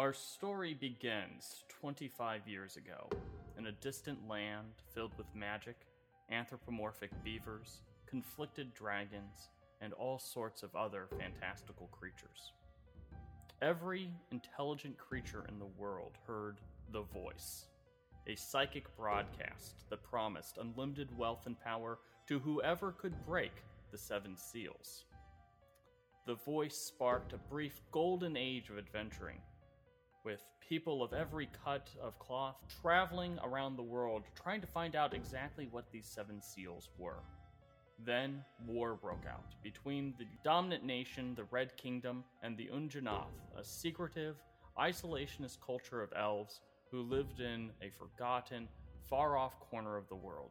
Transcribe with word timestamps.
Our 0.00 0.14
story 0.14 0.72
begins 0.72 1.64
25 1.68 2.48
years 2.48 2.78
ago 2.78 3.10
in 3.58 3.66
a 3.66 3.72
distant 3.72 4.26
land 4.26 4.68
filled 4.94 5.12
with 5.18 5.26
magic, 5.34 5.76
anthropomorphic 6.30 7.10
beavers, 7.22 7.82
conflicted 8.06 8.72
dragons, 8.72 9.50
and 9.82 9.92
all 9.92 10.18
sorts 10.18 10.62
of 10.62 10.74
other 10.74 11.06
fantastical 11.18 11.88
creatures. 11.88 12.54
Every 13.60 14.08
intelligent 14.32 14.96
creature 14.96 15.44
in 15.50 15.58
the 15.58 15.78
world 15.78 16.16
heard 16.26 16.62
the 16.94 17.02
voice, 17.02 17.66
a 18.26 18.34
psychic 18.36 18.86
broadcast 18.96 19.84
that 19.90 20.02
promised 20.02 20.56
unlimited 20.56 21.14
wealth 21.14 21.44
and 21.44 21.60
power 21.60 21.98
to 22.26 22.38
whoever 22.38 22.92
could 22.92 23.26
break 23.26 23.52
the 23.92 23.98
seven 23.98 24.34
seals. 24.34 25.04
The 26.24 26.36
voice 26.36 26.78
sparked 26.78 27.34
a 27.34 27.50
brief 27.50 27.82
golden 27.92 28.34
age 28.38 28.70
of 28.70 28.78
adventuring, 28.78 29.42
with 30.24 30.40
people 30.68 31.02
of 31.02 31.12
every 31.12 31.48
cut 31.64 31.88
of 32.00 32.18
cloth 32.18 32.56
traveling 32.80 33.38
around 33.42 33.76
the 33.76 33.82
world 33.82 34.24
trying 34.40 34.60
to 34.60 34.66
find 34.66 34.94
out 34.94 35.14
exactly 35.14 35.68
what 35.70 35.90
these 35.90 36.06
seven 36.06 36.40
seals 36.40 36.88
were. 36.98 37.22
Then 38.04 38.44
war 38.66 38.94
broke 38.94 39.24
out 39.28 39.54
between 39.62 40.14
the 40.18 40.26
dominant 40.42 40.84
nation, 40.84 41.34
the 41.34 41.44
Red 41.44 41.76
Kingdom, 41.76 42.24
and 42.42 42.56
the 42.56 42.68
Unjanath, 42.72 43.34
a 43.58 43.64
secretive, 43.64 44.36
isolationist 44.78 45.58
culture 45.64 46.02
of 46.02 46.12
elves 46.16 46.60
who 46.90 47.02
lived 47.02 47.40
in 47.40 47.70
a 47.82 47.90
forgotten, 47.98 48.68
far 49.08 49.36
off 49.36 49.58
corner 49.60 49.96
of 49.96 50.08
the 50.08 50.14
world. 50.14 50.50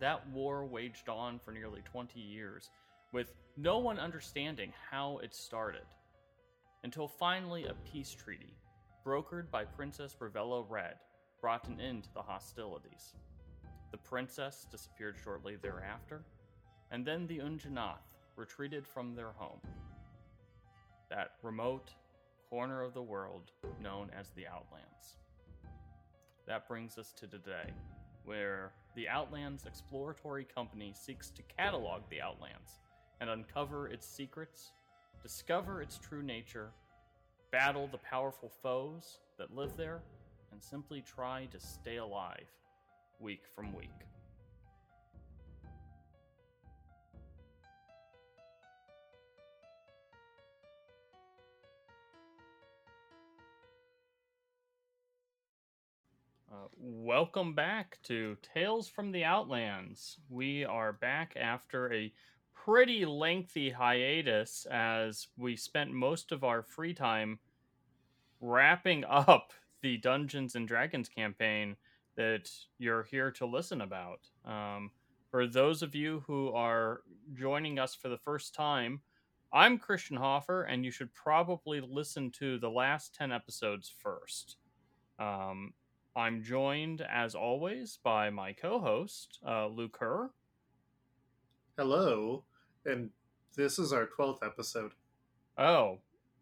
That 0.00 0.28
war 0.30 0.66
waged 0.66 1.08
on 1.08 1.38
for 1.38 1.52
nearly 1.52 1.80
20 1.82 2.18
years, 2.18 2.70
with 3.12 3.32
no 3.56 3.78
one 3.78 3.98
understanding 3.98 4.72
how 4.90 5.18
it 5.18 5.34
started. 5.34 5.86
Until 6.84 7.06
finally, 7.06 7.66
a 7.66 7.74
peace 7.90 8.12
treaty, 8.12 8.56
brokered 9.04 9.50
by 9.50 9.64
Princess 9.64 10.16
Ravello 10.20 10.64
Red, 10.68 10.96
brought 11.40 11.66
an 11.68 11.80
end 11.80 12.04
to 12.04 12.14
the 12.14 12.22
hostilities. 12.22 13.14
The 13.90 13.98
princess 13.98 14.66
disappeared 14.70 15.16
shortly 15.22 15.56
thereafter, 15.56 16.22
and 16.90 17.04
then 17.04 17.26
the 17.26 17.38
Unjanath 17.38 18.06
retreated 18.36 18.86
from 18.86 19.14
their 19.14 19.32
home. 19.32 19.60
That 21.10 21.32
remote 21.42 21.90
corner 22.48 22.82
of 22.82 22.94
the 22.94 23.02
world 23.02 23.50
known 23.82 24.10
as 24.18 24.30
the 24.30 24.46
Outlands. 24.46 25.16
That 26.46 26.68
brings 26.68 26.98
us 26.98 27.12
to 27.12 27.26
today, 27.26 27.72
where 28.24 28.72
the 28.94 29.08
Outlands 29.08 29.66
Exploratory 29.66 30.44
Company 30.44 30.92
seeks 30.94 31.30
to 31.30 31.42
catalog 31.42 32.02
the 32.08 32.20
Outlands 32.20 32.80
and 33.20 33.30
uncover 33.30 33.88
its 33.88 34.06
secrets, 34.06 34.72
discover 35.22 35.80
its 35.80 35.98
true 35.98 36.22
nature, 36.22 36.72
battle 37.52 37.86
the 37.92 37.98
powerful 37.98 38.50
foes 38.62 39.18
that 39.38 39.54
live 39.54 39.76
there, 39.76 40.00
and 40.52 40.62
simply 40.62 41.02
try 41.02 41.46
to 41.52 41.60
stay 41.60 41.98
alive 41.98 42.50
week 43.20 43.42
from 43.54 43.74
week. 43.74 43.90
Uh, 56.50 56.68
welcome 56.78 57.54
back 57.54 57.98
to 58.02 58.36
Tales 58.54 58.88
from 58.88 59.12
the 59.12 59.24
Outlands. 59.24 60.18
We 60.30 60.64
are 60.64 60.94
back 60.94 61.34
after 61.38 61.92
a 61.92 62.12
pretty 62.64 63.04
lengthy 63.04 63.70
hiatus 63.70 64.66
as 64.70 65.26
we 65.36 65.56
spent 65.56 65.90
most 65.90 66.30
of 66.30 66.44
our 66.44 66.62
free 66.62 66.94
time 66.94 67.38
wrapping 68.40 69.04
up 69.08 69.52
the 69.82 69.96
Dungeons 69.96 70.54
and 70.54 70.68
Dragons 70.68 71.08
campaign 71.08 71.76
that 72.16 72.48
you're 72.78 73.02
here 73.02 73.30
to 73.32 73.46
listen 73.46 73.80
about. 73.80 74.20
Um, 74.44 74.90
for 75.30 75.46
those 75.46 75.82
of 75.82 75.94
you 75.94 76.22
who 76.26 76.52
are 76.52 77.00
joining 77.34 77.78
us 77.78 77.94
for 77.94 78.08
the 78.08 78.18
first 78.18 78.54
time, 78.54 79.00
I'm 79.52 79.78
Christian 79.78 80.16
Hoffer, 80.16 80.62
and 80.62 80.84
you 80.84 80.90
should 80.90 81.12
probably 81.14 81.80
listen 81.80 82.30
to 82.38 82.58
the 82.58 82.70
last 82.70 83.14
10 83.14 83.32
episodes 83.32 83.92
first. 83.98 84.56
Um, 85.18 85.72
I'm 86.14 86.42
joined, 86.42 87.04
as 87.10 87.34
always, 87.34 87.98
by 88.04 88.30
my 88.30 88.52
co 88.52 88.78
host, 88.78 89.40
uh, 89.46 89.66
Luke 89.66 89.98
Kerr. 89.98 90.30
Hello, 91.76 92.44
and 92.86 93.10
this 93.56 93.78
is 93.78 93.92
our 93.92 94.08
12th 94.18 94.44
episode. 94.44 94.92
Oh. 95.58 95.98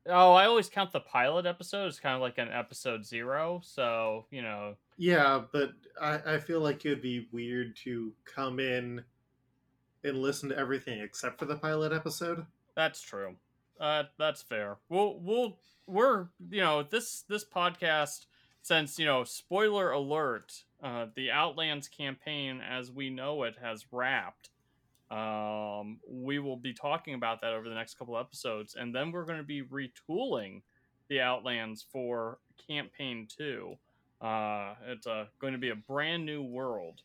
Oh, 0.07 0.33
I 0.33 0.47
always 0.47 0.69
count 0.69 0.93
the 0.93 1.01
pilot 1.01 1.45
episode 1.45 1.87
as 1.87 2.01
kind 2.01 2.15
of 2.15 2.23
like 2.23 2.39
an 2.39 2.49
episode 2.51 3.05
zero. 3.05 3.61
So, 3.63 4.27
you 4.31 4.43
know. 4.43 4.77
Yeah, 4.97 5.43
but 5.53 5.73
I, 6.01 6.35
I 6.35 6.39
feel 6.39 6.61
like 6.61 6.85
it'd 6.87 7.03
be 7.03 7.29
weird 7.33 7.77
to 7.85 8.13
come 8.25 8.61
in 8.61 9.05
and 10.03 10.23
listen 10.23 10.49
to 10.49 10.59
everything 10.59 11.01
except 11.01 11.39
for 11.39 11.45
the 11.45 11.57
pilot 11.57 11.93
episode. 11.93 12.47
That's 12.75 13.03
true. 13.03 13.37
Uh, 13.79 14.05
that's 14.19 14.43
fair. 14.43 14.79
We'll, 14.89 15.19
we'll, 15.21 15.59
we're, 15.87 16.29
you 16.51 16.63
know, 16.63 16.83
this, 16.83 17.25
this 17.29 17.45
podcast 17.45 18.27
since 18.63 18.99
you 18.99 19.07
know 19.07 19.25
spoiler 19.25 19.91
alert 19.91 20.65
uh, 20.83 21.07
the 21.15 21.31
outlands 21.31 21.89
campaign 21.89 22.61
as 22.61 22.91
we 22.91 23.11
know 23.11 23.43
it 23.43 23.57
has 23.61 23.87
wrapped 23.91 24.51
um, 25.11 25.99
we 26.09 26.39
will 26.39 26.57
be 26.57 26.73
talking 26.73 27.15
about 27.15 27.41
that 27.41 27.53
over 27.53 27.69
the 27.69 27.75
next 27.75 27.99
couple 27.99 28.17
episodes 28.19 28.77
and 28.79 28.95
then 28.95 29.11
we're 29.11 29.25
going 29.25 29.39
to 29.39 29.45
be 29.45 29.63
retooling 29.63 30.63
the 31.09 31.21
outlands 31.21 31.85
for 31.91 32.39
campaign 32.69 33.27
2 33.37 33.75
uh, 34.21 34.75
it's 34.87 35.07
uh, 35.07 35.25
going 35.41 35.53
to 35.53 35.59
be 35.59 35.71
a 35.71 35.75
brand 35.77 36.25
new 36.25 36.43
world 36.43 37.03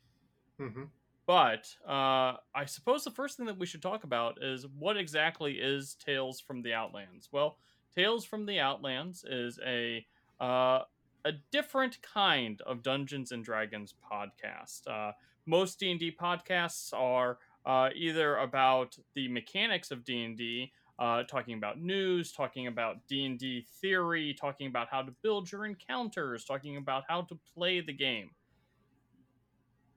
mm-hmm. 0.59 0.83
but 1.25 1.67
uh, 1.87 2.37
i 2.53 2.65
suppose 2.65 3.03
the 3.03 3.11
first 3.11 3.37
thing 3.37 3.45
that 3.45 3.57
we 3.57 3.65
should 3.65 3.81
talk 3.81 4.03
about 4.03 4.37
is 4.41 4.65
what 4.77 4.97
exactly 4.97 5.53
is 5.53 5.95
tales 5.95 6.39
from 6.39 6.61
the 6.61 6.73
outlands 6.73 7.29
well 7.31 7.57
tales 7.95 8.25
from 8.25 8.45
the 8.45 8.59
outlands 8.59 9.23
is 9.27 9.59
a 9.65 10.05
uh, 10.39 10.81
a 11.25 11.31
different 11.51 11.97
kind 12.01 12.61
of 12.61 12.83
Dungeons 12.83 13.31
and 13.31 13.43
Dragons 13.43 13.95
podcast. 14.11 14.81
Uh, 14.87 15.11
most 15.45 15.79
D 15.79 15.91
and 15.91 15.99
D 15.99 16.15
podcasts 16.15 16.93
are 16.93 17.39
uh, 17.65 17.89
either 17.95 18.37
about 18.37 18.97
the 19.13 19.27
mechanics 19.27 19.91
of 19.91 20.03
D 20.03 20.23
and 20.23 20.37
D, 20.37 20.71
uh, 20.99 21.23
talking 21.23 21.57
about 21.57 21.81
news, 21.81 22.31
talking 22.31 22.67
about 22.67 22.97
D 23.07 23.25
and 23.25 23.37
D 23.39 23.65
theory, 23.81 24.35
talking 24.39 24.67
about 24.67 24.87
how 24.89 25.01
to 25.01 25.13
build 25.23 25.51
your 25.51 25.65
encounters, 25.65 26.45
talking 26.45 26.77
about 26.77 27.03
how 27.07 27.21
to 27.23 27.39
play 27.53 27.81
the 27.81 27.93
game. 27.93 28.31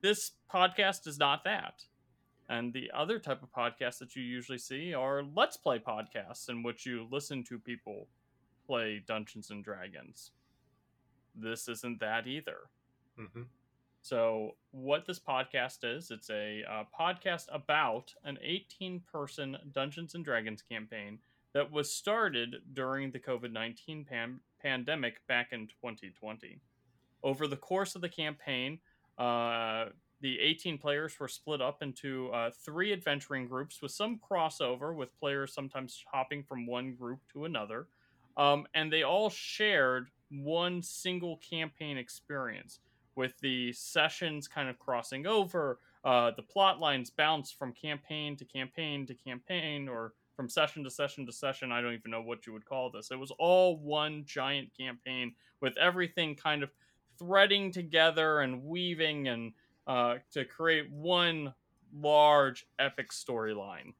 This 0.01 0.31
podcast 0.53 1.07
is 1.07 1.17
not 1.17 1.43
that. 1.43 1.83
And 2.49 2.73
the 2.73 2.89
other 2.95 3.19
type 3.19 3.43
of 3.43 3.51
podcast 3.51 3.99
that 3.99 4.15
you 4.15 4.23
usually 4.23 4.57
see 4.57 4.93
are 4.93 5.23
let's 5.35 5.57
play 5.57 5.77
podcasts 5.79 6.49
in 6.49 6.63
which 6.63 6.85
you 6.85 7.07
listen 7.11 7.43
to 7.43 7.59
people 7.59 8.07
play 8.65 9.03
Dungeons 9.05 9.51
and 9.51 9.63
Dragons 9.63 10.31
this 11.35 11.67
isn't 11.67 11.99
that 11.99 12.27
either. 12.27 12.57
Mm-hmm. 13.19 13.43
So, 14.09 14.55
what 14.71 15.05
this 15.05 15.19
podcast 15.19 15.83
is, 15.83 16.09
it's 16.09 16.31
a 16.31 16.63
uh, 16.67 16.83
podcast 16.99 17.45
about 17.53 18.11
an 18.23 18.39
18 18.41 19.01
person 19.01 19.55
Dungeons 19.71 20.15
and 20.15 20.25
Dragons 20.25 20.63
campaign 20.63 21.19
that 21.53 21.71
was 21.71 21.93
started 21.93 22.55
during 22.73 23.11
the 23.11 23.19
COVID 23.19 23.51
19 23.51 24.05
pan- 24.05 24.39
pandemic 24.59 25.21
back 25.27 25.49
in 25.51 25.67
2020. 25.67 26.59
Over 27.21 27.45
the 27.45 27.55
course 27.55 27.93
of 27.93 28.01
the 28.01 28.09
campaign, 28.09 28.79
uh, 29.19 29.89
the 30.21 30.39
18 30.39 30.79
players 30.79 31.19
were 31.19 31.27
split 31.27 31.61
up 31.61 31.83
into 31.83 32.31
uh, 32.31 32.49
three 32.65 32.91
adventuring 32.91 33.47
groups 33.47 33.79
with 33.79 33.91
some 33.91 34.19
crossover, 34.27 34.95
with 34.95 35.15
players 35.19 35.53
sometimes 35.53 36.03
hopping 36.11 36.41
from 36.41 36.65
one 36.65 36.95
group 36.95 37.19
to 37.33 37.45
another. 37.45 37.85
Um, 38.37 38.65
and 38.73 38.91
they 38.91 39.03
all 39.03 39.29
shared 39.29 40.07
one 40.31 40.81
single 40.81 41.37
campaign 41.47 41.99
experience 41.99 42.79
with 43.15 43.37
the 43.39 43.73
sessions 43.73 44.47
kind 44.47 44.69
of 44.69 44.79
crossing 44.79 45.27
over. 45.27 45.79
Uh, 46.03 46.31
the 46.35 46.43
plot 46.43 46.79
lines 46.79 47.09
bounce 47.09 47.51
from 47.51 47.73
campaign 47.73 48.35
to 48.37 48.45
campaign 48.45 49.05
to 49.05 49.13
campaign 49.13 49.87
or 49.87 50.13
from 50.35 50.47
session 50.47 50.83
to 50.85 50.89
session 50.89 51.25
to 51.25 51.31
session. 51.33 51.71
I 51.71 51.81
don't 51.81 51.93
even 51.93 52.11
know 52.11 52.21
what 52.21 52.47
you 52.47 52.53
would 52.53 52.65
call 52.65 52.89
this. 52.89 53.11
It 53.11 53.19
was 53.19 53.31
all 53.39 53.77
one 53.77 54.23
giant 54.25 54.69
campaign 54.77 55.33
with 55.59 55.77
everything 55.77 56.35
kind 56.35 56.63
of 56.63 56.71
threading 57.17 57.71
together 57.71 58.39
and 58.39 58.63
weaving 58.63 59.27
and 59.27 59.51
uh, 59.85 60.15
to 60.31 60.45
create 60.45 60.89
one 60.91 61.53
large 61.93 62.67
epic 62.79 63.11
storyline. 63.11 63.93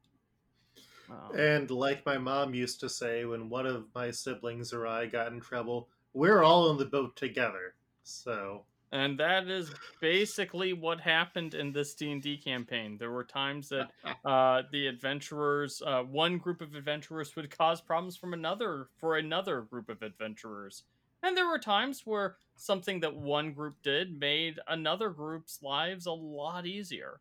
Um, 1.10 1.38
and 1.38 1.70
like 1.70 2.06
my 2.06 2.16
mom 2.16 2.54
used 2.54 2.80
to 2.80 2.88
say, 2.88 3.24
when 3.24 3.48
one 3.48 3.66
of 3.66 3.86
my 3.94 4.10
siblings 4.10 4.72
or 4.72 4.86
I 4.86 5.06
got 5.06 5.32
in 5.32 5.40
trouble, 5.40 5.88
we're 6.14 6.42
all 6.42 6.70
in 6.70 6.78
the 6.78 6.84
boat 6.84 7.16
together. 7.16 7.74
So 8.02 8.64
and 8.92 9.18
that 9.18 9.48
is 9.48 9.72
basically 10.00 10.72
what 10.72 11.00
happened 11.00 11.54
in 11.54 11.72
this 11.72 11.94
d&d 11.94 12.36
campaign 12.38 12.96
there 12.98 13.10
were 13.10 13.24
times 13.24 13.68
that 13.68 13.90
uh, 14.24 14.62
the 14.72 14.86
adventurers 14.86 15.82
uh, 15.86 16.02
one 16.02 16.38
group 16.38 16.60
of 16.60 16.74
adventurers 16.74 17.34
would 17.36 17.56
cause 17.56 17.80
problems 17.80 18.16
from 18.16 18.32
another 18.32 18.88
for 18.98 19.16
another 19.16 19.62
group 19.62 19.88
of 19.88 20.02
adventurers 20.02 20.84
And 21.22 21.36
there 21.36 21.48
were 21.48 21.58
times 21.58 22.06
where 22.06 22.36
something 22.56 23.00
that 23.00 23.14
one 23.14 23.52
group 23.52 23.76
did 23.82 24.18
made 24.18 24.58
another 24.68 25.10
group's 25.10 25.62
lives 25.62 26.06
a 26.06 26.12
lot 26.12 26.66
easier. 26.66 27.20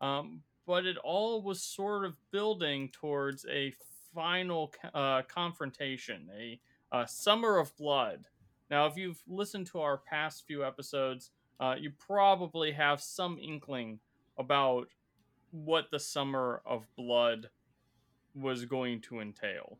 Um, 0.00 0.42
but 0.66 0.84
it 0.84 0.98
all 0.98 1.42
was 1.42 1.62
sort 1.62 2.04
of 2.04 2.16
building 2.30 2.90
towards 2.90 3.46
a 3.46 3.72
final 4.14 4.72
uh, 4.94 5.22
confrontation, 5.22 6.28
a, 6.36 6.60
a, 6.92 7.08
summer 7.08 7.58
of 7.58 7.74
blood. 7.76 8.26
Now, 8.70 8.86
if 8.86 8.96
you've 8.96 9.22
listened 9.26 9.66
to 9.68 9.80
our 9.80 9.96
past 9.98 10.46
few 10.46 10.64
episodes, 10.64 11.30
uh, 11.60 11.74
you 11.78 11.90
probably 11.90 12.72
have 12.72 13.00
some 13.00 13.38
inkling 13.38 13.98
about 14.38 14.88
what 15.50 15.90
the 15.90 15.98
summer 15.98 16.62
of 16.66 16.86
blood 16.96 17.48
was 18.34 18.64
going 18.64 19.00
to 19.00 19.20
entail. 19.20 19.78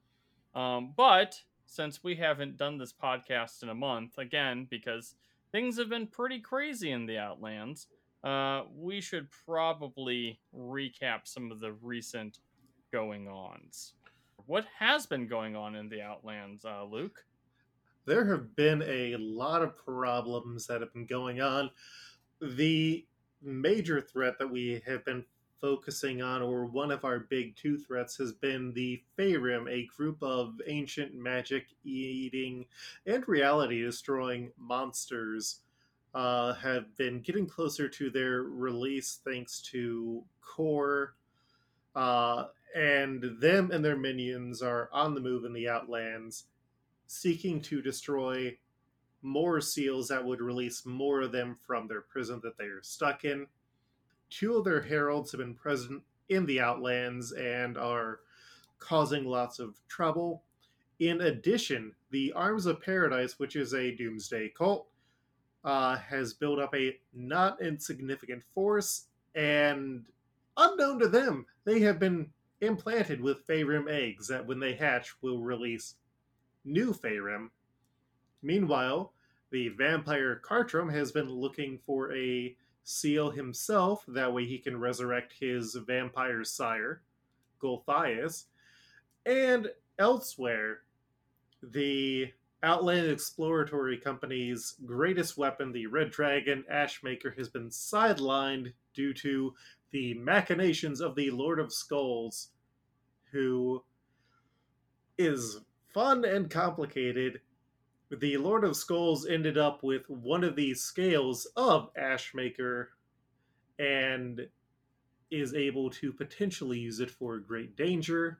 Um, 0.54 0.94
but 0.96 1.42
since 1.66 2.02
we 2.02 2.16
haven't 2.16 2.56
done 2.56 2.78
this 2.78 2.92
podcast 2.92 3.62
in 3.62 3.68
a 3.68 3.74
month, 3.74 4.18
again, 4.18 4.66
because 4.70 5.14
things 5.52 5.78
have 5.78 5.90
been 5.90 6.06
pretty 6.06 6.40
crazy 6.40 6.90
in 6.90 7.06
the 7.06 7.18
Outlands, 7.18 7.86
uh, 8.24 8.62
we 8.74 9.00
should 9.00 9.28
probably 9.46 10.40
recap 10.56 11.20
some 11.24 11.52
of 11.52 11.60
the 11.60 11.72
recent 11.72 12.38
going 12.90 13.28
ons. 13.28 13.92
What 14.46 14.64
has 14.78 15.06
been 15.06 15.28
going 15.28 15.54
on 15.54 15.76
in 15.76 15.88
the 15.88 16.00
Outlands, 16.00 16.64
uh, 16.64 16.84
Luke? 16.84 17.24
There 18.08 18.24
have 18.24 18.56
been 18.56 18.82
a 18.82 19.16
lot 19.18 19.60
of 19.60 19.76
problems 19.76 20.66
that 20.66 20.80
have 20.80 20.94
been 20.94 21.04
going 21.04 21.42
on. 21.42 21.70
The 22.40 23.04
major 23.42 24.00
threat 24.00 24.38
that 24.38 24.50
we 24.50 24.82
have 24.86 25.04
been 25.04 25.26
focusing 25.60 26.22
on, 26.22 26.40
or 26.40 26.64
one 26.64 26.90
of 26.90 27.04
our 27.04 27.18
big 27.18 27.54
two 27.54 27.76
threats, 27.76 28.16
has 28.16 28.32
been 28.32 28.72
the 28.72 29.02
Faerûn, 29.18 29.70
a 29.70 29.86
group 29.94 30.22
of 30.22 30.58
ancient 30.66 31.14
magic 31.14 31.66
eating 31.84 32.64
and 33.04 33.28
reality 33.28 33.82
destroying 33.82 34.52
monsters. 34.56 35.60
Uh, 36.14 36.54
have 36.54 36.96
been 36.96 37.20
getting 37.20 37.46
closer 37.46 37.90
to 37.90 38.08
their 38.08 38.42
release 38.44 39.20
thanks 39.22 39.60
to 39.60 40.24
Kor. 40.40 41.12
Uh, 41.94 42.46
and 42.74 43.22
them 43.38 43.70
and 43.70 43.84
their 43.84 43.98
minions 43.98 44.62
are 44.62 44.88
on 44.94 45.14
the 45.14 45.20
move 45.20 45.44
in 45.44 45.52
the 45.52 45.68
Outlands, 45.68 46.44
seeking 47.08 47.60
to 47.60 47.82
destroy 47.82 48.56
more 49.22 49.60
seals 49.60 50.06
that 50.08 50.24
would 50.24 50.40
release 50.40 50.86
more 50.86 51.22
of 51.22 51.32
them 51.32 51.56
from 51.66 51.88
their 51.88 52.02
prison 52.02 52.40
that 52.44 52.56
they 52.56 52.66
are 52.66 52.82
stuck 52.82 53.24
in 53.24 53.46
two 54.30 54.56
of 54.56 54.64
their 54.64 54.82
heralds 54.82 55.32
have 55.32 55.40
been 55.40 55.54
present 55.54 56.02
in 56.28 56.46
the 56.46 56.60
Outlands 56.60 57.32
and 57.32 57.78
are 57.78 58.20
causing 58.78 59.24
lots 59.24 59.58
of 59.58 59.76
trouble. 59.88 60.42
In 60.98 61.20
addition, 61.22 61.94
the 62.10 62.32
Arms 62.32 62.66
of 62.66 62.82
Paradise, 62.82 63.38
which 63.38 63.56
is 63.56 63.72
a 63.72 63.94
doomsday 63.94 64.50
cult, 64.50 64.88
uh, 65.64 65.96
has 65.96 66.34
built 66.34 66.58
up 66.58 66.74
a 66.74 66.96
not 67.12 67.60
insignificant 67.60 68.42
force, 68.54 69.06
and 69.34 70.06
unknown 70.56 70.98
to 70.98 71.08
them, 71.08 71.46
they 71.64 71.80
have 71.80 71.98
been 71.98 72.30
implanted 72.60 73.20
with 73.20 73.46
Faerûn 73.46 73.88
eggs 73.90 74.28
that, 74.28 74.46
when 74.46 74.58
they 74.58 74.74
hatch, 74.74 75.14
will 75.22 75.40
release 75.40 75.94
new 76.68 76.92
Faerûn. 76.92 77.48
Meanwhile, 78.42 79.12
the 79.50 79.68
vampire 79.70 80.40
Cartrum 80.44 80.92
has 80.92 81.10
been 81.10 81.30
looking 81.30 81.78
for 81.84 82.14
a 82.14 82.54
seal 82.84 83.30
himself. 83.30 84.04
That 84.08 84.32
way 84.32 84.46
he 84.46 84.58
can 84.58 84.78
resurrect 84.78 85.34
his 85.38 85.74
vampire 85.74 86.44
sire, 86.44 87.02
Gulthias. 87.60 88.44
And 89.26 89.68
elsewhere, 89.98 90.82
the 91.62 92.32
Outland 92.62 93.10
Exploratory 93.10 93.98
Company's 93.98 94.74
greatest 94.84 95.36
weapon, 95.36 95.72
the 95.72 95.86
Red 95.86 96.10
Dragon 96.10 96.64
Ashmaker, 96.72 97.36
has 97.36 97.48
been 97.48 97.68
sidelined 97.68 98.72
due 98.94 99.14
to 99.14 99.54
the 99.90 100.14
machinations 100.14 101.00
of 101.00 101.14
the 101.14 101.30
Lord 101.30 101.58
of 101.58 101.72
Skulls, 101.72 102.48
who 103.32 103.82
is 105.16 105.60
fun 105.92 106.24
and 106.24 106.50
complicated 106.50 107.40
the 108.10 108.36
Lord 108.38 108.64
of 108.64 108.76
Skulls 108.76 109.26
ended 109.26 109.58
up 109.58 109.82
with 109.82 110.08
one 110.08 110.42
of 110.42 110.56
these 110.56 110.80
scales 110.80 111.46
of 111.56 111.90
Ashmaker 111.94 112.86
and 113.78 114.48
is 115.30 115.54
able 115.54 115.90
to 115.90 116.12
potentially 116.12 116.78
use 116.78 117.00
it 117.00 117.10
for 117.10 117.38
great 117.38 117.76
danger 117.76 118.38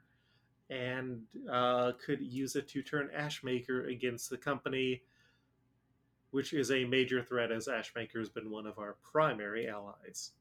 and 0.71 1.23
uh, 1.51 1.93
could 2.05 2.21
use 2.21 2.57
it 2.57 2.69
to 2.69 2.83
turn 2.83 3.11
Ashmaker 3.17 3.91
against 3.91 4.31
the 4.31 4.39
company, 4.39 5.03
which 6.31 6.53
is 6.53 6.71
a 6.71 6.85
major 6.85 7.23
threat 7.23 7.53
as 7.53 7.69
Ashmaker 7.69 8.19
has 8.19 8.29
been 8.31 8.51
one 8.51 8.67
of 8.67 8.79
our 8.79 8.97
primary 9.13 9.69
allies. 9.69 10.33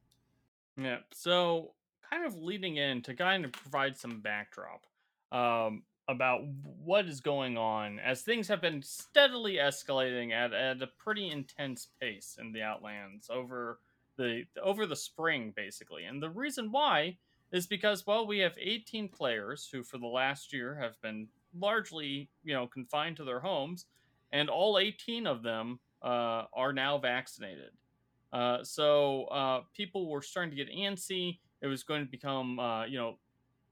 Yeah, 0.78 1.00
so 1.12 1.72
kind 2.10 2.26
of 2.26 2.36
leading 2.36 2.78
in 2.78 3.02
to 3.04 3.14
kind 3.14 3.44
of 3.44 3.52
provide 3.52 3.98
some 3.98 4.22
backdrop. 4.22 4.86
Um, 5.32 5.84
about 6.08 6.42
what 6.84 7.06
is 7.06 7.20
going 7.20 7.58
on 7.58 8.00
as 8.00 8.22
things 8.22 8.48
have 8.48 8.62
been 8.62 8.82
steadily 8.82 9.56
escalating 9.56 10.32
at, 10.32 10.54
at 10.54 10.82
a 10.82 10.88
pretty 10.98 11.30
intense 11.30 11.90
pace 12.00 12.38
in 12.40 12.54
the 12.54 12.62
Outlands 12.62 13.30
over 13.30 13.80
the 14.18 14.44
over 14.64 14.86
the 14.86 14.96
spring 14.96 15.54
basically. 15.56 16.06
And 16.06 16.22
the 16.22 16.30
reason 16.30 16.72
why 16.72 17.18
is 17.52 17.68
because 17.68 18.06
well 18.08 18.26
we 18.26 18.40
have 18.40 18.54
18 18.60 19.10
players 19.10 19.70
who 19.72 19.84
for 19.84 19.98
the 19.98 20.08
last 20.08 20.54
year 20.54 20.76
have 20.82 21.00
been 21.02 21.28
largely, 21.58 22.30
you 22.44 22.54
know, 22.54 22.68
confined 22.68 23.18
to 23.18 23.24
their 23.24 23.40
homes 23.40 23.86
and 24.32 24.50
all 24.50 24.80
18 24.80 25.28
of 25.28 25.44
them 25.44 25.80
uh, 26.02 26.44
are 26.54 26.74
now 26.74 26.98
vaccinated. 26.98 27.72
Uh, 28.32 28.64
so 28.64 29.26
uh, 29.26 29.62
people 29.74 30.10
were 30.10 30.22
starting 30.22 30.52
to 30.52 30.58
get 30.58 30.74
antsy. 30.74 31.40
It 31.62 31.68
was 31.68 31.84
going 31.84 32.04
to 32.04 32.10
become, 32.10 32.60
uh, 32.60 32.86
you 32.86 32.98
know, 32.98 33.18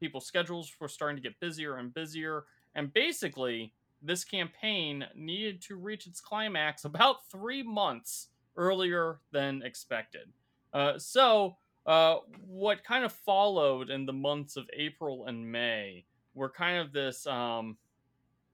people's 0.05 0.27
schedules 0.27 0.71
were 0.79 0.87
starting 0.87 1.15
to 1.15 1.21
get 1.21 1.39
busier 1.39 1.77
and 1.77 1.91
busier. 1.91 2.43
And 2.75 2.93
basically, 2.93 3.73
this 4.03 4.23
campaign 4.23 5.03
needed 5.15 5.63
to 5.63 5.75
reach 5.75 6.05
its 6.05 6.21
climax 6.21 6.85
about 6.91 7.27
three 7.31 7.63
months 7.63 8.27
earlier 8.55 9.19
than 9.31 9.63
expected. 9.63 10.29
Uh, 10.71 10.99
so, 10.99 11.57
uh, 11.87 12.17
what 12.47 12.83
kind 12.83 13.03
of 13.03 13.11
followed 13.11 13.89
in 13.89 14.05
the 14.05 14.13
months 14.13 14.57
of 14.57 14.69
April 14.75 15.25
and 15.25 15.51
May 15.51 16.05
were 16.35 16.49
kind 16.49 16.77
of 16.77 16.91
this 16.91 17.25
um, 17.25 17.77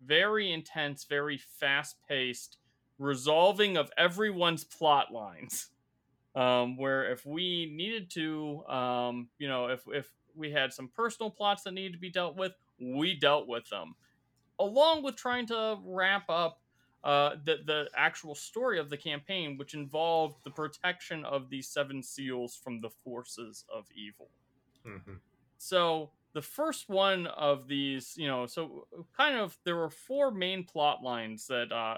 very 0.05 0.51
intense, 0.51 1.03
very 1.03 1.37
fast 1.37 1.97
paced 2.07 2.57
resolving 2.97 3.75
of 3.75 3.91
everyone's 3.97 4.63
plot 4.63 5.11
lines. 5.11 5.67
Um, 6.33 6.77
where 6.77 7.11
if 7.11 7.25
we 7.25 7.69
needed 7.75 8.09
to, 8.11 8.63
um, 8.67 9.27
you 9.37 9.49
know, 9.49 9.67
if, 9.67 9.81
if 9.87 10.09
we 10.35 10.51
had 10.51 10.73
some 10.73 10.89
personal 10.89 11.29
plots 11.29 11.63
that 11.63 11.73
needed 11.73 11.93
to 11.93 11.99
be 11.99 12.09
dealt 12.09 12.35
with. 12.35 12.53
We 12.79 13.15
dealt 13.15 13.47
with 13.47 13.69
them, 13.69 13.95
along 14.59 15.03
with 15.03 15.15
trying 15.15 15.47
to 15.47 15.77
wrap 15.85 16.29
up 16.29 16.61
uh, 17.03 17.35
the 17.43 17.57
the 17.65 17.89
actual 17.95 18.35
story 18.35 18.79
of 18.79 18.89
the 18.89 18.97
campaign, 18.97 19.57
which 19.57 19.73
involved 19.73 20.37
the 20.43 20.51
protection 20.51 21.25
of 21.25 21.49
the 21.49 21.61
seven 21.61 22.03
seals 22.03 22.55
from 22.55 22.81
the 22.81 22.89
forces 22.89 23.65
of 23.73 23.85
evil. 23.95 24.29
Mm-hmm. 24.85 25.13
So 25.57 26.11
the 26.33 26.41
first 26.41 26.89
one 26.89 27.27
of 27.27 27.67
these, 27.67 28.13
you 28.17 28.27
know, 28.27 28.45
so 28.45 28.87
kind 29.15 29.37
of 29.37 29.57
there 29.63 29.75
were 29.75 29.89
four 29.89 30.31
main 30.31 30.63
plot 30.63 31.03
lines 31.03 31.47
that, 31.47 31.71
uh, 31.71 31.97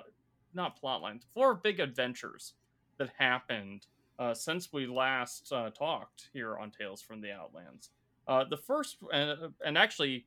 not 0.53 0.79
plot 0.79 1.01
lines, 1.01 1.25
four 1.33 1.53
big 1.55 1.79
adventures 1.79 2.53
that 2.97 3.09
happened 3.17 3.87
uh, 4.19 4.33
since 4.33 4.71
we 4.71 4.85
last 4.85 5.51
uh, 5.51 5.69
talked 5.69 6.29
here 6.33 6.57
on 6.57 6.71
Tales 6.71 7.01
from 7.01 7.21
the 7.21 7.31
Outlands. 7.31 7.89
Uh, 8.27 8.45
the 8.49 8.57
first, 8.57 8.97
and, 9.11 9.53
and 9.65 9.77
actually, 9.77 10.25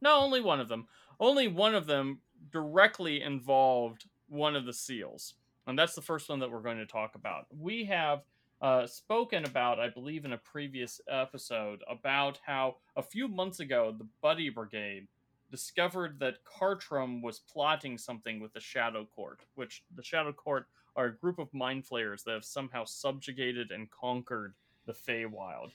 no, 0.00 0.18
only 0.20 0.40
one 0.40 0.60
of 0.60 0.68
them. 0.68 0.86
Only 1.18 1.48
one 1.48 1.74
of 1.74 1.86
them 1.86 2.20
directly 2.50 3.22
involved 3.22 4.06
one 4.28 4.56
of 4.56 4.66
the 4.66 4.72
seals. 4.72 5.34
And 5.66 5.78
that's 5.78 5.94
the 5.94 6.02
first 6.02 6.28
one 6.28 6.38
that 6.40 6.50
we're 6.50 6.60
going 6.60 6.78
to 6.78 6.86
talk 6.86 7.14
about. 7.14 7.46
We 7.56 7.84
have 7.86 8.22
uh, 8.60 8.86
spoken 8.86 9.44
about, 9.44 9.80
I 9.80 9.88
believe, 9.88 10.24
in 10.24 10.32
a 10.32 10.38
previous 10.38 11.00
episode, 11.08 11.82
about 11.88 12.40
how 12.44 12.76
a 12.96 13.02
few 13.02 13.28
months 13.28 13.60
ago 13.60 13.94
the 13.96 14.06
Buddy 14.22 14.48
Brigade 14.48 15.08
discovered 15.50 16.18
that 16.20 16.44
Cartrum 16.44 17.22
was 17.22 17.40
plotting 17.40 17.98
something 17.98 18.40
with 18.40 18.52
the 18.52 18.60
Shadow 18.60 19.06
Court, 19.14 19.40
which 19.54 19.84
the 19.94 20.02
Shadow 20.02 20.32
Court 20.32 20.66
are 20.96 21.06
a 21.06 21.16
group 21.16 21.38
of 21.38 21.52
mind 21.52 21.86
flayers 21.86 22.22
that 22.24 22.32
have 22.32 22.44
somehow 22.44 22.84
subjugated 22.84 23.70
and 23.70 23.90
conquered 23.90 24.54
the 24.86 24.92
Feywild. 24.92 25.72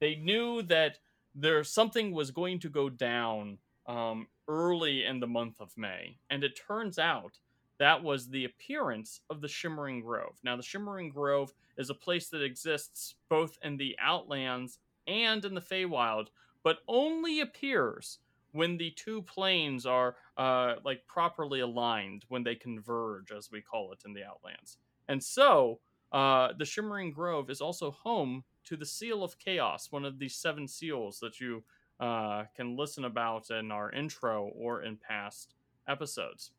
They 0.00 0.16
knew 0.16 0.62
that 0.62 0.98
there 1.34 1.62
something 1.64 2.12
was 2.12 2.30
going 2.30 2.60
to 2.60 2.68
go 2.68 2.88
down 2.88 3.58
um, 3.86 4.26
early 4.48 5.04
in 5.04 5.20
the 5.20 5.26
month 5.26 5.60
of 5.60 5.76
May, 5.76 6.18
and 6.30 6.42
it 6.44 6.58
turns 6.66 6.98
out 6.98 7.38
that 7.78 8.02
was 8.02 8.28
the 8.28 8.44
appearance 8.44 9.20
of 9.30 9.40
the 9.40 9.48
Shimmering 9.48 10.00
Grove. 10.00 10.38
Now, 10.44 10.56
the 10.56 10.62
Shimmering 10.62 11.10
Grove 11.10 11.52
is 11.76 11.90
a 11.90 11.94
place 11.94 12.28
that 12.28 12.42
exists 12.42 13.16
both 13.28 13.58
in 13.62 13.76
the 13.76 13.96
Outlands 14.00 14.78
and 15.06 15.44
in 15.44 15.54
the 15.54 15.60
Feywild, 15.60 16.28
but 16.62 16.78
only 16.88 17.40
appears 17.40 18.18
when 18.52 18.76
the 18.76 18.90
two 18.92 19.22
planes 19.22 19.84
are 19.84 20.14
uh, 20.38 20.76
like 20.84 21.04
properly 21.08 21.60
aligned 21.60 22.24
when 22.28 22.44
they 22.44 22.54
converge, 22.54 23.32
as 23.32 23.50
we 23.50 23.60
call 23.60 23.92
it 23.92 24.02
in 24.06 24.14
the 24.14 24.24
Outlands. 24.24 24.78
And 25.08 25.22
so, 25.22 25.80
uh, 26.12 26.52
the 26.56 26.64
Shimmering 26.64 27.12
Grove 27.12 27.50
is 27.50 27.60
also 27.60 27.90
home 27.90 28.44
to 28.64 28.76
the 28.76 28.86
Seal 28.86 29.22
of 29.22 29.38
Chaos, 29.38 29.90
one 29.90 30.04
of 30.04 30.18
the 30.18 30.28
seven 30.28 30.66
seals 30.66 31.20
that 31.20 31.40
you 31.40 31.62
uh, 32.00 32.44
can 32.56 32.76
listen 32.76 33.04
about 33.04 33.50
in 33.50 33.70
our 33.70 33.90
intro 33.92 34.50
or 34.56 34.82
in 34.82 34.96
past 34.96 35.54
episodes. 35.88 36.50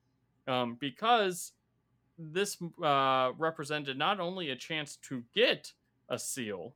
Um, 0.47 0.77
because 0.79 1.53
this 2.17 2.57
uh, 2.83 3.31
represented 3.37 3.97
not 3.97 4.19
only 4.19 4.49
a 4.49 4.55
chance 4.55 4.97
to 4.97 5.23
get 5.33 5.73
a 6.09 6.17
seal, 6.17 6.75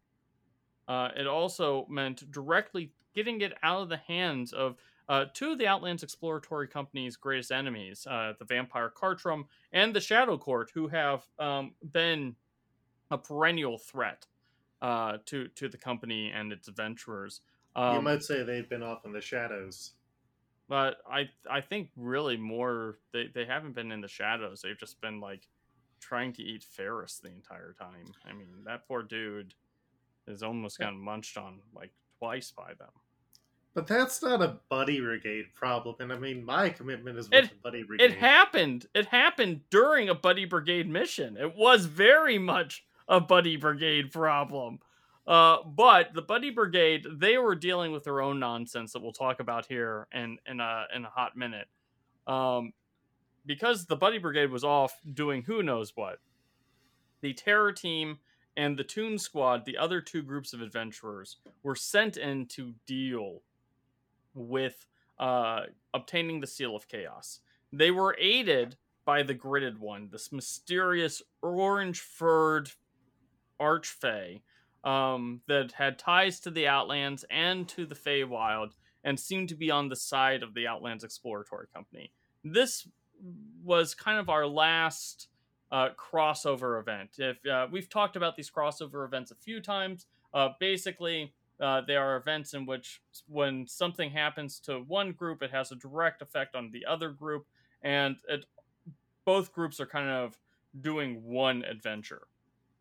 uh, 0.88 1.10
it 1.16 1.28
also 1.28 1.86
meant 1.90 2.30
directly 2.32 2.92
getting 3.14 3.42
it 3.42 3.54
out 3.64 3.82
of 3.82 3.90
the 3.90 3.98
hands 3.98 4.54
of 4.54 4.76
uh, 5.08 5.26
two 5.34 5.52
of 5.52 5.58
the 5.58 5.68
Outlands 5.68 6.04
Exploratory 6.04 6.68
Company's 6.68 7.16
greatest 7.16 7.52
enemies, 7.52 8.06
uh, 8.10 8.34
the 8.38 8.46
Vampire 8.46 8.92
Cartrum 8.96 9.46
and 9.72 9.94
the 9.94 10.02
Shadow 10.02 10.38
Court, 10.38 10.72
who 10.74 10.88
have 10.88 11.24
um, 11.40 11.74
been 11.92 12.36
a 13.10 13.18
perennial 13.18 13.78
threat 13.78 14.28
uh, 14.82 15.18
to 15.26 15.48
to 15.50 15.70
the 15.70 15.78
company 15.78 16.32
and 16.32 16.52
its 16.52 16.68
adventurers. 16.68 17.42
Um, 17.76 17.96
you 17.96 18.02
might 18.02 18.24
say 18.24 18.44
they've 18.44 18.70
been 18.70 18.84
off 18.84 19.06
in 19.06 19.12
the 19.14 19.22
shadows. 19.22 19.92
But 20.68 20.98
I 21.12 21.30
I 21.50 21.62
think 21.62 21.90
really 21.96 22.38
more 22.38 23.00
they, 23.12 23.28
they 23.34 23.46
haven't 23.46 23.74
been 23.74 23.92
in 23.92 24.02
the 24.02 24.08
shadows. 24.08 24.62
They've 24.62 24.78
just 24.78 25.02
been 25.02 25.20
like 25.20 25.48
trying 26.00 26.32
to 26.34 26.44
eat 26.44 26.64
Ferris 26.64 27.20
the 27.22 27.30
entire 27.30 27.76
time. 27.80 28.14
I 28.26 28.34
mean, 28.34 28.64
that 28.66 28.88
poor 28.88 29.02
dude 29.04 29.54
is 30.28 30.44
almost 30.44 30.78
gotten 30.80 31.00
munched 31.00 31.38
on 31.38 31.60
like 31.74 31.92
twice 32.20 32.52
by 32.52 32.74
them. 32.78 32.92
But 33.74 33.88
that's 33.88 34.22
not 34.22 34.42
a 34.42 34.60
buddy 34.70 35.00
brigade 35.00 35.46
problem, 35.56 35.96
and 36.00 36.12
I 36.14 36.18
mean 36.20 36.44
my 36.44 36.70
commitment 36.70 37.18
is 37.18 37.30
with 37.30 37.46
It- 37.46 37.50
the 37.50 37.56
buddy 37.64 37.84
brigade. 37.84 38.12
It 38.12 38.18
happened. 38.18 38.86
It 38.94 39.08
happened 39.08 39.62
during 39.70 40.10
a 40.10 40.16
buddy 40.16 40.46
brigade 40.46 40.88
mission. 40.88 41.38
It 41.38 41.56
was 41.56 41.86
very 41.86 42.38
much 42.38 42.84
a 43.10 43.20
buddy 43.20 43.58
brigade 43.58 44.12
problem. 44.12 44.80
Uh, 45.28 45.58
but 45.64 46.14
the 46.14 46.22
buddy 46.22 46.50
brigade, 46.50 47.06
they 47.12 47.38
were 47.38 47.56
dealing 47.56 47.92
with 47.92 48.04
their 48.04 48.22
own 48.22 48.40
nonsense 48.40 48.94
that 48.94 49.02
we'll 49.02 49.12
talk 49.12 49.40
about 49.40 49.66
here 49.66 50.08
in 50.14 50.38
in 50.48 50.60
a 50.60 50.86
in 50.96 51.04
a 51.04 51.10
hot 51.10 51.36
minute. 51.36 51.68
Um, 52.26 52.74
because 53.46 53.86
the 53.86 53.96
buddy 53.96 54.20
brigade 54.20 54.52
was 54.52 54.64
off 54.64 55.00
doing 55.14 55.44
who 55.44 55.62
knows 55.62 55.92
what. 55.96 56.20
The 57.22 57.34
terror 57.34 57.72
team 57.72 58.20
and 58.56 58.78
the 58.78 58.84
Toon 58.84 59.18
Squad, 59.18 59.66
the 59.66 59.78
other 59.78 60.02
two 60.02 60.22
groups 60.22 60.54
of 60.54 60.62
adventurers, 60.62 61.38
were 61.64 61.76
sent 61.76 62.18
in 62.18 62.46
to 62.48 62.74
deal 62.86 63.42
with 64.34 64.86
uh, 65.18 65.62
obtaining 65.94 66.40
the 66.40 66.48
Seal 66.48 66.76
of 66.76 66.88
Chaos. 66.88 67.40
They 67.72 67.92
were 67.92 68.16
aided 68.20 68.78
by 69.06 69.24
the 69.24 69.36
Gridded 69.36 69.80
One, 69.80 70.10
this 70.12 70.32
mysterious 70.32 71.22
orange 71.42 72.00
furred 72.00 72.72
archfey 73.60 74.42
um, 74.84 75.42
that 75.48 75.74
had 75.74 76.00
ties 76.00 76.40
to 76.42 76.52
the 76.52 76.68
Outlands 76.68 77.26
and 77.30 77.68
to 77.70 77.86
the 77.86 77.96
Feywild 77.96 78.72
and 79.04 79.20
seemed 79.20 79.50
to 79.50 79.56
be 79.56 79.72
on 79.72 79.90
the 79.90 79.96
side 79.96 80.44
of 80.44 80.54
the 80.54 80.68
Outlands 80.68 81.04
Exploratory 81.04 81.68
Company. 81.74 82.12
This 82.44 82.88
was 83.64 83.94
kind 83.94 84.20
of 84.20 84.30
our 84.30 84.48
last 84.48 85.28
uh, 85.72 85.90
crossover 85.98 86.80
event. 86.80 87.12
If 87.18 87.46
uh, 87.46 87.68
we've 87.72 87.90
talked 87.90 88.16
about 88.16 88.36
these 88.36 88.50
crossover 88.50 89.06
events 89.06 89.32
a 89.32 89.36
few 89.36 89.62
times, 89.62 90.06
uh, 90.34 90.50
basically 90.60 91.34
uh, 91.60 91.82
they 91.86 91.96
are 91.96 92.16
events 92.16 92.54
in 92.54 92.66
which 92.66 93.02
when 93.28 93.68
something 93.68 94.12
happens 94.12 94.60
to 94.62 94.80
one 94.80 95.12
group, 95.12 95.44
it 95.44 95.52
has 95.52 95.72
a 95.72 95.76
direct 95.76 96.22
effect 96.22 96.56
on 96.56 96.72
the 96.72 96.86
other 96.86 97.10
group, 97.10 97.46
and 97.82 98.16
it, 98.28 98.46
both 99.26 99.52
groups 99.52 99.80
are 99.80 99.86
kind 99.86 100.10
of 100.10 100.38
doing 100.82 101.22
one 101.24 101.64
adventure. 101.64 102.22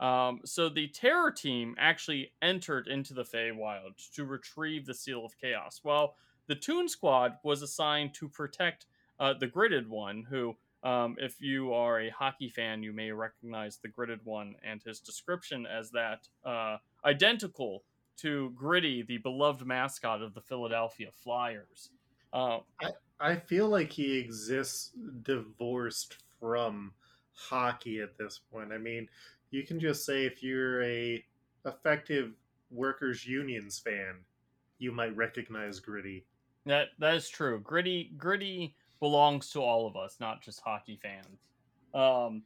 Um, 0.01 0.41
so 0.45 0.69
the 0.69 0.89
terror 0.89 1.31
team 1.31 1.75
actually 1.79 2.33
entered 2.41 2.87
into 2.87 3.15
the 3.15 3.25
Feywild 3.25 3.97
to 4.15 4.25
retrieve 4.25 4.87
the 4.87 4.95
Seal 4.95 5.25
of 5.25 5.37
Chaos, 5.41 5.81
while 5.83 6.15
the 6.47 6.55
Toon 6.55 6.89
Squad 6.89 7.35
was 7.43 7.63
assigned 7.63 8.15
to 8.15 8.29
protect 8.29 8.87
uh, 9.19 9.35
the 9.39 9.49
Gridded 9.49 9.89
One, 9.89 10.25
who, 10.29 10.57
um, 10.85 11.17
if 11.19 11.41
you 11.41 11.73
are 11.73 12.01
a 12.01 12.11
hockey 12.11 12.49
fan, 12.49 12.83
you 12.83 12.93
may 12.93 13.11
recognize 13.11 13.79
the 13.79 13.89
Gridded 13.89 14.21
One 14.25 14.55
and 14.63 14.83
his 14.83 15.01
description 15.01 15.67
as 15.67 15.91
that 15.91 16.29
uh, 16.45 16.77
identical 17.05 17.83
to 18.19 18.51
Gritty, 18.57 19.03
the 19.03 19.19
beloved 19.19 19.67
mascot 19.67 20.23
of 20.23 20.35
the 20.35 20.41
Philadelphia 20.41 21.09
Flyers. 21.13 21.91
Uh, 22.33 22.59
I 23.21 23.37
feel 23.37 23.69
like 23.69 23.91
he 23.91 24.19
exists 24.19 24.93
divorced 25.23 26.19
from 26.39 26.93
hockey 27.33 28.01
at 28.01 28.17
this 28.19 28.41
point. 28.53 28.73
I 28.73 28.79
mean, 28.79 29.09
you 29.51 29.65
can 29.65 29.81
just 29.81 30.05
say 30.05 30.25
if 30.25 30.43
you're 30.43 30.83
a 30.83 31.25
effective 31.67 32.33
workers 32.71 33.27
unions 33.27 33.79
fan, 33.79 34.17
you 34.79 34.93
might 34.93 35.17
recognize 35.17 35.81
Gritty. 35.81 36.25
That 36.67 36.89
that 36.99 37.15
is 37.15 37.29
true. 37.29 37.61
Gritty 37.61 38.13
gritty 38.19 38.75
belongs 39.01 39.51
to 39.51 39.61
all 39.61 39.87
of 39.87 39.97
us, 39.97 40.17
not 40.21 40.43
just 40.43 40.61
hockey 40.61 40.99
fans. 41.03 41.41
Um, 41.95 42.43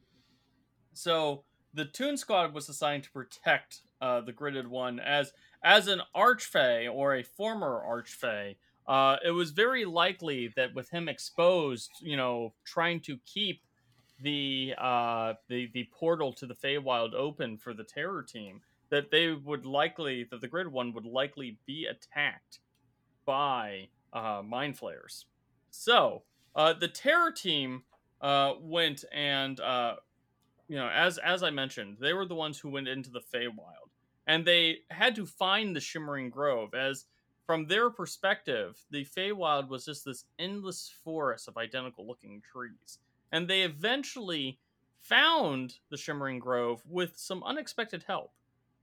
so 0.93 1.43
the 1.73 1.85
Toon 1.85 2.15
Squad 2.15 2.53
was 2.53 2.69
assigned 2.69 3.03
to 3.03 3.11
protect 3.11 3.81
uh, 4.01 4.21
the 4.21 4.31
gridded 4.31 4.67
one 4.67 4.99
as 4.99 5.33
as 5.63 5.87
an 5.87 6.01
archfey 6.15 6.93
or 6.93 7.15
a 7.15 7.23
former 7.23 7.83
archfey. 7.85 8.55
Uh, 8.87 9.17
it 9.25 9.31
was 9.31 9.51
very 9.51 9.85
likely 9.85 10.53
that 10.55 10.73
with 10.75 10.89
him 10.89 11.07
exposed, 11.07 11.89
you 12.01 12.17
know, 12.17 12.53
trying 12.65 12.99
to 12.99 13.17
keep 13.25 13.61
the 14.23 14.73
uh, 14.77 15.33
the 15.47 15.69
the 15.73 15.87
portal 15.91 16.33
to 16.33 16.47
the 16.47 16.55
Feywild 16.55 17.13
open 17.13 17.57
for 17.57 17.73
the 17.73 17.83
Terror 17.83 18.23
Team, 18.23 18.61
that 18.89 19.11
they 19.11 19.31
would 19.31 19.65
likely 19.65 20.25
that 20.31 20.41
the 20.41 20.47
Grid 20.47 20.71
One 20.71 20.93
would 20.93 21.05
likely 21.05 21.57
be 21.65 21.85
attacked 21.85 22.59
by 23.25 23.89
uh, 24.11 24.41
mind 24.43 24.77
flayers. 24.77 25.25
So 25.69 26.23
uh, 26.55 26.73
the 26.73 26.87
Terror 26.87 27.31
Team 27.31 27.83
uh, 28.21 28.53
went 28.59 29.03
and 29.13 29.59
uh, 29.59 29.95
you 30.67 30.77
know, 30.77 30.89
as 30.89 31.17
as 31.17 31.43
I 31.43 31.49
mentioned, 31.49 31.97
they 31.99 32.13
were 32.13 32.25
the 32.25 32.35
ones 32.35 32.59
who 32.59 32.69
went 32.69 32.87
into 32.87 33.09
the 33.09 33.21
Feywild, 33.21 33.91
and 34.27 34.45
they 34.45 34.79
had 34.89 35.15
to 35.15 35.25
find 35.25 35.75
the 35.75 35.81
Shimmering 35.81 36.29
Grove. 36.29 36.73
As 36.73 37.05
from 37.45 37.67
their 37.67 37.89
perspective, 37.89 38.77
the 38.89 39.05
Feywild 39.05 39.67
was 39.67 39.85
just 39.85 40.05
this 40.05 40.25
endless 40.39 40.93
forest 41.03 41.47
of 41.47 41.57
identical 41.57 42.07
looking 42.07 42.41
trees, 42.41 42.99
and 43.33 43.47
they 43.47 43.63
eventually 43.63 44.59
found 44.99 45.75
the 45.89 45.97
Shimmering 45.97 46.39
Grove 46.39 46.81
with 46.87 47.17
some 47.17 47.43
unexpected 47.43 48.05
help. 48.07 48.31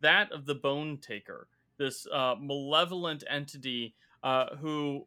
That 0.00 0.32
of 0.32 0.44
the 0.44 0.56
Bone 0.56 0.98
Taker, 0.98 1.46
this 1.78 2.06
uh, 2.12 2.34
malevolent 2.38 3.22
entity 3.30 3.94
uh, 4.24 4.56
who 4.56 5.06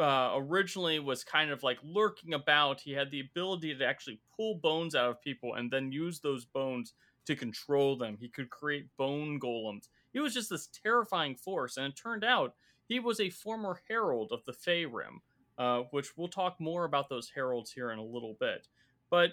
uh, 0.00 0.32
originally 0.34 0.98
was 0.98 1.22
kind 1.22 1.50
of 1.50 1.62
like 1.62 1.78
lurking 1.84 2.32
about. 2.32 2.80
He 2.80 2.92
had 2.92 3.10
the 3.10 3.20
ability 3.20 3.74
to 3.76 3.84
actually 3.84 4.18
pull 4.34 4.54
bones 4.56 4.94
out 4.94 5.10
of 5.10 5.22
people 5.22 5.54
and 5.54 5.70
then 5.70 5.92
use 5.92 6.20
those 6.20 6.46
bones 6.46 6.94
to 7.26 7.36
control 7.36 7.96
them. 7.96 8.16
He 8.18 8.28
could 8.28 8.50
create 8.50 8.96
bone 8.96 9.38
golems. 9.38 9.88
He 10.12 10.20
was 10.20 10.32
just 10.32 10.48
this 10.48 10.68
terrifying 10.68 11.34
force, 11.34 11.76
and 11.76 11.86
it 11.86 11.96
turned 11.96 12.24
out 12.24 12.54
he 12.86 12.98
was 12.98 13.20
a 13.20 13.30
former 13.30 13.80
herald 13.88 14.32
of 14.32 14.44
the 14.46 14.52
Feyrim, 14.52 15.20
uh, 15.58 15.82
which 15.90 16.16
we'll 16.16 16.28
talk 16.28 16.60
more 16.60 16.84
about 16.84 17.08
those 17.08 17.30
heralds 17.34 17.70
here 17.70 17.90
in 17.90 17.98
a 17.98 18.04
little 18.04 18.36
bit. 18.40 18.68
But 19.10 19.32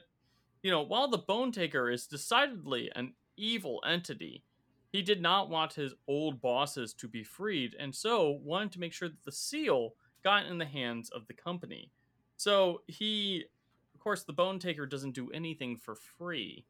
you 0.63 0.71
know, 0.71 0.83
while 0.83 1.07
the 1.07 1.17
Bone 1.17 1.51
Taker 1.51 1.89
is 1.89 2.05
decidedly 2.05 2.91
an 2.95 3.13
evil 3.35 3.81
entity, 3.85 4.43
he 4.91 5.01
did 5.01 5.21
not 5.21 5.49
want 5.49 5.73
his 5.73 5.93
old 6.07 6.41
bosses 6.41 6.93
to 6.95 7.07
be 7.07 7.23
freed, 7.23 7.75
and 7.79 7.95
so 7.95 8.39
wanted 8.43 8.71
to 8.73 8.79
make 8.79 8.93
sure 8.93 9.09
that 9.09 9.23
the 9.23 9.31
seal 9.31 9.95
got 10.23 10.45
in 10.45 10.57
the 10.57 10.65
hands 10.65 11.09
of 11.09 11.25
the 11.27 11.33
company. 11.33 11.89
So 12.37 12.81
he, 12.87 13.45
of 13.93 13.99
course, 13.99 14.23
the 14.23 14.33
Bone 14.33 14.59
Taker 14.59 14.85
doesn't 14.85 15.15
do 15.15 15.31
anything 15.31 15.77
for 15.77 15.95
free. 15.95 16.65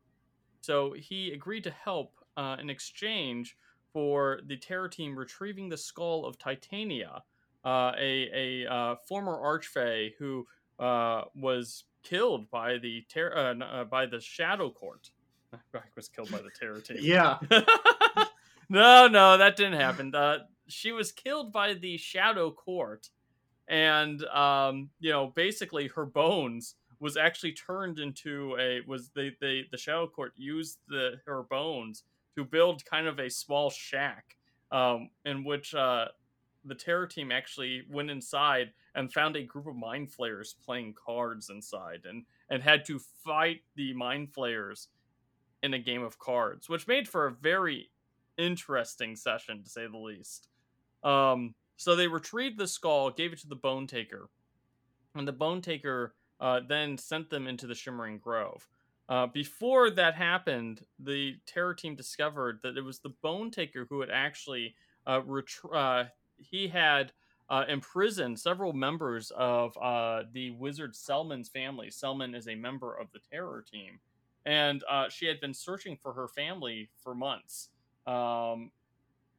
So 0.62 0.94
he 0.94 1.32
agreed 1.32 1.64
to 1.64 1.72
help 1.72 2.14
uh, 2.38 2.58
in 2.60 2.70
exchange 2.70 3.58
for 3.92 4.40
the 4.46 4.58
Terror 4.58 4.88
Team 4.88 5.18
retrieving 5.18 5.70
the 5.70 5.78
skull 5.78 6.26
of 6.26 6.38
Titania, 6.38 7.24
uh, 7.66 7.92
a, 7.98 8.64
a 8.66 8.72
uh, 8.72 8.96
former 9.08 9.38
Archfey 9.38 10.12
who 10.18 10.48
uh, 10.80 11.24
was 11.36 11.84
killed 12.04 12.50
by 12.50 12.78
the 12.78 13.06
ter- 13.10 13.34
uh, 13.36 13.64
uh, 13.64 13.84
by 13.86 14.06
the 14.06 14.20
Shadow 14.20 14.70
Court. 14.70 15.12
was 15.96 16.08
killed 16.08 16.32
by 16.32 16.40
the 16.40 16.50
Terror 16.50 16.80
Team. 16.82 16.98
Yeah, 17.02 17.38
no, 18.70 19.08
no, 19.08 19.38
that 19.38 19.56
didn't 19.56 19.80
happen. 19.80 20.14
Uh, 20.16 20.40
she 20.68 20.92
was 20.92 21.12
killed 21.12 21.52
by 21.52 21.74
the 21.74 21.98
Shadow 21.98 22.52
Court, 22.52 23.10
and 23.68 24.24
um, 24.26 24.90
you 25.00 25.12
know, 25.12 25.32
basically 25.36 25.88
her 25.90 26.06
bones 26.06 26.76
was 27.00 27.18
actually 27.18 27.52
turned 27.54 28.00
into 28.00 28.56
a 28.60 28.82
was 28.88 29.10
the 29.10 29.32
the 29.42 29.64
the 29.72 29.78
Shadow 29.78 30.08
Court 30.08 30.34
used 30.38 30.78
the 30.88 31.20
her 31.26 31.44
bones 31.44 32.04
to 32.38 32.46
build 32.46 32.86
kind 32.86 33.08
of 33.08 33.20
a 33.20 33.30
small 33.30 33.70
shack, 33.70 34.38
um, 34.72 35.10
in 35.26 35.44
which 35.44 35.76
uh, 35.76 36.06
the 36.66 36.76
terror 36.76 37.08
team 37.08 37.32
actually 37.32 37.84
went 37.90 38.10
inside 38.10 38.72
and 38.96 39.12
found 39.12 39.36
a 39.36 39.44
group 39.44 39.68
of 39.68 39.76
mind 39.76 40.12
flayers 40.12 40.56
playing 40.64 40.94
cards 40.94 41.50
inside 41.50 42.02
and 42.06 42.26
and 42.50 42.62
had 42.62 42.86
to 42.86 43.00
fight 43.24 43.62
the 43.76 43.94
mind 43.94 44.34
flayers 44.34 44.90
in 45.64 45.74
a 45.74 45.80
game 45.80 46.04
of 46.04 46.20
cards 46.20 46.70
which 46.70 46.88
made 46.88 47.08
for 47.08 47.28
a 47.28 47.32
very 47.32 47.90
interesting 48.38 49.16
session 49.16 49.64
to 49.64 49.70
say 49.70 49.88
the 49.88 49.98
least. 49.98 50.48
Um 51.04 51.56
so 51.78 51.96
they 51.96 52.08
retrieved 52.08 52.58
the 52.58 52.68
skull 52.68 53.10
gave 53.10 53.34
it 53.34 53.40
to 53.40 53.48
the 53.48 53.56
bone 53.56 53.88
taker 53.88 54.30
and 55.16 55.28
the 55.28 55.34
bone 55.34 55.62
taker 55.62 56.14
uh, 56.40 56.60
then 56.68 56.98
sent 56.98 57.30
them 57.30 57.48
into 57.48 57.68
the 57.68 57.76
shimmering 57.76 58.18
grove. 58.18 58.68
Uh, 59.08 59.28
before 59.28 59.90
that 59.92 60.16
happened, 60.16 60.84
the 60.98 61.36
terror 61.46 61.74
team 61.74 61.96
discovered 61.96 62.60
that 62.64 62.78
it 62.78 62.82
was 62.82 63.00
the 63.00 63.14
Bone 63.22 63.52
Taker 63.52 63.86
who 63.90 64.00
had 64.00 64.10
actually 64.10 64.74
uh, 65.06 65.22
retr- 65.22 65.76
uh, 65.76 66.06
he 66.42 66.68
had 66.68 67.12
uh, 67.50 67.66
imprisoned 67.68 68.40
several 68.40 68.74
members 68.74 69.32
of 69.32 69.78
uh, 69.78 70.24
the 70.32 70.52
wizard 70.52 70.96
Selman's 70.96 71.50
family. 71.50 71.92
Selman 71.92 72.34
is 72.34 72.48
a 72.48 72.56
member 72.56 72.94
of 72.96 73.12
the 73.12 73.20
terror 73.32 73.64
team, 73.70 74.00
and 74.46 74.84
uh, 74.90 75.10
she 75.10 75.26
had 75.26 75.40
been 75.40 75.54
searching 75.54 75.98
for 76.02 76.14
her 76.14 76.28
family 76.28 76.90
for 77.04 77.14
months. 77.14 77.70
Um, 78.08 78.72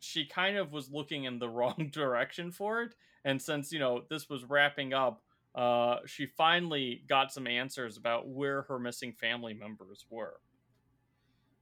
she 0.00 0.26
kind 0.26 0.56
of 0.56 0.72
was 0.72 0.90
looking 0.90 1.24
in 1.24 1.38
the 1.38 1.48
wrong 1.48 1.90
direction 1.92 2.50
for 2.50 2.82
it, 2.82 2.94
and 3.24 3.40
since 3.40 3.72
you 3.72 3.78
know 3.78 4.02
this 4.08 4.28
was 4.28 4.44
wrapping 4.44 4.92
up 4.92 5.22
uh, 5.54 5.96
she 6.06 6.26
finally 6.26 7.02
got 7.08 7.32
some 7.32 7.46
answers 7.46 7.96
about 7.96 8.28
where 8.28 8.62
her 8.62 8.78
missing 8.78 9.12
family 9.12 9.52
members 9.52 10.06
were. 10.08 10.40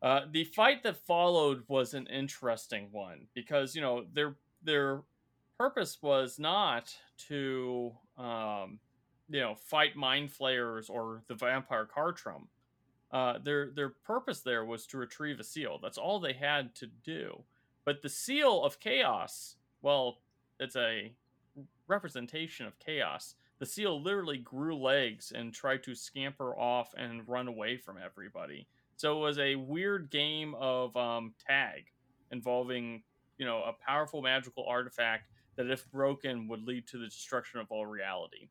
Uh, 0.02 0.22
the 0.30 0.44
fight 0.44 0.82
that 0.82 0.96
followed 0.96 1.62
was 1.68 1.92
an 1.92 2.06
interesting 2.06 2.88
one 2.92 3.26
because 3.34 3.74
you 3.74 3.82
know 3.82 4.04
their 4.14 4.36
their 4.62 5.02
purpose 5.60 5.98
was 6.00 6.38
not 6.38 6.94
to 7.28 7.92
um, 8.16 8.78
you 9.28 9.40
know 9.40 9.54
fight 9.54 9.94
mind 9.94 10.32
flayers 10.32 10.88
or 10.88 11.22
the 11.28 11.34
vampire 11.34 11.86
Cartrum. 11.86 12.46
Uh, 13.12 13.38
their 13.42 13.70
their 13.70 13.90
purpose 13.90 14.40
there 14.40 14.64
was 14.64 14.86
to 14.86 14.96
retrieve 14.96 15.38
a 15.38 15.44
seal. 15.44 15.78
That's 15.82 15.98
all 15.98 16.18
they 16.18 16.32
had 16.32 16.74
to 16.76 16.86
do. 17.04 17.42
But 17.84 18.00
the 18.00 18.08
seal 18.08 18.62
of 18.62 18.80
chaos, 18.80 19.56
well, 19.82 20.18
it's 20.58 20.76
a 20.76 21.12
representation 21.88 22.66
of 22.66 22.78
chaos 22.78 23.34
the 23.60 23.66
seal 23.66 24.02
literally 24.02 24.38
grew 24.38 24.74
legs 24.74 25.32
and 25.34 25.52
tried 25.52 25.82
to 25.82 25.94
scamper 25.94 26.58
off 26.58 26.94
and 26.96 27.28
run 27.28 27.46
away 27.46 27.76
from 27.76 27.96
everybody. 28.02 28.66
So 28.96 29.18
it 29.18 29.20
was 29.20 29.38
a 29.38 29.54
weird 29.54 30.10
game 30.10 30.54
of 30.54 30.96
um, 30.96 31.34
tag 31.46 31.84
involving, 32.32 33.02
you 33.36 33.44
know, 33.44 33.58
a 33.58 33.74
powerful 33.86 34.22
magical 34.22 34.64
artifact 34.66 35.29
that, 35.60 35.70
if 35.70 35.90
broken, 35.90 36.48
would 36.48 36.66
lead 36.66 36.86
to 36.88 36.98
the 36.98 37.06
destruction 37.06 37.60
of 37.60 37.66
all 37.70 37.86
reality. 37.86 38.48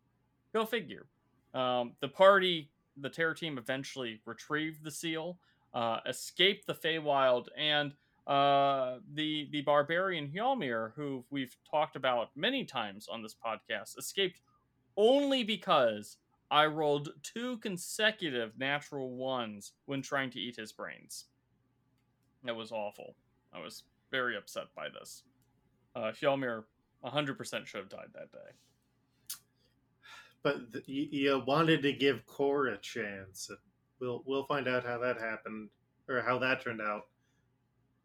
Go 0.53 0.65
figure. 0.65 1.07
Um, 1.53 1.93
the 2.01 2.07
party, 2.07 2.69
the 2.97 3.09
terror 3.09 3.33
team, 3.33 3.57
eventually 3.57 4.21
retrieved 4.25 4.83
the 4.83 4.91
seal, 4.91 5.39
uh, 5.73 5.99
escaped 6.07 6.67
the 6.67 6.73
Feywild, 6.73 7.47
and 7.57 7.93
uh, 8.27 8.97
the 9.13 9.49
the 9.51 9.61
barbarian 9.61 10.27
Hjalmir, 10.29 10.91
who 10.95 11.23
we've 11.31 11.55
talked 11.69 11.95
about 11.95 12.29
many 12.35 12.63
times 12.63 13.07
on 13.11 13.23
this 13.23 13.35
podcast, 13.35 13.97
escaped 13.97 14.41
only 14.95 15.43
because 15.43 16.17
I 16.51 16.65
rolled 16.65 17.09
two 17.23 17.57
consecutive 17.57 18.57
natural 18.57 19.15
ones 19.15 19.73
when 19.85 20.01
trying 20.01 20.29
to 20.31 20.39
eat 20.39 20.57
his 20.57 20.71
brains. 20.71 21.25
That 22.43 22.55
was 22.55 22.71
awful. 22.71 23.15
I 23.53 23.59
was 23.59 23.83
very 24.11 24.37
upset 24.37 24.65
by 24.75 24.87
this. 24.89 25.23
Uh, 25.95 26.11
Hjalmir 26.11 26.63
100% 27.03 27.65
should 27.65 27.79
have 27.79 27.89
died 27.89 28.09
that 28.13 28.31
day. 28.31 28.49
But 30.43 30.71
the, 30.71 30.83
you, 30.85 31.07
you, 31.11 31.43
wanted 31.45 31.81
to 31.83 31.93
give 31.93 32.25
Kor 32.25 32.67
a 32.67 32.77
chance. 32.77 33.51
We'll 33.99 34.23
we'll 34.25 34.45
find 34.45 34.67
out 34.69 34.85
how 34.85 34.97
that 34.99 35.19
happened 35.19 35.69
or 36.07 36.21
how 36.21 36.39
that 36.39 36.63
turned 36.63 36.81
out 36.81 37.07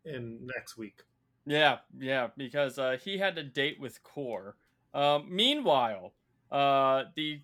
in 0.05 0.41
next 0.57 0.77
week. 0.77 1.03
Yeah, 1.47 1.79
yeah, 1.99 2.29
because 2.37 2.79
uh, 2.79 2.97
he 3.03 3.19
had 3.19 3.39
a 3.39 3.45
date 3.45 3.79
with 3.79 4.03
Kor. 4.03 4.57
Um, 4.95 5.27
meanwhile, 5.31 6.15
uh, 6.51 7.05
the 7.15 7.43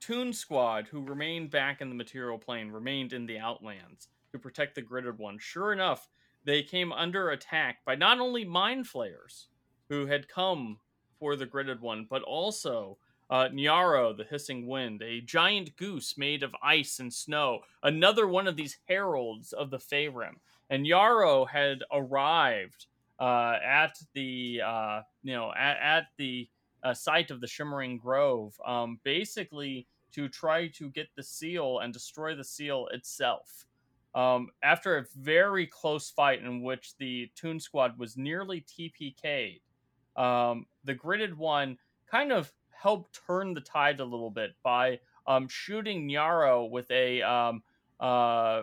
Toon 0.00 0.32
Squad, 0.32 0.86
who 0.88 1.02
remained 1.02 1.50
back 1.50 1.80
in 1.80 1.88
the 1.88 1.94
material 1.94 2.38
plane, 2.38 2.70
remained 2.70 3.12
in 3.12 3.26
the 3.26 3.38
Outlands 3.38 4.08
to 4.32 4.38
protect 4.38 4.74
the 4.74 4.82
gridded 4.82 5.18
one. 5.18 5.38
Sure 5.38 5.72
enough, 5.72 6.08
they 6.44 6.62
came 6.62 6.92
under 6.92 7.30
attack 7.30 7.84
by 7.84 7.94
not 7.94 8.20
only 8.20 8.44
mind 8.44 8.86
flayers 8.86 9.48
who 9.88 10.06
had 10.06 10.28
come 10.28 10.78
for 11.18 11.36
the 11.36 11.46
gridded 11.46 11.80
one, 11.80 12.06
but 12.08 12.22
also 12.22 12.98
uh, 13.30 13.48
Nyaro, 13.48 14.16
the 14.16 14.24
hissing 14.24 14.66
wind, 14.66 15.02
a 15.02 15.20
giant 15.20 15.74
goose 15.76 16.18
made 16.18 16.42
of 16.42 16.54
ice 16.62 17.00
and 17.00 17.12
snow, 17.12 17.60
another 17.82 18.28
one 18.28 18.46
of 18.46 18.56
these 18.56 18.78
heralds 18.88 19.52
of 19.52 19.70
the 19.70 19.78
Faerun. 19.78 20.34
And 20.70 20.84
Nyaro 20.84 21.48
had 21.48 21.82
arrived 21.92 22.86
uh, 23.18 23.56
at 23.64 23.96
the 24.14 24.60
uh, 24.64 25.00
you 25.22 25.34
know 25.34 25.52
at, 25.56 25.76
at 25.80 26.06
the 26.16 26.48
uh, 26.82 26.94
site 26.94 27.30
of 27.30 27.40
the 27.40 27.46
Shimmering 27.46 27.98
Grove, 27.98 28.54
um, 28.66 28.98
basically 29.04 29.86
to 30.12 30.28
try 30.28 30.68
to 30.68 30.90
get 30.90 31.08
the 31.16 31.22
seal 31.22 31.80
and 31.80 31.92
destroy 31.92 32.34
the 32.34 32.44
seal 32.44 32.88
itself. 32.92 33.66
Um, 34.14 34.50
after 34.62 34.98
a 34.98 35.06
very 35.16 35.66
close 35.66 36.10
fight 36.10 36.40
in 36.40 36.62
which 36.62 36.96
the 36.98 37.30
Toon 37.34 37.58
Squad 37.58 37.98
was 37.98 38.16
nearly 38.16 38.60
TPK'd, 38.60 39.60
um, 40.16 40.66
the 40.84 40.94
Gridded 40.94 41.34
One 41.34 41.78
kind 42.10 42.32
of 42.32 42.52
helped 42.70 43.18
turn 43.26 43.54
the 43.54 43.60
tide 43.60 44.00
a 44.00 44.04
little 44.04 44.30
bit 44.30 44.54
by 44.62 45.00
um, 45.26 45.48
shooting 45.48 46.08
Nyaro 46.08 46.68
with 46.68 46.90
a 46.90 47.22
um, 47.22 47.62
uh, 47.98 48.62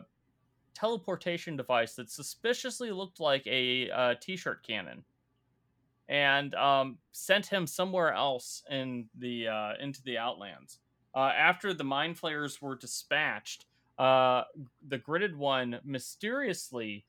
teleportation 0.74 1.56
device 1.58 1.96
that 1.96 2.10
suspiciously 2.10 2.92
looked 2.92 3.20
like 3.20 3.46
a 3.48 3.90
uh, 3.90 4.16
t-shirt 4.22 4.66
cannon 4.66 5.04
and 6.08 6.54
um, 6.56 6.98
sent 7.12 7.46
him 7.46 7.66
somewhere 7.66 8.14
else 8.14 8.64
in 8.70 9.08
the 9.18 9.48
uh, 9.48 9.74
into 9.80 10.02
the 10.04 10.18
Outlands. 10.18 10.80
Uh, 11.16 11.32
after 11.38 11.74
the 11.74 11.84
mind 11.84 12.18
flayers 12.18 12.62
were 12.62 12.76
dispatched, 12.76 13.66
uh, 13.98 14.44
the 14.88 14.98
gridded 15.00 15.36
one 15.36 15.80
mysteriously 15.84 17.06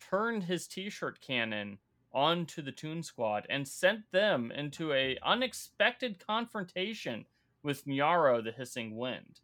turned 0.00 0.44
his 0.44 0.66
T-shirt 0.66 1.20
cannon 1.20 1.78
onto 2.16 2.62
the 2.62 2.72
Toon 2.72 3.02
Squad 3.02 3.46
and 3.50 3.68
sent 3.68 4.10
them 4.10 4.50
into 4.50 4.90
a 4.94 5.18
unexpected 5.22 6.18
confrontation 6.26 7.26
with 7.62 7.84
Nyaro, 7.84 8.42
the 8.42 8.52
Hissing 8.52 8.96
Wind. 8.96 9.40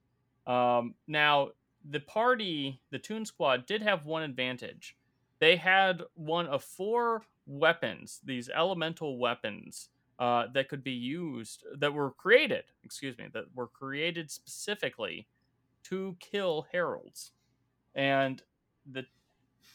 Um, 0.47 0.95
now, 1.07 1.51
the 1.89 2.01
party, 2.01 2.81
the 2.91 2.99
Toon 2.99 3.27
Squad, 3.27 3.67
did 3.67 3.83
have 3.83 4.07
one 4.07 4.23
advantage. 4.23 4.97
They 5.39 5.57
had 5.57 6.03
one 6.15 6.47
of 6.47 6.65
four 6.65 7.25
weapons, 7.47 8.21
these 8.25 8.49
elemental 8.49 9.19
weapons 9.19 9.91
uh, 10.19 10.47
that 10.55 10.71
could 10.71 10.83
be 10.83 10.93
used, 10.93 11.65
that 11.79 11.93
were 11.93 12.13
created, 12.13 12.65
excuse 12.85 13.19
me, 13.19 13.27
that 13.35 13.55
were 13.55 13.67
created 13.67 14.31
specifically 14.31 15.27
to 15.85 16.17
kill 16.21 16.67
heralds. 16.73 17.33
And 17.95 18.43
the 18.91 19.05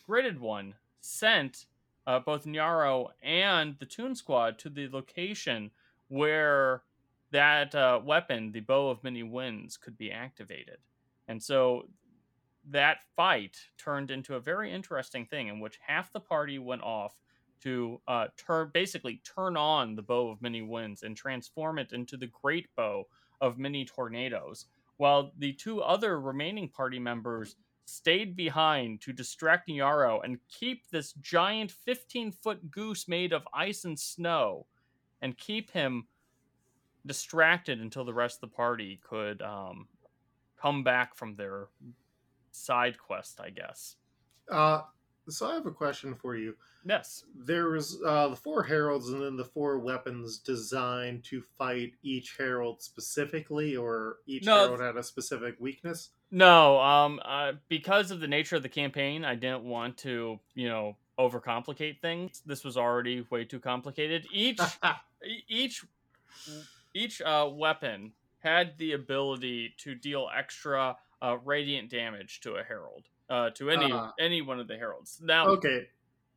gridded 0.10 0.40
one 0.40 0.74
sent 1.00 1.68
uh, 2.08 2.20
both 2.20 2.46
Nyaro 2.46 3.10
and 3.22 3.76
the 3.80 3.86
Toon 3.86 4.16
Squad 4.16 4.58
to 4.60 4.70
the 4.70 4.88
location 4.88 5.70
where 6.08 6.84
that 7.32 7.76
uh, 7.76 8.00
weapon, 8.04 8.54
the 8.54 8.62
Bow 8.62 8.90
of 8.90 9.04
Many 9.04 9.24
Winds, 9.24 9.76
could 9.76 9.98
be 9.98 10.12
activated. 10.12 10.78
And 11.28 11.44
so 11.44 11.90
that 12.70 13.00
fight 13.16 13.58
turned 13.78 14.10
into 14.10 14.36
a 14.36 14.40
very 14.40 14.72
interesting 14.72 15.26
thing 15.26 15.50
in 15.50 15.60
which 15.60 15.80
half 15.86 16.12
the 16.14 16.20
party 16.22 16.58
went 16.58 16.82
off 16.82 17.16
to 17.62 18.00
uh, 18.08 18.28
basically 18.74 19.22
turn 19.24 19.58
on 19.58 19.96
the 19.96 20.02
bow 20.02 20.30
of 20.30 20.42
many 20.42 20.62
winds 20.62 21.04
and 21.04 21.18
transform 21.18 21.80
it 21.80 21.92
into 21.92 22.16
the 22.16 22.30
great 22.42 22.68
bow 22.76 23.06
of 23.42 23.58
many 23.58 23.84
tornadoes, 23.84 24.66
while 24.98 25.32
the 25.38 25.54
two 25.54 25.82
other 25.82 26.20
remaining 26.20 26.70
party 26.70 27.00
members 27.00 27.56
stayed 27.88 28.36
behind 28.36 29.00
to 29.00 29.14
distract 29.14 29.70
Nyaro 29.70 30.20
and 30.24 30.40
keep 30.50 30.90
this 30.92 31.14
giant 31.14 31.72
15 31.72 32.34
foot 32.34 32.70
goose 32.70 33.08
made 33.08 33.32
of 33.32 33.48
ice 33.54 33.86
and 33.86 33.98
snow 33.98 34.66
and 35.22 35.38
keep 35.38 35.72
him 35.72 36.06
distracted 37.06 37.80
until 37.80 38.04
the 38.04 38.14
rest 38.14 38.38
of 38.38 38.50
the 38.50 38.56
party 38.56 39.00
could 39.08 39.42
um, 39.42 39.88
come 40.62 40.84
back 40.84 41.16
from 41.16 41.36
their 41.36 41.70
side 42.52 42.98
quest, 42.98 43.40
I 43.40 43.52
guess. 43.52 43.96
Uh, 44.52 44.82
so 45.30 45.50
I 45.50 45.54
have 45.54 45.66
a 45.66 45.72
question 45.72 46.14
for 46.14 46.36
you. 46.36 46.56
Yes. 46.86 47.24
There 47.36 47.70
was 47.70 48.00
uh, 48.06 48.28
the 48.30 48.36
four 48.36 48.64
heralds 48.64 49.10
and 49.10 49.22
then 49.22 49.38
the 49.38 49.46
four 49.46 49.80
weapons 49.80 50.40
designed 50.40 51.24
to 51.26 51.42
fight 51.58 51.94
each 52.04 52.36
herald 52.38 52.82
specifically, 52.82 53.78
or 53.78 54.18
each 54.26 54.46
no, 54.46 54.56
herald 54.56 54.82
had 54.82 54.98
a 54.98 55.04
specific 55.04 55.56
weakness. 55.60 56.10
No, 56.30 56.80
um, 56.82 57.22
uh, 57.24 57.54
because 57.70 58.12
of 58.12 58.20
the 58.20 58.28
nature 58.28 58.58
of 58.58 58.64
the 58.64 58.70
campaign, 58.70 59.24
I 59.24 59.36
didn't 59.36 59.64
want 59.64 59.98
to, 60.00 60.40
you 60.56 60.68
know, 60.68 60.98
overcomplicate 61.18 62.02
things. 62.02 62.42
This 62.46 62.64
was 62.64 62.76
already 62.78 63.26
way 63.30 63.46
too 63.46 63.60
complicated. 63.60 64.28
Each 64.32 64.60
each 65.48 65.86
each 66.94 67.22
uh, 67.22 67.50
weapon 67.52 68.14
had 68.40 68.78
the 68.78 68.94
ability 68.94 69.74
to 69.78 69.96
deal 69.96 70.30
extra 70.36 70.98
uh, 71.22 71.38
radiant 71.44 71.90
damage 71.90 72.42
to 72.42 72.56
a 72.56 72.64
herald, 72.64 73.08
uh, 73.30 73.50
to 73.52 73.70
any 73.70 73.92
Ah. 73.92 74.14
any 74.20 74.42
one 74.42 74.60
of 74.60 74.68
the 74.68 74.78
heralds. 74.78 75.20
Now, 75.24 75.48
okay, 75.50 75.88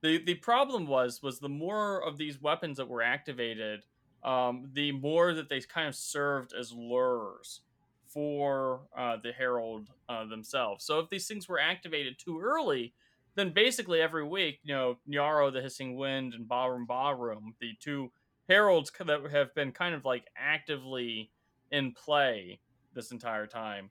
the 0.03 0.19
the 0.19 0.35
problem 0.35 0.87
was 0.87 1.21
was 1.23 1.41
the 1.41 1.49
more 1.49 2.03
of 2.03 2.17
these 2.17 2.41
weapons 2.41 2.77
that 2.79 2.89
were 2.89 3.03
activated, 3.03 3.85
um, 4.23 4.71
the 4.73 4.93
more 4.93 5.35
that 5.35 5.49
they 5.49 5.61
kind 5.61 5.89
of 5.89 5.95
served 5.97 6.53
as 6.53 6.73
lures 6.73 7.63
for 8.13 8.81
uh, 8.97 9.17
the 9.23 9.33
herald 9.33 9.89
uh, 10.09 10.25
themselves. 10.27 10.85
So 10.85 10.99
if 10.99 11.09
these 11.11 11.27
things 11.27 11.49
were 11.49 11.61
activated 11.61 12.19
too 12.19 12.41
early, 12.41 12.93
then 13.37 13.53
basically 13.53 14.01
every 14.01 14.27
week, 14.27 14.59
you 14.63 14.75
know, 14.75 14.97
Nyaro, 15.09 15.53
the 15.53 15.63
Hissing 15.63 15.97
Wind, 15.97 16.35
and 16.35 16.49
Ballroom 16.49 16.87
Ballroom, 16.87 17.55
the 17.61 17.73
two 17.81 18.11
heralds 18.49 18.91
that 18.99 19.31
have 19.31 19.55
been 19.55 19.73
kind 19.73 19.95
of 19.95 20.05
like 20.05 20.25
actively 20.37 21.31
in 21.71 21.93
play 21.93 22.59
this 22.95 23.13
entire 23.13 23.47
time, 23.47 23.91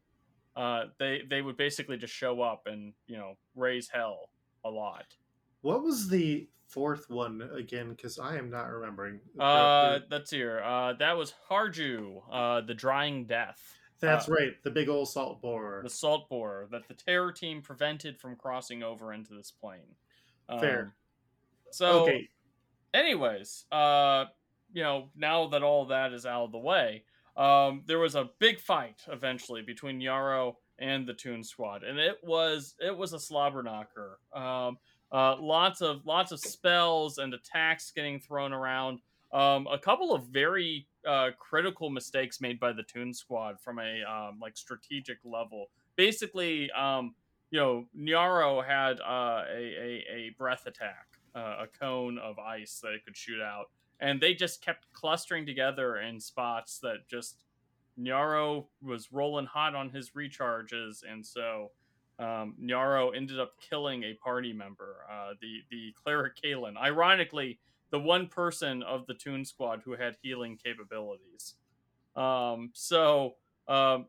uh, 0.55 0.85
they 0.99 1.21
they 1.29 1.41
would 1.41 1.55
basically 1.55 1.97
just 1.97 2.13
show 2.13 2.41
up 2.41 2.63
and 2.65 2.93
you 3.07 3.17
know 3.17 3.37
raise 3.55 3.89
hell 3.89 4.29
a 4.65 4.69
lot. 4.69 5.05
what 5.61 5.83
was 5.83 6.09
the 6.09 6.47
fourth 6.67 7.09
one 7.09 7.49
again? 7.55 7.89
Because 7.89 8.19
I 8.19 8.37
am 8.37 8.49
not 8.49 8.65
remembering. 8.65 9.19
Uh, 9.39 9.99
that's 10.09 10.31
here. 10.31 10.61
Uh, 10.61 10.93
that 10.93 11.17
was 11.17 11.33
Harju, 11.49 12.21
uh, 12.31 12.61
the 12.61 12.73
Drying 12.73 13.25
Death, 13.25 13.78
That's 13.99 14.29
uh, 14.29 14.33
right, 14.33 14.63
the 14.63 14.71
big 14.71 14.89
old 14.89 15.09
salt 15.09 15.41
borer. 15.41 15.81
the 15.83 15.89
salt 15.89 16.29
borer 16.29 16.67
that 16.71 16.87
the 16.87 16.93
terror 16.93 17.31
team 17.31 17.61
prevented 17.61 18.17
from 18.17 18.35
crossing 18.35 18.83
over 18.83 19.13
into 19.13 19.33
this 19.33 19.51
plane. 19.51 19.95
Fair. 20.59 20.81
Um, 20.81 20.93
So, 21.71 22.03
okay, 22.03 22.29
anyways, 22.93 23.65
uh, 23.71 24.25
you 24.73 24.83
know, 24.83 25.09
now 25.15 25.47
that 25.47 25.63
all 25.63 25.85
that 25.85 26.13
is 26.13 26.25
out 26.25 26.45
of 26.45 26.51
the 26.51 26.57
way, 26.57 27.03
um, 27.37 27.83
there 27.85 27.99
was 27.99 28.15
a 28.15 28.29
big 28.39 28.59
fight 28.59 29.01
eventually 29.07 29.61
between 29.61 29.99
Nyaro 29.99 30.55
and 30.79 31.07
the 31.07 31.13
Toon 31.13 31.43
Squad, 31.43 31.83
and 31.83 31.99
it 31.99 32.17
was 32.23 32.75
it 32.79 32.95
was 32.95 33.13
a 33.13 33.19
slobber 33.19 33.63
knocker. 33.63 34.19
Um, 34.33 34.77
uh, 35.11 35.35
lots 35.39 35.81
of 35.81 36.05
lots 36.05 36.31
of 36.31 36.39
spells 36.39 37.17
and 37.17 37.33
attacks 37.33 37.91
getting 37.91 38.19
thrown 38.19 38.53
around. 38.53 38.99
Um, 39.31 39.67
a 39.67 39.77
couple 39.77 40.13
of 40.13 40.25
very 40.25 40.87
uh, 41.07 41.29
critical 41.37 41.89
mistakes 41.89 42.41
made 42.41 42.59
by 42.59 42.73
the 42.73 42.83
Toon 42.83 43.13
Squad 43.13 43.59
from 43.59 43.79
a 43.79 44.03
um, 44.03 44.39
like 44.41 44.57
strategic 44.57 45.17
level. 45.23 45.69
Basically, 45.95 46.69
um, 46.71 47.15
you 47.51 47.59
know, 47.59 47.85
Nyaro 47.97 48.65
had 48.65 48.99
uh, 48.99 49.43
a, 49.49 49.57
a 49.57 50.05
a 50.13 50.35
breath 50.37 50.65
attack, 50.65 51.07
uh, 51.35 51.63
a 51.63 51.67
cone 51.67 52.17
of 52.19 52.37
ice 52.39 52.79
that 52.83 52.93
it 52.93 53.05
could 53.05 53.17
shoot 53.17 53.41
out, 53.41 53.69
and 53.99 54.21
they 54.21 54.33
just 54.33 54.61
kept 54.63 54.91
clustering 54.93 55.45
together 55.45 55.97
in 55.97 56.19
spots 56.19 56.79
that 56.79 57.07
just 57.09 57.43
Nyaro 57.99 58.65
was 58.81 59.11
rolling 59.11 59.45
hot 59.45 59.75
on 59.75 59.89
his 59.89 60.11
recharges, 60.11 61.03
and 61.09 61.25
so 61.25 61.71
um, 62.19 62.55
Nyaro 62.61 63.15
ended 63.15 63.39
up 63.39 63.53
killing 63.59 64.03
a 64.03 64.13
party 64.13 64.53
member, 64.53 64.97
uh, 65.11 65.33
the 65.41 65.61
the 65.71 65.93
cleric 66.03 66.33
Kalen. 66.35 66.77
Ironically, 66.77 67.59
the 67.91 67.99
one 67.99 68.27
person 68.27 68.83
of 68.83 69.07
the 69.07 69.13
Toon 69.13 69.45
Squad 69.45 69.81
who 69.83 69.95
had 69.95 70.17
healing 70.21 70.57
capabilities. 70.63 71.55
Um, 72.15 72.71
so 72.73 73.35
um, 73.67 74.07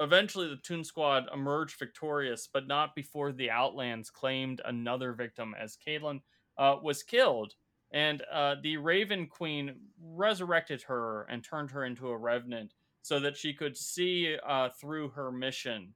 eventually, 0.00 0.48
the 0.48 0.56
Toon 0.56 0.84
Squad 0.84 1.28
emerged 1.32 1.78
victorious, 1.78 2.48
but 2.52 2.66
not 2.66 2.94
before 2.94 3.32
the 3.32 3.50
Outlands 3.50 4.10
claimed 4.10 4.60
another 4.64 5.12
victim 5.12 5.54
as 5.58 5.76
Kalen 5.76 6.20
uh, 6.58 6.76
was 6.82 7.02
killed. 7.02 7.54
And 7.92 8.22
uh, 8.32 8.56
the 8.62 8.76
Raven 8.76 9.26
Queen 9.26 9.76
resurrected 10.02 10.82
her 10.82 11.26
and 11.30 11.44
turned 11.44 11.70
her 11.70 11.84
into 11.84 12.08
a 12.08 12.16
revenant 12.16 12.72
so 13.02 13.20
that 13.20 13.36
she 13.36 13.52
could 13.52 13.76
see 13.76 14.36
uh, 14.46 14.70
through 14.80 15.10
her 15.10 15.30
mission 15.30 15.94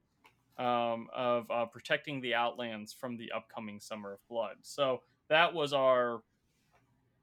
um, 0.57 1.07
of 1.13 1.49
uh, 1.49 1.65
protecting 1.65 2.21
the 2.21 2.35
Outlands 2.35 2.93
from 2.93 3.17
the 3.17 3.31
upcoming 3.31 3.79
Summer 3.79 4.13
of 4.13 4.27
Blood. 4.29 4.57
So 4.61 5.01
that 5.29 5.53
was 5.53 5.73
our 5.73 6.21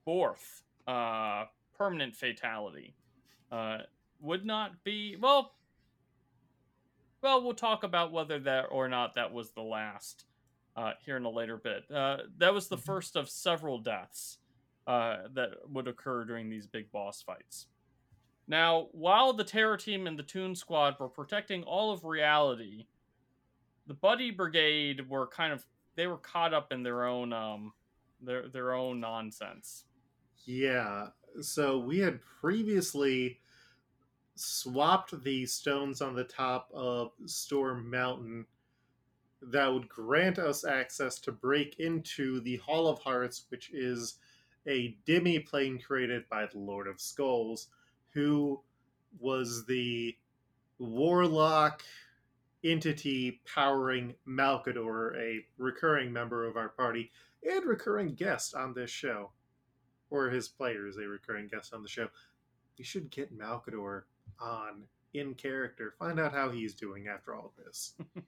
fourth 0.06 0.62
uh, 0.86 1.44
permanent 1.76 2.16
fatality. 2.16 2.94
Uh, 3.52 3.78
would 4.20 4.46
not 4.46 4.82
be 4.84 5.16
well. 5.20 5.52
Well, 7.22 7.42
we'll 7.42 7.54
talk 7.54 7.82
about 7.82 8.12
whether 8.12 8.38
that 8.40 8.66
or 8.70 8.88
not 8.88 9.14
that 9.16 9.32
was 9.32 9.50
the 9.50 9.62
last 9.62 10.24
uh, 10.76 10.92
here 11.04 11.16
in 11.16 11.24
a 11.24 11.30
later 11.30 11.56
bit. 11.56 11.90
Uh, 11.90 12.18
that 12.38 12.54
was 12.54 12.68
the 12.68 12.76
Mhm. 12.76 12.84
first 12.84 13.16
of 13.16 13.28
several 13.28 13.78
deaths 13.78 14.38
uh, 14.86 15.26
that 15.32 15.68
would 15.68 15.88
occur 15.88 16.24
during 16.24 16.48
these 16.48 16.66
big 16.66 16.90
boss 16.92 17.20
fights. 17.22 17.66
Now, 18.46 18.88
while 18.92 19.32
the 19.32 19.42
Terror 19.44 19.76
Team 19.76 20.06
and 20.06 20.16
the 20.18 20.22
Toon 20.22 20.54
Squad 20.54 20.98
were 21.00 21.08
protecting 21.08 21.64
all 21.64 21.90
of 21.90 22.04
reality, 22.04 22.86
the 23.86 23.94
Buddy 23.94 24.30
Brigade 24.30 25.08
were 25.08 25.26
kind 25.26 25.52
of 25.52 25.66
they 25.96 26.06
were 26.06 26.18
caught 26.18 26.54
up 26.54 26.72
in 26.72 26.82
their 26.84 27.04
own 27.04 27.32
um 27.32 27.74
their 28.20 28.48
their 28.48 28.72
own 28.74 29.00
nonsense. 29.00 29.86
Yeah. 30.46 31.08
So 31.42 31.78
we 31.78 31.98
had 31.98 32.20
previously 32.40 33.40
swapped 34.36 35.22
the 35.22 35.44
stones 35.46 36.00
on 36.00 36.14
the 36.14 36.24
top 36.24 36.70
of 36.72 37.12
Storm 37.26 37.90
Mountain 37.90 38.46
that 39.42 39.72
would 39.72 39.88
grant 39.88 40.38
us 40.38 40.64
access 40.64 41.18
to 41.20 41.32
break 41.32 41.78
into 41.78 42.40
the 42.40 42.56
Hall 42.56 42.88
of 42.88 42.98
Hearts, 43.00 43.44
which 43.50 43.70
is 43.72 44.18
a 44.66 44.96
demi 45.06 45.38
plane 45.38 45.78
created 45.78 46.24
by 46.28 46.46
the 46.46 46.58
Lord 46.58 46.86
of 46.86 47.00
Skulls, 47.00 47.68
who 48.10 48.60
was 49.18 49.64
the 49.66 50.16
warlock 50.78 51.82
entity 52.64 53.40
powering 53.52 54.14
Malkador, 54.26 55.16
a 55.16 55.44
recurring 55.58 56.12
member 56.12 56.46
of 56.46 56.56
our 56.56 56.70
party 56.70 57.10
and 57.48 57.64
recurring 57.64 58.14
guest 58.14 58.54
on 58.54 58.74
this 58.74 58.90
show. 58.90 59.30
Or 60.10 60.28
his 60.30 60.48
players, 60.48 60.96
a 60.98 61.08
recurring 61.08 61.48
guest 61.48 61.74
on 61.74 61.82
the 61.82 61.88
show. 61.88 62.08
We 62.78 62.84
should 62.84 63.10
get 63.10 63.36
Malkador 63.36 64.02
on 64.40 64.84
in 65.14 65.34
character, 65.34 65.94
find 65.98 66.20
out 66.20 66.32
how 66.32 66.50
he's 66.50 66.74
doing 66.74 67.08
after 67.08 67.34
all 67.34 67.52
of 67.56 67.64
this. 67.64 67.94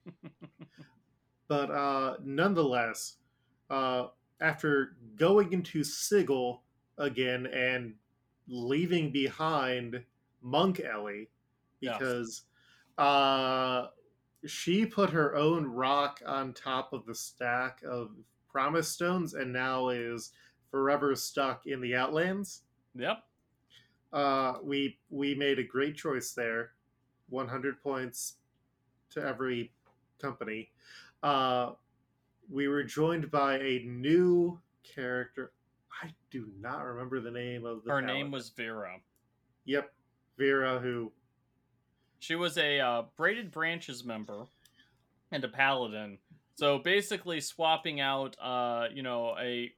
But 1.49 1.71
uh, 1.71 2.17
nonetheless, 2.23 3.15
uh, 3.71 4.09
after 4.41 4.97
going 5.17 5.53
into 5.55 5.83
Sigil 5.83 6.63
again 6.99 7.47
and 7.47 7.95
leaving 8.49 9.11
behind 9.11 10.03
Monk 10.43 10.81
Ellie, 10.81 11.31
Yes. 11.81 11.97
because 11.99 12.43
uh, 12.99 13.87
she 14.45 14.85
put 14.85 15.11
her 15.11 15.37
own 15.37 15.65
rock 15.65 16.21
on 16.27 16.53
top 16.53 16.93
of 16.93 17.07
the 17.07 17.15
stack 17.15 17.83
of 17.89 18.11
Promise 18.51 18.89
Stones 18.89 19.35
and 19.35 19.53
now 19.53 19.89
is 19.89 20.33
forever 20.71 21.15
stuck 21.15 21.67
in 21.67 21.81
the 21.81 21.95
Outlands. 21.95 22.63
Yep. 22.95 23.23
Uh, 24.13 24.55
we 24.63 24.99
we 25.11 25.35
made 25.35 25.59
a 25.59 25.65
great 25.65 25.97
choice 25.97 26.33
there. 26.33 26.73
100 27.29 27.83
points 27.83 28.35
to 29.11 29.23
every 29.23 29.73
company. 30.21 30.71
Uh, 31.23 31.73
we 32.51 32.69
were 32.69 32.83
joined 32.83 33.31
by 33.31 33.59
a 33.59 33.81
new 33.85 34.59
character. 34.83 35.53
I 36.03 36.11
do 36.31 36.49
not 36.61 36.85
remember 36.85 37.21
the 37.21 37.31
name 37.31 37.67
of 37.67 37.85
the. 37.85 37.91
Her 37.91 38.01
name 38.01 38.31
was 38.31 38.51
Vera. 38.51 38.97
Yep, 39.65 39.93
Vera. 40.39 40.79
Who? 40.79 41.13
She 42.21 42.35
was 42.35 42.57
a 42.57 42.81
uh, 42.81 43.03
Braided 43.17 43.51
Branches 43.51 44.05
member 44.05 44.47
and 45.31 45.45
a 45.45 45.49
paladin. 45.49 46.19
So 46.55 46.79
basically, 46.79 47.41
swapping 47.41 48.01
out, 48.01 48.37
uh, 48.41 48.87
you 48.93 49.03
know, 49.03 49.37
a 49.39 49.73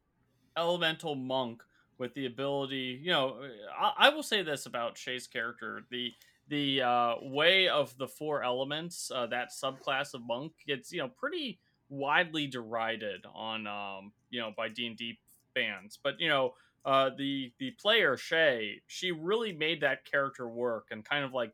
elemental 0.56 1.14
monk 1.14 1.62
with 1.98 2.14
the 2.14 2.26
ability. 2.26 3.00
You 3.02 3.12
know, 3.12 3.36
I, 3.78 3.92
I 4.06 4.08
will 4.10 4.22
say 4.22 4.42
this 4.42 4.66
about 4.66 4.98
Shay's 4.98 5.26
character: 5.26 5.84
the 5.90 6.12
the 6.48 6.82
uh, 6.82 7.14
way 7.22 7.68
of 7.68 7.96
the 7.96 8.08
four 8.08 8.42
elements, 8.42 9.10
uh, 9.14 9.26
that 9.26 9.50
subclass 9.50 10.14
of 10.14 10.22
monk, 10.22 10.52
gets 10.66 10.92
you 10.92 11.00
know 11.00 11.08
pretty 11.08 11.60
widely 11.88 12.46
derided 12.46 13.24
on, 13.34 13.66
um, 13.66 14.12
you 14.30 14.40
know, 14.40 14.52
by 14.56 14.68
D 14.68 14.86
and 14.86 14.96
D 14.96 15.18
fans. 15.54 15.98
But 16.02 16.20
you 16.20 16.28
know, 16.28 16.54
uh, 16.84 17.10
the 17.16 17.52
the 17.58 17.72
player 17.72 18.16
Shay, 18.16 18.82
she 18.86 19.12
really 19.12 19.52
made 19.52 19.82
that 19.82 20.04
character 20.10 20.48
work 20.48 20.88
and 20.90 21.04
kind 21.04 21.24
of 21.24 21.32
like 21.32 21.52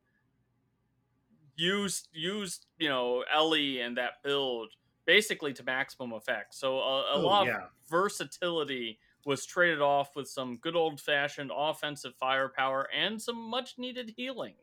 used 1.57 2.09
used 2.13 2.67
you 2.79 2.89
know 2.89 3.25
Ellie 3.33 3.81
and 3.81 3.97
that 3.97 4.23
build 4.23 4.69
basically 5.07 5.53
to 5.55 5.63
maximum 5.65 6.13
effect. 6.13 6.55
So 6.55 6.79
a, 6.79 7.01
a 7.03 7.13
Oh, 7.15 7.21
lot 7.21 7.47
yeah. 7.47 7.57
of 7.65 7.71
versatility 7.89 8.99
was 9.25 9.45
traded 9.47 9.81
off 9.81 10.15
with 10.17 10.29
some 10.29 10.57
good 10.59 10.77
old 10.77 11.01
fashioned 11.01 11.51
offensive 11.55 12.15
firepower 12.17 12.89
and 12.95 13.21
some 13.21 13.37
much 13.37 13.79
needed 13.79 14.13
healing. 14.17 14.55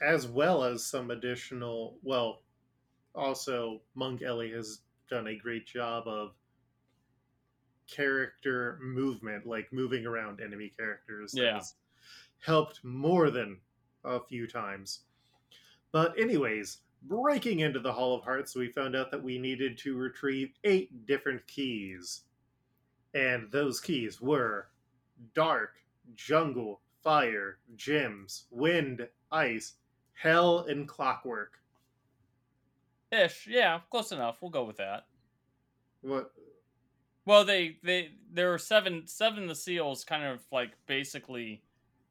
as 0.00 0.26
well 0.26 0.64
as 0.64 0.84
some 0.84 1.10
additional. 1.10 1.98
Well, 2.02 2.42
also 3.14 3.82
Monk 3.94 4.22
Ellie 4.22 4.52
has 4.52 4.80
done 5.10 5.26
a 5.26 5.36
great 5.36 5.66
job 5.66 6.06
of 6.08 6.34
character 7.86 8.78
movement, 8.80 9.46
like 9.46 9.72
moving 9.72 10.06
around 10.06 10.40
enemy 10.40 10.72
characters. 10.78 11.34
Yeah. 11.36 11.54
has 11.54 11.74
helped 12.38 12.82
more 12.84 13.30
than 13.30 13.60
a 14.04 14.20
few 14.20 14.46
times. 14.46 15.00
But, 15.92 16.18
anyways, 16.18 16.78
breaking 17.02 17.60
into 17.60 17.80
the 17.80 17.92
Hall 17.92 18.14
of 18.14 18.24
Hearts, 18.24 18.54
we 18.54 18.68
found 18.68 18.94
out 18.94 19.10
that 19.10 19.22
we 19.22 19.38
needed 19.38 19.78
to 19.78 19.96
retrieve 19.96 20.52
eight 20.64 21.06
different 21.06 21.46
keys. 21.46 22.22
And 23.14 23.50
those 23.50 23.80
keys 23.80 24.20
were 24.20 24.68
dark, 25.34 25.76
jungle, 26.14 26.80
fire, 27.02 27.58
gems, 27.76 28.44
wind, 28.50 29.08
ice, 29.32 29.74
hell, 30.12 30.60
and 30.68 30.86
clockwork. 30.86 31.58
Ish, 33.10 33.48
yeah, 33.48 33.80
close 33.90 34.12
enough. 34.12 34.38
We'll 34.40 34.50
go 34.50 34.64
with 34.64 34.76
that. 34.76 35.06
What? 36.02 36.32
Well, 37.24 37.44
they 37.44 37.76
they 37.82 38.12
there 38.32 38.54
are 38.54 38.58
seven 38.58 39.06
seven 39.06 39.44
of 39.44 39.48
the 39.48 39.54
seals 39.54 40.04
kind 40.04 40.24
of 40.24 40.40
like 40.52 40.70
basically 40.86 41.62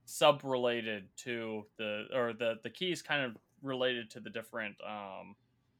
sub 0.06 0.42
related 0.44 1.06
to 1.18 1.66
the 1.78 2.06
or 2.14 2.34
the 2.34 2.60
the 2.64 2.70
keys 2.70 3.02
kind 3.02 3.24
of 3.24 3.38
related 3.62 4.10
to 4.12 4.20
the 4.20 4.30
different 4.30 4.78
um 4.84 5.36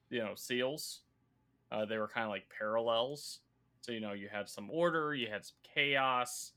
you 0.10 0.20
know 0.20 0.36
seals. 0.36 1.04
Uh, 1.72 1.86
they 1.86 1.98
were 1.98 2.08
kind 2.08 2.26
of 2.26 2.32
like 2.32 2.50
parallels. 2.58 3.42
So 3.82 3.92
you 3.92 4.00
know 4.02 4.14
you 4.14 4.30
had 4.30 4.50
some 4.50 4.70
order, 4.72 5.14
you 5.16 5.30
had 5.30 5.46
some 5.46 5.58
chaos, 5.64 6.54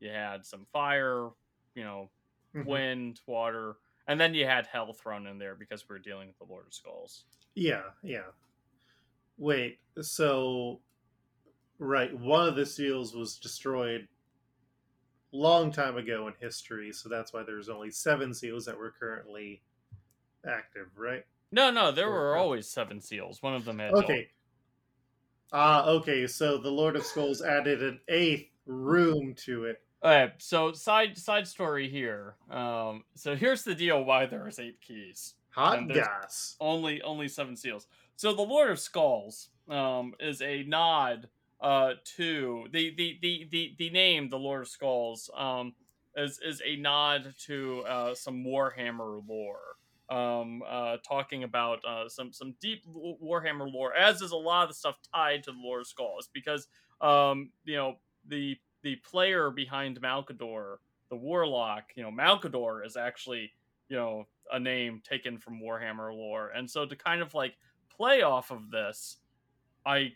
you 0.00 0.10
had 0.10 0.46
some 0.46 0.66
fire, 0.72 1.30
you 1.74 1.84
know, 1.84 2.12
Mhm. 2.54 2.64
wind, 2.68 3.20
water, 3.26 3.76
and 4.08 4.20
then 4.20 4.34
you 4.34 4.46
had 4.46 4.66
hell 4.66 4.92
thrown 4.94 5.26
in 5.26 5.38
there 5.38 5.56
because 5.56 5.88
we 5.88 5.96
are 5.96 6.00
dealing 6.00 6.28
with 6.28 6.38
the 6.38 6.44
Lord 6.44 6.66
of 6.68 6.74
Skulls. 6.74 7.26
Yeah, 7.54 7.90
yeah. 8.02 8.30
Wait, 9.38 9.80
so 10.02 10.82
right, 11.78 12.16
one 12.18 12.48
of 12.48 12.56
the 12.56 12.66
seals 12.66 13.14
was 13.14 13.38
destroyed 13.38 14.08
long 15.32 15.70
time 15.72 15.96
ago 15.96 16.26
in 16.28 16.34
history, 16.34 16.92
so 16.92 17.08
that's 17.08 17.32
why 17.32 17.42
there's 17.42 17.68
only 17.68 17.90
seven 17.90 18.32
seals 18.34 18.64
that 18.66 18.78
were 18.78 18.90
currently 18.92 19.62
active, 20.48 20.88
right? 20.96 21.24
No, 21.52 21.70
no, 21.70 21.92
there 21.92 22.08
Or- 22.08 22.12
were 22.12 22.36
always 22.36 22.68
seven 22.68 23.00
seals. 23.00 23.42
One 23.42 23.54
of 23.54 23.64
them 23.64 23.78
had 23.78 23.92
Okay. 23.94 24.30
Ah, 25.52 25.86
okay, 25.86 26.26
so 26.26 26.58
the 26.58 26.70
Lord 26.70 26.94
of 26.96 27.04
Skulls 27.06 27.40
added 27.42 27.82
an 27.82 28.00
eighth 28.08 28.50
room 28.66 29.34
to 29.46 29.64
it. 29.64 29.82
All 30.02 30.10
right. 30.10 30.32
so 30.38 30.72
side 30.72 31.16
side 31.16 31.48
story 31.48 31.88
here. 31.88 32.36
Um, 32.50 33.04
so 33.14 33.34
here's 33.34 33.64
the 33.64 33.74
deal: 33.74 34.04
why 34.04 34.26
there 34.26 34.46
is 34.46 34.58
eight 34.58 34.80
keys, 34.80 35.34
Hot 35.50 35.88
gas. 35.88 36.56
only 36.60 37.00
only 37.02 37.28
seven 37.28 37.56
seals. 37.56 37.86
So 38.16 38.32
the 38.34 38.42
Lord 38.42 38.70
of 38.70 38.78
Skulls 38.78 39.48
um, 39.68 40.14
is 40.20 40.42
a 40.42 40.62
nod 40.64 41.28
uh, 41.60 41.94
to 42.16 42.66
the, 42.70 42.94
the 42.94 43.18
the 43.22 43.48
the 43.50 43.74
the 43.78 43.90
name 43.90 44.28
the 44.28 44.38
Lord 44.38 44.62
of 44.62 44.68
Skulls 44.68 45.30
um, 45.34 45.74
is 46.14 46.38
is 46.44 46.60
a 46.64 46.76
nod 46.76 47.34
to 47.46 47.80
uh, 47.88 48.14
some 48.14 48.44
Warhammer 48.44 49.26
lore. 49.26 49.77
Um, 50.10 50.62
uh, 50.66 50.96
talking 51.06 51.44
about 51.44 51.84
uh, 51.84 52.08
some 52.08 52.32
some 52.32 52.54
deep 52.62 52.82
Warhammer 52.86 53.70
lore, 53.70 53.94
as 53.94 54.22
is 54.22 54.30
a 54.30 54.36
lot 54.36 54.62
of 54.62 54.68
the 54.70 54.74
stuff 54.74 54.96
tied 55.14 55.42
to 55.44 55.52
the 55.52 55.58
Lord 55.62 55.82
of 55.82 55.86
Skulls, 55.86 56.30
because 56.32 56.66
um, 57.02 57.50
you 57.64 57.76
know 57.76 57.96
the 58.26 58.56
the 58.82 58.96
player 58.96 59.50
behind 59.50 60.00
Malkador, 60.00 60.76
the 61.10 61.16
Warlock, 61.16 61.92
you 61.94 62.02
know 62.02 62.10
Malkador 62.10 62.86
is 62.86 62.96
actually 62.96 63.52
you 63.90 63.96
know 63.96 64.26
a 64.50 64.58
name 64.58 65.02
taken 65.06 65.36
from 65.36 65.60
Warhammer 65.60 66.10
lore, 66.14 66.48
and 66.56 66.70
so 66.70 66.86
to 66.86 66.96
kind 66.96 67.20
of 67.20 67.34
like 67.34 67.54
play 67.94 68.22
off 68.22 68.50
of 68.50 68.70
this, 68.70 69.18
I 69.84 70.12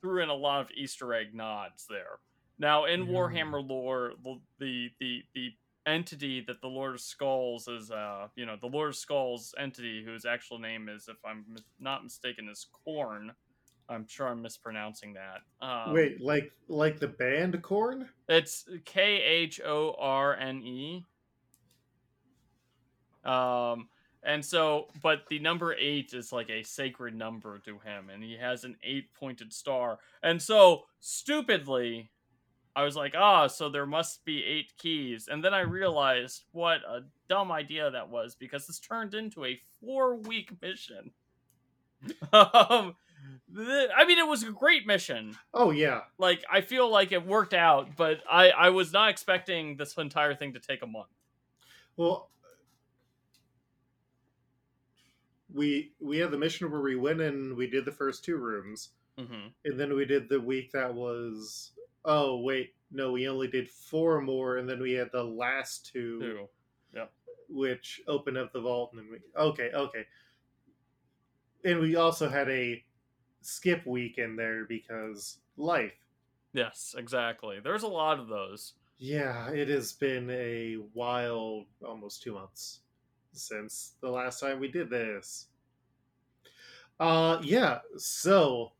threw 0.00 0.22
in 0.22 0.30
a 0.30 0.34
lot 0.34 0.62
of 0.62 0.70
Easter 0.74 1.12
egg 1.12 1.34
nods 1.34 1.86
there. 1.90 2.20
Now 2.58 2.86
in 2.86 3.06
Mm. 3.06 3.10
Warhammer 3.10 3.68
lore, 3.68 4.14
the 4.58 4.90
the, 4.98 5.22
the 5.34 5.52
entity 5.86 6.42
that 6.46 6.60
the 6.60 6.68
Lord 6.68 6.94
of 6.94 7.00
Skulls 7.00 7.68
is, 7.68 7.90
uh, 7.90 8.28
you 8.36 8.46
know, 8.46 8.56
the 8.60 8.66
Lord 8.66 8.90
of 8.90 8.96
Skulls 8.96 9.54
entity 9.58 10.02
whose 10.04 10.24
actual 10.24 10.58
name 10.58 10.88
is, 10.88 11.08
if 11.08 11.16
I'm 11.24 11.44
mis- 11.48 11.62
not 11.78 12.04
mistaken, 12.04 12.48
is 12.48 12.66
Khorne. 12.86 13.30
I'm 13.88 14.06
sure 14.06 14.28
I'm 14.28 14.40
mispronouncing 14.40 15.14
that. 15.14 15.42
Um, 15.66 15.92
Wait, 15.92 16.20
like 16.20 16.52
like 16.68 16.98
the 16.98 17.08
band 17.08 17.60
Korn? 17.62 18.08
it's 18.28 18.66
K 18.84 19.22
H 19.22 19.60
O 19.64 19.94
R 19.98 20.34
N 20.36 20.62
E. 20.62 21.04
Um, 23.24 23.88
and 24.22 24.42
so, 24.42 24.88
but 25.02 25.24
the 25.28 25.38
number 25.38 25.74
eight 25.78 26.14
is 26.14 26.32
like 26.32 26.48
a 26.48 26.62
sacred 26.62 27.14
number 27.14 27.58
to 27.66 27.78
him, 27.78 28.08
and 28.12 28.22
he 28.22 28.36
has 28.38 28.64
an 28.64 28.76
eight 28.82 29.12
pointed 29.12 29.52
star. 29.52 29.98
And 30.22 30.40
so, 30.40 30.84
stupidly, 31.00 32.10
I 32.76 32.82
was 32.82 32.96
like, 32.96 33.14
ah, 33.16 33.46
so 33.46 33.68
there 33.68 33.86
must 33.86 34.24
be 34.24 34.44
eight 34.44 34.72
keys. 34.78 35.28
And 35.30 35.44
then 35.44 35.54
I 35.54 35.60
realized 35.60 36.44
what 36.52 36.78
a 36.88 37.02
dumb 37.28 37.52
idea 37.52 37.90
that 37.90 38.08
was 38.08 38.34
because 38.34 38.66
this 38.66 38.80
turned 38.80 39.14
into 39.14 39.44
a 39.44 39.60
four 39.80 40.16
week 40.16 40.50
mission. 40.60 41.12
um, 42.32 42.96
the- 43.48 43.88
I 43.96 44.04
mean, 44.06 44.18
it 44.18 44.26
was 44.26 44.42
a 44.42 44.50
great 44.50 44.86
mission 44.86 45.36
Oh 45.54 45.70
yeah. 45.70 46.02
like 46.18 46.44
I 46.52 46.60
feel 46.60 46.90
like 46.90 47.12
it 47.12 47.24
worked 47.24 47.54
out, 47.54 47.96
but 47.96 48.18
I 48.30 48.50
I 48.50 48.68
was 48.70 48.92
not 48.92 49.08
expecting 49.08 49.76
this 49.76 49.96
entire 49.96 50.34
thing 50.34 50.52
to 50.54 50.60
take 50.60 50.82
a 50.82 50.86
month. 50.86 51.08
Well, 51.96 52.28
we 55.52 55.92
we 56.00 56.18
had 56.18 56.30
the 56.30 56.38
mission 56.38 56.70
where 56.70 56.80
we 56.80 56.96
went 56.96 57.20
and 57.20 57.56
we 57.56 57.66
did 57.68 57.84
the 57.84 57.92
first 57.92 58.24
two 58.24 58.36
rooms, 58.36 58.90
hmm 59.18 59.46
and 59.64 59.78
then 59.78 59.94
we 59.94 60.04
did 60.04 60.28
the 60.28 60.40
week 60.40 60.72
that 60.72 60.92
was. 60.92 61.70
Oh 62.04 62.40
wait, 62.40 62.74
no, 62.90 63.12
we 63.12 63.28
only 63.28 63.48
did 63.48 63.68
four 63.68 64.20
more, 64.20 64.58
and 64.58 64.68
then 64.68 64.80
we 64.80 64.92
had 64.92 65.10
the 65.12 65.22
last 65.22 65.90
two, 65.92 66.48
Two. 66.92 67.06
which 67.48 68.00
opened 68.06 68.38
up 68.38 68.52
the 68.52 68.60
vault, 68.60 68.90
and 68.92 69.00
then 69.00 69.08
we. 69.10 69.18
Okay, 69.40 69.70
okay. 69.74 70.06
And 71.64 71.80
we 71.80 71.96
also 71.96 72.28
had 72.28 72.48
a 72.50 72.84
skip 73.40 73.86
week 73.86 74.18
in 74.18 74.36
there 74.36 74.64
because 74.64 75.38
life. 75.56 75.92
Yes, 76.52 76.94
exactly. 76.96 77.58
There's 77.62 77.82
a 77.82 77.88
lot 77.88 78.20
of 78.20 78.28
those. 78.28 78.74
Yeah, 78.98 79.50
it 79.50 79.68
has 79.68 79.92
been 79.92 80.30
a 80.30 80.74
while, 80.92 81.64
almost 81.84 82.22
two 82.22 82.34
months 82.34 82.80
since 83.32 83.94
the 84.00 84.08
last 84.08 84.40
time 84.40 84.60
we 84.60 84.68
did 84.68 84.88
this. 84.88 85.46
Uh, 87.00 87.38
yeah, 87.42 87.80
so 87.96 88.72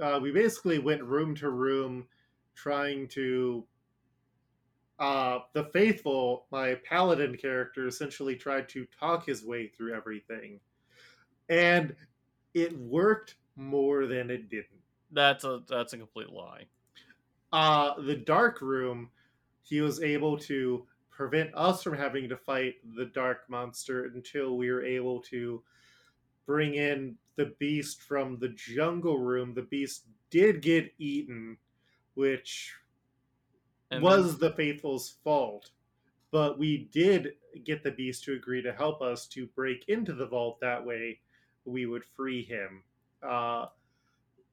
uh, 0.00 0.18
we 0.20 0.32
basically 0.32 0.78
went 0.78 1.02
room 1.02 1.34
to 1.36 1.50
room 1.50 2.06
trying 2.54 3.08
to. 3.08 3.66
Uh, 4.98 5.40
the 5.54 5.64
faithful, 5.72 6.46
my 6.52 6.74
paladin 6.76 7.36
character, 7.36 7.86
essentially 7.88 8.36
tried 8.36 8.68
to 8.68 8.86
talk 8.98 9.26
his 9.26 9.44
way 9.44 9.66
through 9.68 9.92
everything, 9.94 10.60
and 11.48 11.96
it 12.54 12.76
worked 12.78 13.36
more 13.56 14.06
than 14.06 14.30
it 14.30 14.48
didn't. 14.50 14.82
That's 15.10 15.44
a 15.44 15.62
that's 15.68 15.92
a 15.94 15.98
complete 15.98 16.30
lie. 16.30 16.66
uh 17.52 18.00
the 18.02 18.16
dark 18.16 18.60
room 18.60 19.10
he 19.62 19.80
was 19.80 20.02
able 20.02 20.36
to 20.38 20.86
prevent 21.10 21.50
us 21.54 21.82
from 21.82 21.96
having 21.96 22.28
to 22.28 22.36
fight 22.36 22.74
the 22.96 23.06
dark 23.06 23.48
monster 23.48 24.06
until 24.06 24.56
we 24.56 24.70
were 24.70 24.84
able 24.84 25.20
to 25.20 25.62
bring 26.46 26.74
in 26.74 27.16
the 27.36 27.54
beast 27.58 28.02
from 28.02 28.38
the 28.38 28.48
jungle 28.50 29.18
room 29.18 29.54
the 29.54 29.62
beast 29.62 30.06
did 30.30 30.62
get 30.62 30.92
eaten 30.98 31.56
which 32.14 32.74
And 33.90 34.02
was 34.02 34.38
the 34.38 34.50
faithful's 34.52 35.16
fault 35.24 35.70
but 36.30 36.58
we 36.58 36.88
did 36.90 37.34
get 37.64 37.84
the 37.84 37.92
beast 37.92 38.24
to 38.24 38.32
agree 38.32 38.60
to 38.60 38.72
help 38.72 39.00
us 39.00 39.26
to 39.28 39.46
break 39.54 39.84
into 39.88 40.12
the 40.12 40.26
vault 40.26 40.58
that 40.60 40.84
way 40.84 41.20
we 41.64 41.86
would 41.86 42.04
free 42.04 42.42
him 42.42 42.82
uh 43.22 43.66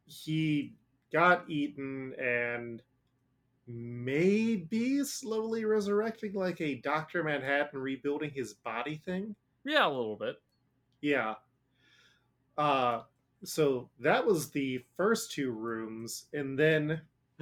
he 0.06 0.74
got 1.12 1.50
eaten 1.50 2.13
and 2.19 2.82
maybe 3.67 5.04
slowly 5.04 5.65
resurrecting 5.65 6.34
like 6.34 6.60
a 6.62 6.76
Dr. 6.76 7.24
Manhattan 7.24 7.80
rebuilding 7.80 8.32
his 8.32 8.54
body 8.54 9.02
thing. 9.06 9.36
yeah, 9.63 9.88
a 9.88 9.89
little 9.89 10.15
bit. 10.15 10.41
Yeah. 11.02 11.36
Uh 12.58 13.02
so 13.43 13.89
that 14.00 14.26
was 14.26 14.52
the 14.52 14.84
first 14.97 15.32
two 15.32 15.52
rooms 15.52 16.26
and 16.34 16.58
then 16.60 17.02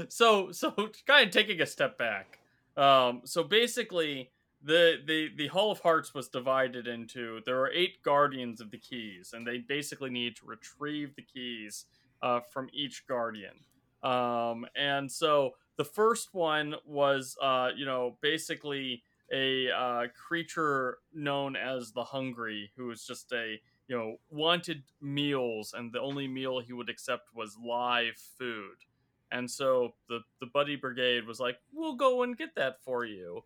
So 0.10 0.52
so 0.52 0.72
kind 1.08 1.28
of 1.28 1.34
taking 1.34 1.62
a 1.62 1.66
step 1.66 1.98
back. 1.98 2.40
Um, 2.78 3.22
so 3.26 3.44
basically, 3.44 4.32
the 4.64 4.98
the 5.06 5.30
the 5.36 5.48
Hall 5.48 5.72
of 5.72 5.80
Hearts 5.80 6.14
was 6.14 6.30
divided 6.30 6.88
into 6.88 7.42
there 7.46 7.60
are 7.60 7.72
eight 7.72 8.02
guardians 8.04 8.62
of 8.62 8.72
the 8.72 8.78
keys, 8.78 9.34
and 9.34 9.46
they 9.46 9.60
basically 9.60 10.10
need 10.10 10.36
to 10.38 10.46
retrieve 10.46 11.16
the 11.16 11.22
keys 11.22 11.86
uh, 12.22 12.40
from 12.40 12.70
each 12.74 13.06
guardian. 13.08 13.56
Um, 14.04 14.66
and 14.76 15.12
so 15.12 15.56
the 15.78 15.84
first 15.84 16.34
one 16.34 16.76
was, 16.86 17.38
uh, 17.42 17.70
you 17.76 17.86
know, 17.86 18.18
basically 18.22 19.04
a 19.32 19.70
uh, 19.72 20.08
creature 20.16 21.00
known 21.14 21.56
as 21.56 21.92
the 21.92 22.04
Hungry, 22.04 22.72
who 22.76 22.88
was 22.88 23.06
just 23.06 23.32
a 23.34 23.60
you 23.88 23.98
know 23.98 24.18
wanted 24.30 24.84
meals, 25.02 25.74
and 25.78 25.92
the 25.92 26.02
only 26.02 26.28
meal 26.28 26.60
he 26.60 26.74
would 26.74 26.90
accept 26.90 27.30
was 27.34 27.58
live 27.64 28.16
food. 28.38 28.78
And 29.32 29.50
so 29.50 29.96
the 30.08 30.22
the 30.40 30.48
buddy 30.48 30.76
brigade 30.76 31.26
was 31.26 31.40
like, 31.40 31.60
"We'll 31.72 31.96
go 31.96 32.24
and 32.24 32.38
get 32.38 32.56
that 32.56 32.82
for 32.84 33.06
you," 33.06 33.44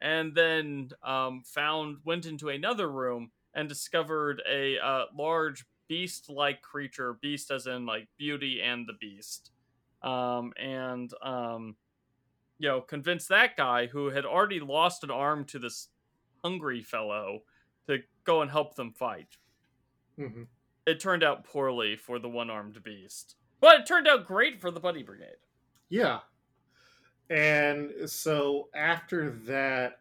and 0.00 0.34
then 0.34 0.90
um, 1.02 1.42
found 1.44 1.98
went 2.04 2.26
into 2.26 2.48
another 2.50 2.90
room 2.90 3.32
and 3.54 3.68
discovered 3.68 4.42
a 4.48 4.78
uh, 4.78 5.06
large 5.14 5.64
beast-like 5.88 6.62
creature, 6.62 7.14
beast 7.14 7.50
as 7.50 7.66
in 7.66 7.86
like 7.86 8.08
Beauty 8.18 8.60
and 8.62 8.86
the 8.88 8.94
Beast, 8.94 9.52
um, 10.02 10.52
and 10.56 11.12
um, 11.22 11.76
you 12.58 12.68
know 12.68 12.80
convinced 12.80 13.28
that 13.28 13.56
guy 13.56 13.86
who 13.86 14.10
had 14.10 14.24
already 14.26 14.60
lost 14.60 15.04
an 15.04 15.10
arm 15.10 15.44
to 15.46 15.58
this 15.58 15.88
hungry 16.44 16.82
fellow 16.82 17.44
to 17.88 17.98
go 18.24 18.42
and 18.42 18.50
help 18.50 18.74
them 18.74 18.92
fight. 18.92 19.38
Mhm. 20.18 20.48
It 20.86 20.98
turned 21.00 21.22
out 21.22 21.44
poorly 21.44 21.96
for 21.96 22.18
the 22.18 22.28
one-armed 22.28 22.82
beast, 22.82 23.36
but 23.64 23.80
it 23.80 23.86
turned 23.86 24.06
out 24.06 24.26
great 24.26 24.60
for 24.60 24.70
the 24.70 24.78
Buddy 24.78 25.02
Brigade. 25.02 25.38
Yeah. 25.88 26.18
And 27.30 27.92
so 28.10 28.68
after 28.76 29.30
that, 29.46 30.00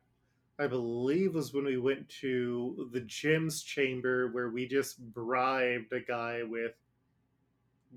I 0.59 0.67
believe 0.67 1.33
was 1.33 1.53
when 1.53 1.63
we 1.63 1.77
went 1.77 2.09
to 2.21 2.89
the 2.91 2.99
Jim's 2.99 3.63
chamber 3.63 4.27
where 4.33 4.49
we 4.49 4.67
just 4.67 4.99
bribed 5.13 5.93
a 5.93 6.01
guy 6.01 6.41
with 6.43 6.73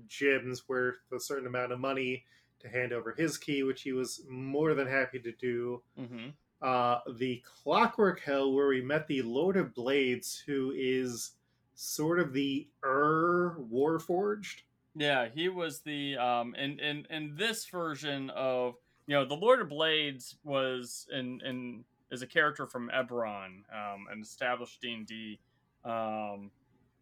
gems 0.07 0.69
worth 0.69 0.99
a 1.13 1.19
certain 1.19 1.47
amount 1.47 1.73
of 1.73 1.81
money 1.81 2.23
to 2.59 2.69
hand 2.69 2.93
over 2.93 3.13
his 3.17 3.37
key, 3.37 3.63
which 3.63 3.81
he 3.81 3.91
was 3.91 4.23
more 4.29 4.73
than 4.73 4.87
happy 4.87 5.19
to 5.19 5.33
do. 5.33 5.81
Mm-hmm. 5.99 6.29
Uh, 6.61 6.99
the 7.17 7.43
Clockwork 7.45 8.21
Hell, 8.21 8.53
where 8.53 8.69
we 8.69 8.81
met 8.81 9.05
the 9.07 9.21
Lord 9.21 9.57
of 9.57 9.75
Blades, 9.75 10.41
who 10.47 10.73
is 10.73 11.31
sort 11.75 12.21
of 12.21 12.31
the 12.31 12.69
Ur 12.85 13.57
Warforged. 13.69 14.61
Yeah, 14.97 15.27
he 15.33 15.47
was 15.47 15.81
the 15.81 16.17
um 16.17 16.55
in 16.55 16.79
in 16.79 17.05
in 17.09 17.35
this 17.35 17.65
version 17.67 18.31
of 18.31 18.75
you 19.05 19.15
know 19.15 19.25
the 19.25 19.35
Lord 19.35 19.61
of 19.61 19.69
Blades 19.69 20.35
was 20.43 21.07
in 21.11 21.39
in 21.45 21.83
is 22.09 22.23
a 22.23 22.27
character 22.27 22.65
from 22.65 22.89
Eberron, 22.89 23.61
um, 23.71 24.07
an 24.11 24.21
established 24.21 24.81
D 24.81 24.93
and 24.93 25.05
D, 25.05 25.39
um, 25.85 26.49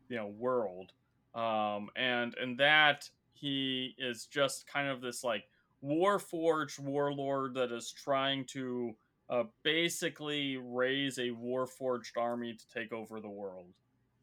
you 0.09 0.17
know 0.17 0.27
world, 0.27 0.91
um, 1.35 1.89
and 1.95 2.35
in 2.41 2.57
that 2.57 3.09
he 3.33 3.95
is 3.97 4.25
just 4.25 4.67
kind 4.67 4.89
of 4.89 4.99
this 4.99 5.23
like 5.23 5.45
warforged 5.83 6.79
warlord 6.79 7.53
that 7.53 7.71
is 7.71 7.91
trying 7.91 8.43
to 8.45 8.93
uh, 9.29 9.43
basically 9.63 10.57
raise 10.57 11.17
a 11.17 11.29
warforged 11.29 12.17
army 12.17 12.53
to 12.55 12.67
take 12.69 12.91
over 12.91 13.21
the 13.21 13.29
world. 13.29 13.67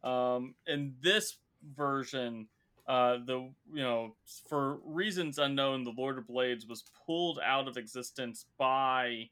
Um, 0.05 0.55
in 0.67 0.95
this 1.01 1.39
version, 1.75 2.49
uh, 2.87 3.19
the 3.25 3.51
you 3.73 3.83
know 3.83 4.17
for 4.49 4.79
reasons 4.85 5.39
unknown, 5.39 5.85
the 5.85 5.95
Lord 5.97 6.19
of 6.19 6.27
Blades 6.27 6.67
was 6.67 6.85
pulled 7.07 7.39
out 7.45 7.69
of 7.69 7.77
existence 7.77 8.47
by 8.59 9.29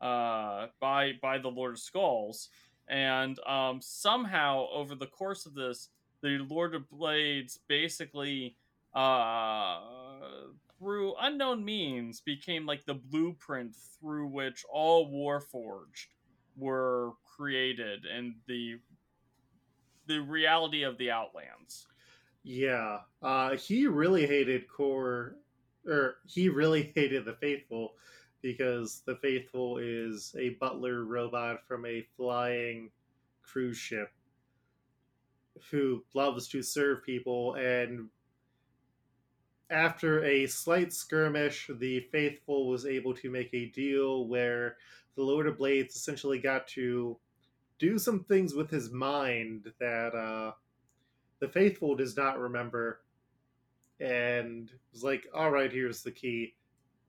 uh, 0.00 0.66
by 0.80 1.12
by 1.20 1.38
the 1.38 1.48
Lord 1.48 1.72
of 1.72 1.80
Skulls, 1.80 2.48
and 2.88 3.38
um, 3.46 3.80
somehow 3.80 4.66
over 4.72 4.94
the 4.94 5.06
course 5.06 5.46
of 5.46 5.54
this, 5.54 5.88
the 6.22 6.38
Lord 6.48 6.74
of 6.74 6.88
Blades 6.90 7.58
basically 7.68 8.56
uh, 8.94 9.80
through 10.78 11.14
unknown 11.20 11.64
means 11.64 12.20
became 12.20 12.66
like 12.66 12.84
the 12.84 12.94
blueprint 12.94 13.74
through 14.00 14.26
which 14.26 14.64
all 14.70 15.10
Warforged 15.10 16.06
were 16.56 17.12
created 17.36 18.04
and 18.04 18.34
the 18.46 18.78
the 20.06 20.18
reality 20.18 20.82
of 20.82 20.98
the 20.98 21.10
Outlands. 21.10 21.86
Yeah, 22.44 23.00
uh, 23.22 23.56
he 23.56 23.86
really 23.86 24.26
hated 24.26 24.68
Kor, 24.68 25.36
or 25.86 26.16
he 26.26 26.48
really 26.48 26.92
hated 26.94 27.24
the 27.24 27.34
Faithful 27.34 27.94
because 28.40 29.02
the 29.06 29.16
Faithful 29.16 29.78
is 29.78 30.34
a 30.38 30.50
butler 30.60 31.04
robot 31.04 31.66
from 31.66 31.86
a 31.86 32.06
flying 32.16 32.90
cruise 33.42 33.76
ship 33.76 34.10
who 35.70 36.04
loves 36.14 36.48
to 36.48 36.62
serve 36.62 37.04
people. 37.04 37.54
And 37.54 38.08
after 39.70 40.24
a 40.24 40.46
slight 40.46 40.92
skirmish, 40.92 41.70
the 41.78 42.00
Faithful 42.10 42.68
was 42.68 42.86
able 42.86 43.14
to 43.14 43.30
make 43.30 43.50
a 43.54 43.66
deal 43.66 44.26
where 44.26 44.76
the 45.14 45.22
Lord 45.22 45.46
of 45.46 45.58
Blades 45.58 45.94
essentially 45.94 46.40
got 46.40 46.66
to 46.68 47.16
do 47.78 47.98
some 47.98 48.24
things 48.24 48.54
with 48.54 48.70
his 48.70 48.90
mind 48.90 49.72
that 49.78 50.14
uh, 50.14 50.52
the 51.42 51.48
faithful 51.48 51.96
does 51.96 52.16
not 52.16 52.38
remember 52.38 53.00
and 53.98 54.70
was 54.92 55.02
like 55.02 55.26
all 55.34 55.50
right 55.50 55.72
here's 55.72 56.00
the 56.00 56.10
key 56.10 56.54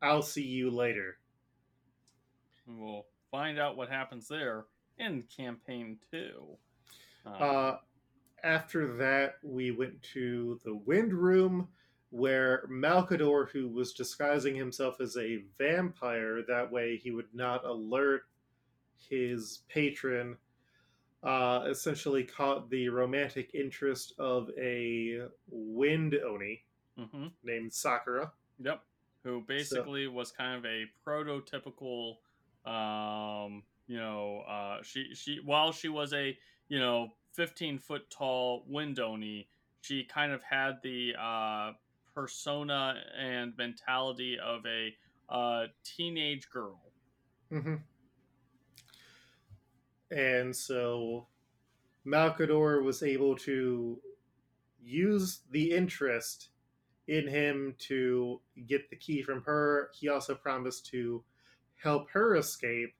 i'll 0.01 0.23
see 0.23 0.43
you 0.43 0.71
later 0.71 1.17
We'll 2.65 3.05
find 3.29 3.59
out 3.59 3.75
what 3.75 3.89
happens 3.89 4.27
there 4.27 4.65
in 4.97 5.23
campaign 5.35 5.97
two. 6.09 6.57
Um, 7.25 7.33
uh, 7.39 7.73
after 8.43 8.95
that 8.97 9.35
we 9.43 9.71
went 9.71 10.01
to 10.13 10.59
the 10.63 10.73
wind 10.73 11.13
room 11.13 11.67
where 12.09 12.65
malkador 12.71 13.49
who 13.49 13.67
was 13.67 13.93
disguising 13.93 14.55
himself 14.55 14.99
as 14.99 15.15
a 15.17 15.43
vampire 15.59 16.41
that 16.47 16.71
way 16.71 16.97
he 16.97 17.11
would 17.11 17.33
not 17.33 17.65
alert 17.65 18.23
his 19.09 19.59
patron 19.69 20.37
uh, 21.23 21.65
essentially 21.69 22.23
caught 22.23 22.69
the 22.69 22.89
romantic 22.89 23.51
interest 23.53 24.13
of 24.19 24.49
a 24.57 25.21
wind 25.49 26.15
oni 26.15 26.63
mhm. 26.99 27.31
named 27.43 27.73
sakura 27.73 28.31
Yep. 28.59 28.81
Who 29.23 29.41
basically 29.47 30.07
was 30.07 30.31
kind 30.31 30.57
of 30.57 30.65
a 30.65 30.85
prototypical, 31.05 32.17
um, 32.65 33.63
you 33.87 33.97
know, 33.97 34.43
uh, 34.49 34.79
she 34.83 35.13
she 35.13 35.39
while 35.45 35.71
she 35.71 35.87
was 35.87 36.13
a 36.13 36.37
you 36.67 36.79
know 36.79 37.09
fifteen 37.31 37.77
foot 37.77 38.09
tall 38.09 38.65
wind 38.67 38.99
oni, 38.99 39.47
she 39.81 40.03
kind 40.03 40.33
of 40.33 40.41
had 40.43 40.79
the 40.83 41.13
uh, 41.17 41.71
persona 42.13 42.95
and 43.17 43.53
mentality 43.57 44.37
of 44.43 44.65
a 44.65 44.93
uh, 45.33 45.67
teenage 45.85 46.49
girl. 46.49 46.81
hmm 47.49 47.75
And 50.13 50.55
so 50.55 51.25
Malkador 52.05 52.83
was 52.83 53.01
able 53.01 53.35
to 53.37 53.99
use 54.79 55.41
the 55.49 55.71
interest 55.71 56.49
in 57.07 57.27
him 57.27 57.75
to 57.79 58.39
get 58.67 58.89
the 58.89 58.95
key 58.95 59.23
from 59.23 59.41
her. 59.43 59.89
He 59.93 60.09
also 60.09 60.35
promised 60.35 60.85
to 60.87 61.23
help 61.81 62.11
her 62.11 62.35
escape. 62.35 62.93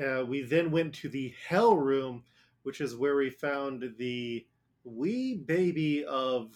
Uh, 0.00 0.24
we 0.26 0.42
then 0.42 0.70
went 0.70 0.94
to 0.94 1.08
the 1.08 1.34
Hell 1.46 1.76
Room, 1.76 2.24
which 2.62 2.80
is 2.80 2.96
where 2.96 3.16
we 3.16 3.30
found 3.30 3.96
the 3.98 4.46
wee 4.84 5.34
baby 5.34 6.04
of 6.04 6.52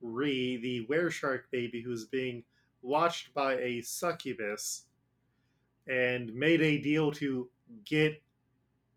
Ree, 0.00 0.56
the 0.56 0.86
wereshark 0.86 1.42
baby 1.50 1.82
who's 1.82 2.06
being 2.06 2.44
watched 2.80 3.34
by 3.34 3.56
a 3.56 3.82
succubus, 3.82 4.84
and 5.86 6.32
made 6.34 6.62
a 6.62 6.78
deal 6.78 7.10
to 7.12 7.48
get 7.84 8.22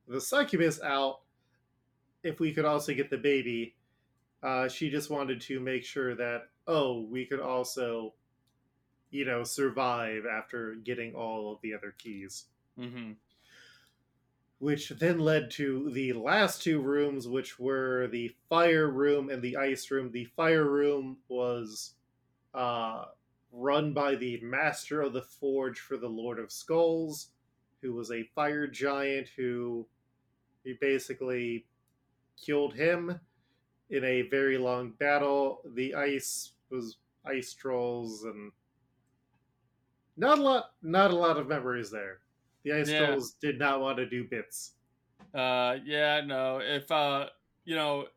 the 0.07 0.21
succubus 0.21 0.81
out 0.81 1.21
if 2.23 2.39
we 2.39 2.53
could 2.53 2.65
also 2.65 2.93
get 2.93 3.09
the 3.09 3.17
baby. 3.17 3.75
Uh, 4.43 4.67
she 4.67 4.89
just 4.89 5.09
wanted 5.09 5.39
to 5.41 5.59
make 5.59 5.83
sure 5.83 6.15
that, 6.15 6.49
oh, 6.67 7.01
we 7.01 7.25
could 7.25 7.39
also, 7.39 8.13
you 9.09 9.25
know, 9.25 9.43
survive 9.43 10.23
after 10.25 10.75
getting 10.75 11.13
all 11.15 11.51
of 11.51 11.59
the 11.61 11.73
other 11.73 11.93
keys 11.97 12.45
Mm-hmm. 12.79 13.11
which 14.59 14.89
then 14.89 15.19
led 15.19 15.51
to 15.51 15.89
the 15.91 16.13
last 16.13 16.63
two 16.63 16.79
rooms, 16.81 17.27
which 17.27 17.59
were 17.59 18.07
the 18.07 18.33
fire 18.47 18.89
room 18.89 19.29
and 19.29 19.41
the 19.41 19.57
ice 19.57 19.91
room. 19.91 20.11
The 20.11 20.25
fire 20.25 20.69
room 20.69 21.17
was 21.27 21.93
uh, 22.53 23.05
run 23.51 23.93
by 23.93 24.15
the 24.15 24.39
master 24.41 25.01
of 25.01 25.13
the 25.13 25.21
forge 25.21 25.79
for 25.79 25.97
the 25.97 26.07
Lord 26.07 26.39
of 26.39 26.51
Skulls, 26.51 27.27
who 27.81 27.93
was 27.93 28.11
a 28.11 28.23
fire 28.35 28.67
giant 28.67 29.27
who 29.35 29.87
he 30.63 30.73
basically 30.79 31.65
killed 32.43 32.73
him 32.75 33.19
in 33.89 34.03
a 34.03 34.23
very 34.23 34.57
long 34.57 34.91
battle. 34.91 35.61
The 35.75 35.95
ice 35.95 36.53
was 36.69 36.97
ice 37.25 37.53
trolls 37.53 38.23
and 38.23 38.51
not 40.17 40.37
a 40.39 40.41
lot 40.41 40.73
not 40.81 41.11
a 41.11 41.15
lot 41.15 41.37
of 41.37 41.47
memories 41.47 41.89
there. 41.91 42.21
The 42.63 42.73
ice 42.73 42.89
Yeah. 42.89 43.07
trolls 43.07 43.33
did 43.41 43.57
not 43.57 43.81
want 43.81 43.97
to 43.97 44.05
do 44.07 44.23
bits. 44.27 44.75
Uh, 45.33 45.77
yeah, 45.83 46.21
no. 46.21 46.59
If 46.59 46.91
uh, 46.91 47.29
you 47.65 47.75
know, 47.75 48.07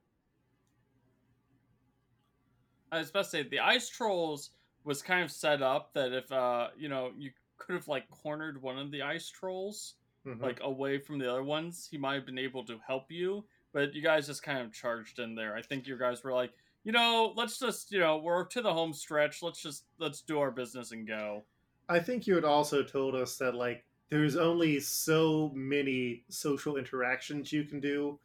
I 2.92 2.98
was 2.98 3.10
about 3.10 3.24
to 3.24 3.30
say 3.30 3.42
the 3.42 3.60
ice 3.60 3.88
trolls 3.88 4.50
was 4.84 5.02
kind 5.02 5.24
of 5.24 5.30
set 5.30 5.62
up 5.62 5.92
that 5.94 6.12
if 6.12 6.30
uh, 6.30 6.70
you 6.76 6.88
know, 6.88 7.12
you 7.16 7.30
could 7.58 7.74
have 7.74 7.88
like 7.88 8.08
cornered 8.10 8.60
one 8.60 8.78
of 8.78 8.90
the 8.90 9.02
ice 9.02 9.28
trolls 9.28 9.94
Mhm. 10.26 10.40
like 10.40 10.60
away 10.62 10.98
from 10.98 11.18
the 11.18 11.30
other 11.30 11.42
ones, 11.42 11.86
he 11.90 11.98
might 11.98 12.14
have 12.14 12.24
been 12.26 12.38
able 12.38 12.64
to 12.64 12.78
help 12.86 13.10
you. 13.12 13.44
But 13.72 13.94
you 13.94 14.02
guys 14.02 14.26
just 14.26 14.42
kind 14.42 14.60
of 14.60 14.72
charged 14.72 15.18
in 15.18 15.34
there. 15.34 15.54
I 15.54 15.60
think 15.62 15.86
you 15.86 15.98
guys 15.98 16.22
were 16.24 16.32
like, 16.32 16.52
you 16.84 16.92
know, 16.92 17.32
let's 17.36 17.58
just, 17.58 17.92
you 17.92 17.98
know, 18.00 18.16
we're 18.18 18.44
to 18.44 18.62
the 18.62 18.72
home 18.72 18.92
stretch. 18.94 19.42
Let's 19.42 19.60
just 19.60 19.84
let's 19.98 20.20
do 20.22 20.38
our 20.38 20.50
business 20.50 20.92
and 20.92 21.06
go. 21.06 21.44
I 21.88 21.98
think 22.00 22.26
you 22.26 22.34
had 22.36 22.44
also 22.44 22.82
told 22.82 23.14
us 23.14 23.36
that 23.38 23.54
like 23.54 23.84
there's 24.08 24.36
only 24.36 24.80
so 24.80 25.50
many 25.54 26.24
social 26.28 26.76
interactions 26.76 27.52
you 27.52 27.64
can 27.64 27.80
do 27.80 28.18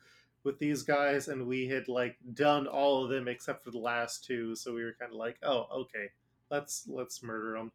with 0.43 0.57
these 0.59 0.83
guys 0.83 1.27
and 1.27 1.45
we 1.45 1.67
had 1.67 1.89
like 1.89 2.15
done 2.33 2.65
all 2.67 3.03
of 3.03 3.09
them 3.09 3.27
except 3.27 3.63
for 3.63 3.71
the 3.71 3.77
last 3.77 4.23
two 4.23 4.55
so 4.55 4.73
we 4.73 4.83
were 4.83 4.95
kind 4.97 5.11
of 5.11 5.17
like 5.17 5.37
oh 5.43 5.67
okay 5.81 6.09
let's 6.49 6.87
let's 6.87 7.21
murder 7.21 7.53
them 7.57 7.71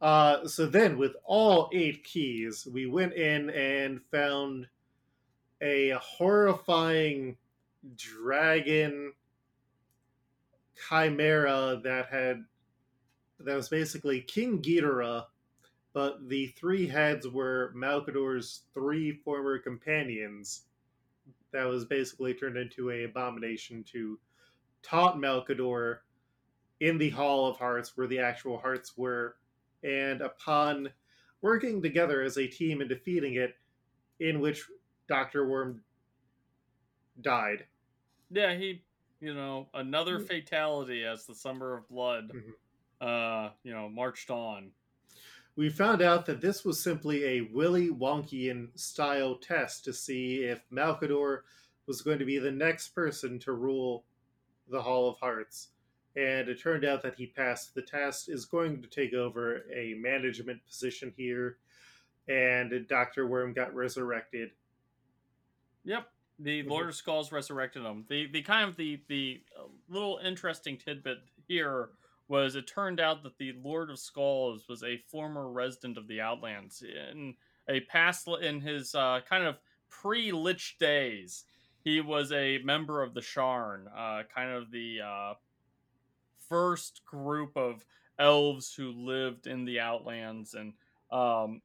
uh, 0.00 0.46
so 0.46 0.66
then 0.66 0.98
with 0.98 1.16
all 1.24 1.70
eight 1.72 2.04
keys 2.04 2.66
we 2.70 2.86
went 2.86 3.12
in 3.14 3.50
and 3.50 4.00
found 4.10 4.66
a 5.60 5.90
horrifying 5.90 7.36
dragon 7.96 9.12
chimera 10.88 11.80
that 11.82 12.06
had 12.06 12.44
that 13.40 13.54
was 13.54 13.68
basically 13.68 14.20
king 14.20 14.60
Ghidorah 14.60 15.24
but 15.94 16.28
the 16.28 16.48
three 16.48 16.88
heads 16.88 17.26
were 17.26 17.72
Malcador's 17.74 18.62
three 18.74 19.12
former 19.12 19.58
companions. 19.58 20.62
That 21.52 21.64
was 21.64 21.84
basically 21.84 22.34
turned 22.34 22.56
into 22.56 22.90
a 22.90 23.04
abomination 23.04 23.84
to 23.92 24.18
taunt 24.82 25.22
Malcador 25.22 25.98
in 26.80 26.98
the 26.98 27.10
Hall 27.10 27.46
of 27.46 27.56
Hearts, 27.56 27.96
where 27.96 28.08
the 28.08 28.18
actual 28.18 28.58
hearts 28.58 28.98
were, 28.98 29.36
and 29.84 30.20
upon 30.20 30.90
working 31.42 31.82
together 31.82 32.22
as 32.22 32.38
a 32.38 32.46
team 32.46 32.80
and 32.80 32.88
defeating 32.88 33.34
it, 33.34 33.54
in 34.18 34.40
which 34.40 34.64
Doctor 35.08 35.46
Worm 35.46 35.82
died. 37.20 37.66
Yeah, 38.30 38.54
he, 38.54 38.82
you 39.20 39.34
know, 39.34 39.68
another 39.74 40.18
fatality 40.18 41.04
as 41.04 41.26
the 41.26 41.34
Summer 41.34 41.74
of 41.76 41.88
Blood, 41.88 42.32
mm-hmm. 42.34 43.06
uh, 43.06 43.50
you 43.62 43.72
know, 43.72 43.88
marched 43.88 44.30
on 44.30 44.70
we 45.56 45.68
found 45.68 46.02
out 46.02 46.26
that 46.26 46.40
this 46.40 46.64
was 46.64 46.82
simply 46.82 47.24
a 47.24 47.48
Willy 47.52 47.88
Wonkian 47.88 48.68
style 48.78 49.36
test 49.36 49.84
to 49.84 49.92
see 49.92 50.44
if 50.44 50.68
Malcador 50.70 51.40
was 51.86 52.02
going 52.02 52.18
to 52.18 52.24
be 52.24 52.38
the 52.38 52.50
next 52.50 52.88
person 52.88 53.38
to 53.40 53.52
rule 53.52 54.04
the 54.68 54.82
Hall 54.82 55.08
of 55.08 55.18
Hearts. 55.18 55.68
And 56.16 56.48
it 56.48 56.60
turned 56.60 56.84
out 56.84 57.02
that 57.02 57.16
he 57.16 57.26
passed 57.26 57.74
the 57.74 57.82
test, 57.82 58.28
is 58.28 58.44
going 58.44 58.80
to 58.82 58.88
take 58.88 59.14
over 59.14 59.62
a 59.74 59.94
management 59.94 60.64
position 60.66 61.12
here, 61.16 61.56
and 62.28 62.86
Dr. 62.88 63.26
Worm 63.26 63.52
got 63.52 63.74
resurrected. 63.74 64.50
Yep. 65.84 66.08
The 66.38 66.60
mm-hmm. 66.60 66.70
Lord 66.70 66.88
of 66.88 66.94
Skulls 66.94 67.32
resurrected 67.32 67.84
him. 67.84 68.04
The 68.08 68.26
the 68.26 68.42
kind 68.42 68.68
of 68.68 68.76
the 68.76 69.00
the 69.08 69.42
uh, 69.58 69.64
little 69.88 70.20
interesting 70.24 70.76
tidbit 70.76 71.18
here 71.46 71.90
was 72.26 72.56
it 72.56 72.66
turned 72.66 73.00
out 73.00 73.22
that 73.22 73.38
the 73.38 73.52
Lord 73.62 73.90
of 73.90 73.98
Skulls 73.98 74.64
was 74.68 74.82
a 74.82 75.02
former 75.08 75.50
resident 75.50 75.98
of 75.98 76.08
the 76.08 76.20
Outlands 76.20 76.82
in 76.82 77.34
a 77.68 77.80
past 77.80 78.28
in 78.42 78.60
his 78.60 78.94
uh, 78.94 79.20
kind 79.28 79.44
of 79.44 79.56
pre-Lich 79.90 80.76
days. 80.78 81.44
He 81.84 82.00
was 82.00 82.32
a 82.32 82.58
member 82.64 83.02
of 83.02 83.12
the 83.12 83.20
Sharn, 83.20 83.86
uh, 83.94 84.22
kind 84.34 84.50
of 84.50 84.70
the 84.70 85.00
uh, 85.04 85.34
first 86.48 87.02
group 87.04 87.56
of 87.56 87.84
elves 88.18 88.74
who 88.74 88.92
lived 88.92 89.46
in 89.46 89.64
the 89.64 89.80
Outlands, 89.80 90.54
and 90.54 90.72
um, 91.10 91.60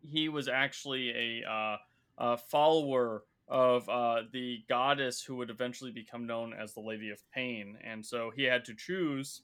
he 0.00 0.28
was 0.28 0.48
actually 0.48 1.42
a, 1.42 1.50
uh, 1.50 1.76
a 2.18 2.36
follower 2.36 3.24
of 3.48 3.88
uh, 3.88 4.22
the 4.32 4.62
goddess 4.68 5.22
who 5.22 5.36
would 5.36 5.50
eventually 5.50 5.90
become 5.90 6.26
known 6.26 6.54
as 6.54 6.72
the 6.72 6.80
Lady 6.80 7.10
of 7.10 7.20
Pain. 7.32 7.76
And 7.82 8.04
so 8.04 8.30
he 8.34 8.44
had 8.44 8.64
to 8.66 8.74
choose 8.74 9.42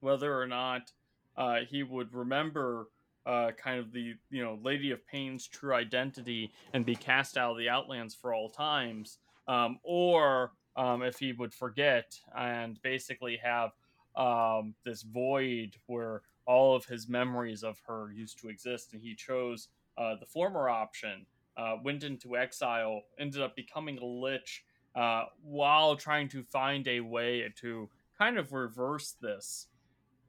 whether 0.00 0.38
or 0.38 0.46
not 0.46 0.92
uh, 1.36 1.60
he 1.68 1.82
would 1.82 2.14
remember 2.14 2.88
uh, 3.26 3.50
kind 3.52 3.78
of 3.78 3.92
the 3.92 4.14
you 4.30 4.42
know 4.42 4.58
Lady 4.62 4.90
of 4.90 5.06
Pain's 5.06 5.46
true 5.46 5.74
identity 5.74 6.52
and 6.72 6.86
be 6.86 6.96
cast 6.96 7.36
out 7.36 7.52
of 7.52 7.58
the 7.58 7.68
Outlands 7.68 8.14
for 8.14 8.32
all 8.32 8.48
times, 8.48 9.18
um, 9.46 9.78
or 9.82 10.52
um, 10.76 11.02
if 11.02 11.18
he 11.18 11.32
would 11.32 11.52
forget 11.52 12.18
and 12.36 12.80
basically 12.82 13.36
have 13.36 13.72
um, 14.16 14.74
this 14.84 15.02
void 15.02 15.76
where 15.86 16.22
all 16.46 16.74
of 16.74 16.84
his 16.84 17.08
memories 17.08 17.62
of 17.62 17.80
her 17.86 18.10
used 18.12 18.38
to 18.40 18.48
exist, 18.48 18.92
and 18.92 19.00
he 19.00 19.14
chose 19.14 19.68
uh, 19.98 20.16
the 20.18 20.26
former 20.26 20.68
option 20.68 21.26
uh, 21.56 21.76
went 21.82 22.02
into 22.02 22.36
exile, 22.36 23.02
ended 23.18 23.42
up 23.42 23.54
becoming 23.54 23.98
a 23.98 24.04
lich 24.04 24.64
uh, 24.96 25.24
while 25.42 25.94
trying 25.96 26.28
to 26.28 26.42
find 26.42 26.88
a 26.88 27.00
way 27.00 27.46
to 27.56 27.88
kind 28.18 28.38
of 28.38 28.52
reverse 28.52 29.14
this. 29.20 29.66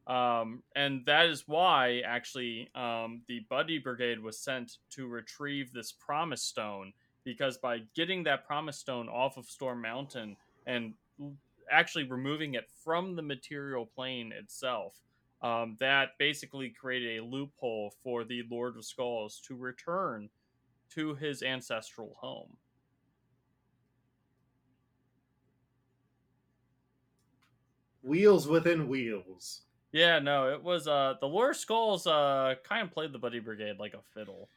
Um, 0.08 0.64
and 0.76 1.06
that 1.06 1.28
is 1.28 1.48
why, 1.48 2.02
actually, 2.06 2.70
um, 2.76 3.22
the 3.28 3.42
Buddy 3.50 3.78
Brigade 3.78 4.20
was 4.20 4.38
sent 4.38 4.78
to 4.92 5.08
retrieve 5.08 5.72
this 5.72 5.92
Promise 5.92 6.42
Stone, 6.42 6.94
because 7.24 7.58
by 7.58 7.80
getting 7.96 8.24
that 8.24 8.46
Promise 8.46 8.78
Stone 8.78 9.10
off 9.10 9.38
of 9.38 9.46
Storm 9.46 9.82
Mountain 9.82 10.38
and 10.66 10.94
actually 11.70 12.04
removing 12.04 12.56
it 12.56 12.70
from 12.84 13.16
the 13.16 13.22
material 13.22 13.86
plane 13.86 14.32
itself, 14.32 15.00
um, 15.42 15.78
that 15.80 16.10
basically 16.20 16.70
created 16.70 17.20
a 17.20 17.24
loophole 17.24 17.94
for 18.04 18.24
the 18.24 18.44
Lord 18.50 18.78
of 18.78 18.86
Skulls 18.86 19.42
to 19.48 19.56
return 19.56 20.30
to 20.92 21.16
his 21.16 21.42
ancestral 21.42 22.16
home. 22.20 22.58
Wheels 28.04 28.48
within 28.48 28.88
wheels. 28.88 29.62
Yeah, 29.92 30.20
no, 30.20 30.52
it 30.52 30.64
was 30.64 30.88
uh 30.88 31.16
the 31.20 31.28
Lord 31.28 31.56
Skulls 31.56 32.08
uh 32.08 32.56
kind 32.64 32.88
of 32.88 32.94
played 32.94 33.12
the 33.12 33.20
Buddy 33.20 33.40
Brigade 33.40 33.78
like 33.78 33.94
a 33.94 34.02
fiddle. 34.14 34.50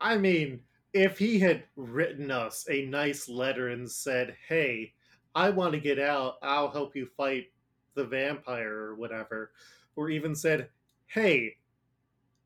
I 0.00 0.16
mean, 0.16 0.60
if 0.94 1.18
he 1.18 1.38
had 1.38 1.64
written 1.76 2.30
us 2.30 2.66
a 2.70 2.86
nice 2.86 3.28
letter 3.28 3.68
and 3.68 3.90
said, 3.90 4.36
"Hey, 4.48 4.94
I 5.34 5.50
want 5.50 5.74
to 5.74 5.80
get 5.80 5.98
out. 5.98 6.38
I'll 6.42 6.70
help 6.70 6.96
you 6.96 7.06
fight 7.06 7.52
the 7.94 8.04
vampire 8.04 8.72
or 8.72 8.94
whatever," 8.94 9.52
or 9.96 10.08
even 10.08 10.34
said, 10.34 10.70
"Hey, 11.06 11.56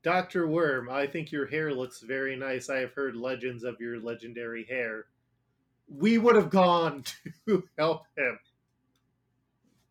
Dr. 0.01 0.47
Worm, 0.47 0.89
I 0.89 1.05
think 1.05 1.31
your 1.31 1.45
hair 1.45 1.73
looks 1.73 1.99
very 2.01 2.35
nice. 2.35 2.69
I 2.69 2.77
have 2.77 2.93
heard 2.93 3.15
legends 3.15 3.63
of 3.63 3.79
your 3.79 3.99
legendary 3.99 4.63
hair. 4.65 5.07
We 5.87 6.17
would 6.17 6.35
have 6.35 6.49
gone 6.49 7.03
to 7.47 7.67
help 7.77 8.03
him. 8.17 8.39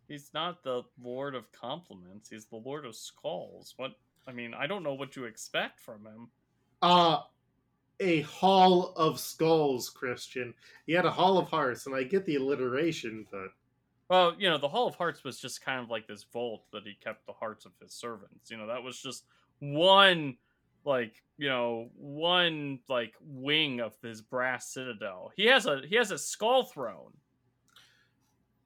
He's 0.08 0.30
not 0.32 0.62
the 0.62 0.82
Lord 1.02 1.34
of 1.34 1.52
Compliments. 1.52 2.30
He's 2.30 2.46
the 2.46 2.56
Lord 2.56 2.86
of 2.86 2.96
Skulls. 2.96 3.74
What? 3.76 3.92
I 4.26 4.32
mean, 4.32 4.54
I 4.54 4.66
don't 4.66 4.82
know 4.82 4.94
what 4.94 5.16
you 5.16 5.24
expect 5.24 5.80
from 5.80 6.06
him. 6.06 6.28
Uh, 6.80 7.20
a 8.00 8.22
Hall 8.22 8.92
of 8.96 9.18
Skulls, 9.18 9.90
Christian. 9.90 10.54
He 10.86 10.92
had 10.92 11.06
a 11.06 11.10
Hall 11.10 11.38
of 11.38 11.48
Hearts, 11.48 11.86
and 11.86 11.94
I 11.94 12.02
get 12.02 12.24
the 12.26 12.36
alliteration, 12.36 13.26
but. 13.30 13.48
Well, 14.08 14.34
you 14.38 14.48
know, 14.48 14.56
the 14.56 14.68
Hall 14.68 14.88
of 14.88 14.94
Hearts 14.94 15.22
was 15.22 15.38
just 15.38 15.62
kind 15.62 15.82
of 15.82 15.90
like 15.90 16.06
this 16.06 16.24
vault 16.32 16.64
that 16.72 16.84
he 16.84 16.94
kept 17.02 17.26
the 17.26 17.32
hearts 17.32 17.66
of 17.66 17.72
his 17.82 17.92
servants. 17.92 18.50
You 18.50 18.56
know, 18.56 18.66
that 18.66 18.82
was 18.82 19.00
just 19.00 19.24
one 19.60 20.36
like 20.84 21.22
you 21.36 21.48
know 21.48 21.90
one 21.96 22.78
like 22.88 23.14
wing 23.20 23.80
of 23.80 23.94
his 24.02 24.22
brass 24.22 24.72
citadel. 24.72 25.30
He 25.36 25.46
has 25.46 25.66
a 25.66 25.82
he 25.86 25.96
has 25.96 26.10
a 26.10 26.18
skull 26.18 26.64
throne. 26.64 27.12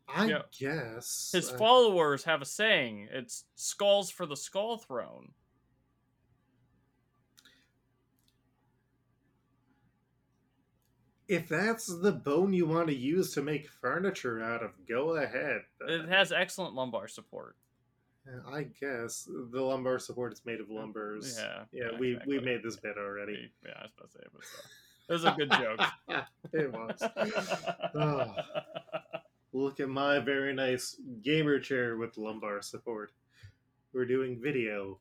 I 0.08 0.26
you 0.26 0.32
know, 0.34 0.42
guess 0.58 1.30
his 1.32 1.50
followers 1.50 2.24
have 2.24 2.42
a 2.42 2.46
saying. 2.46 3.08
It's 3.12 3.44
skulls 3.56 4.10
for 4.10 4.26
the 4.26 4.36
skull 4.36 4.78
throne. 4.78 5.30
If 11.32 11.48
that's 11.48 11.86
the 11.86 12.12
bone 12.12 12.52
you 12.52 12.66
want 12.66 12.88
to 12.88 12.94
use 12.94 13.32
to 13.32 13.42
make 13.42 13.66
furniture 13.66 14.42
out 14.42 14.62
of, 14.62 14.72
go 14.86 15.16
ahead. 15.16 15.62
It 15.88 16.06
has 16.10 16.30
excellent 16.30 16.74
lumbar 16.74 17.08
support. 17.08 17.56
I 18.52 18.66
guess 18.78 19.26
the 19.50 19.62
lumbar 19.62 19.98
support 19.98 20.34
is 20.34 20.42
made 20.44 20.60
of 20.60 20.68
lumbers. 20.68 21.38
Yeah, 21.38 21.64
yeah, 21.72 21.84
yeah 21.90 21.98
we 21.98 22.10
exactly. 22.12 22.38
we 22.38 22.44
made 22.44 22.62
this 22.62 22.76
bit 22.76 22.96
already. 22.98 23.50
Yeah, 23.64 23.72
I 23.78 23.82
was 23.82 23.90
about 23.96 24.12
to 24.12 24.18
say, 24.18 24.24
but 24.30 24.42
uh, 24.44 25.08
it 25.08 25.12
was 25.12 25.24
a 25.24 25.34
good 25.38 25.50
joke. 25.52 26.24
it 26.52 26.72
was. 26.72 27.02
Oh, 27.94 28.34
look 29.54 29.80
at 29.80 29.88
my 29.88 30.18
very 30.18 30.52
nice 30.52 30.96
gamer 31.22 31.58
chair 31.60 31.96
with 31.96 32.18
lumbar 32.18 32.60
support. 32.60 33.12
We're 33.94 34.04
doing 34.04 34.38
video 34.38 34.98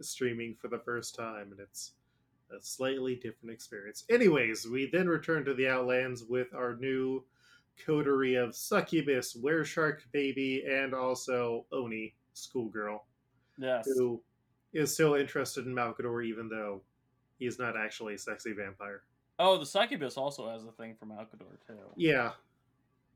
streaming 0.00 0.56
for 0.60 0.68
the 0.68 0.78
first 0.78 1.14
time, 1.14 1.52
and 1.52 1.60
it's 1.60 1.92
a 2.58 2.62
slightly 2.62 3.16
different 3.16 3.52
experience. 3.52 4.04
Anyways, 4.10 4.66
we 4.66 4.88
then 4.90 5.08
return 5.08 5.44
to 5.44 5.54
the 5.54 5.68
Outlands 5.68 6.24
with 6.24 6.54
our 6.54 6.76
new 6.76 7.24
coterie 7.84 8.36
of 8.36 8.54
Succubus, 8.54 9.36
Wereshark 9.36 10.00
Baby, 10.12 10.64
and 10.68 10.94
also 10.94 11.66
Oni 11.72 12.14
schoolgirl. 12.34 13.04
Yes. 13.58 13.86
Who 13.96 14.22
is 14.72 14.92
still 14.92 15.14
interested 15.14 15.66
in 15.66 15.74
Malcador 15.74 16.24
even 16.24 16.48
though 16.48 16.82
he's 17.38 17.58
not 17.58 17.76
actually 17.76 18.14
a 18.14 18.18
sexy 18.18 18.52
vampire. 18.52 19.02
Oh, 19.38 19.58
the 19.58 19.66
succubus 19.66 20.16
also 20.16 20.48
has 20.50 20.64
a 20.64 20.72
thing 20.72 20.94
for 20.98 21.06
Malcador 21.06 21.58
too. 21.66 21.78
Yeah. 21.96 22.32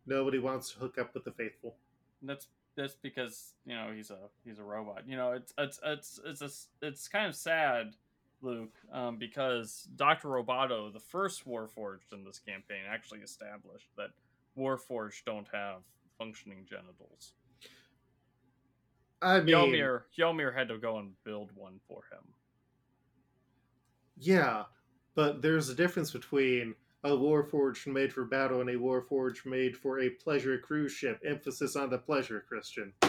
Nobody 0.06 0.38
wants 0.38 0.72
to 0.72 0.78
hook 0.78 0.98
up 0.98 1.14
with 1.14 1.24
the 1.24 1.32
faithful. 1.32 1.76
that's 2.22 2.46
that's 2.76 2.94
because 2.94 3.54
you 3.66 3.74
know 3.74 3.90
he's 3.94 4.10
a 4.10 4.18
he's 4.44 4.58
a 4.58 4.62
robot. 4.62 5.02
You 5.06 5.16
know, 5.16 5.32
it's 5.32 5.52
it's 5.58 5.80
it's 5.84 6.20
it's 6.24 6.42
a, 6.42 6.86
it's 6.86 7.08
kind 7.08 7.26
of 7.26 7.34
sad, 7.34 7.94
Luke, 8.42 8.74
um, 8.92 9.16
because 9.16 9.88
Doctor 9.96 10.28
Roboto, 10.28 10.92
the 10.92 11.00
first 11.00 11.46
Warforged 11.46 12.12
in 12.12 12.24
this 12.24 12.38
campaign, 12.38 12.82
actually 12.88 13.20
established 13.20 13.88
that 13.96 14.10
Warforged 14.56 15.24
don't 15.24 15.48
have 15.52 15.82
functioning 16.18 16.64
genitals. 16.68 17.32
I 19.20 19.40
mean, 19.40 19.54
Yelmir 19.54 20.02
Yelmir 20.16 20.54
had 20.54 20.68
to 20.68 20.78
go 20.78 20.98
and 20.98 21.12
build 21.24 21.50
one 21.54 21.80
for 21.88 22.02
him. 22.12 22.24
yeah, 24.16 24.64
but 25.14 25.42
there's 25.42 25.68
a 25.68 25.74
difference 25.74 26.12
between 26.12 26.74
a 27.04 27.10
warforged 27.10 27.86
made 27.86 28.12
for 28.12 28.24
battle 28.24 28.60
and 28.60 28.70
a 28.70 28.74
warforged 28.74 29.46
made 29.46 29.76
for 29.76 30.00
a 30.00 30.10
pleasure 30.10 30.58
cruise 30.58 30.92
ship. 30.92 31.20
Emphasis 31.26 31.76
on 31.76 31.90
the 31.90 31.98
pleasure, 31.98 32.44
Christian. 32.48 32.92
A 33.02 33.08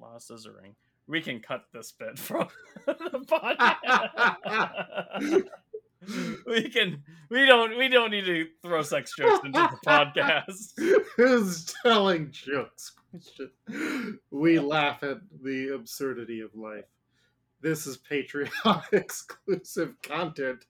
lot 0.00 0.16
of 0.16 0.22
scissoring. 0.22 0.74
We 1.06 1.20
can 1.20 1.40
cut 1.40 1.64
this 1.72 1.92
bit 1.92 2.18
from 2.28 2.48
the 2.86 2.94
podcast. 3.26 5.42
we 6.46 6.68
can. 6.70 7.02
We 7.30 7.46
don't. 7.46 7.76
We 7.78 7.88
don't 7.88 8.10
need 8.10 8.24
to 8.26 8.46
throw 8.62 8.82
sex 8.82 9.14
jokes 9.16 9.44
into 9.44 9.58
the 9.60 9.78
podcast. 9.86 11.02
Who's 11.16 11.64
telling 11.82 12.30
jokes? 12.30 12.92
We 14.30 14.58
laugh 14.58 15.02
at 15.02 15.18
the 15.42 15.74
absurdity 15.74 16.40
of 16.40 16.54
life. 16.54 16.84
This 17.60 17.86
is 17.86 17.98
Patreon 17.98 18.82
exclusive 18.92 19.94
content. 20.02 20.64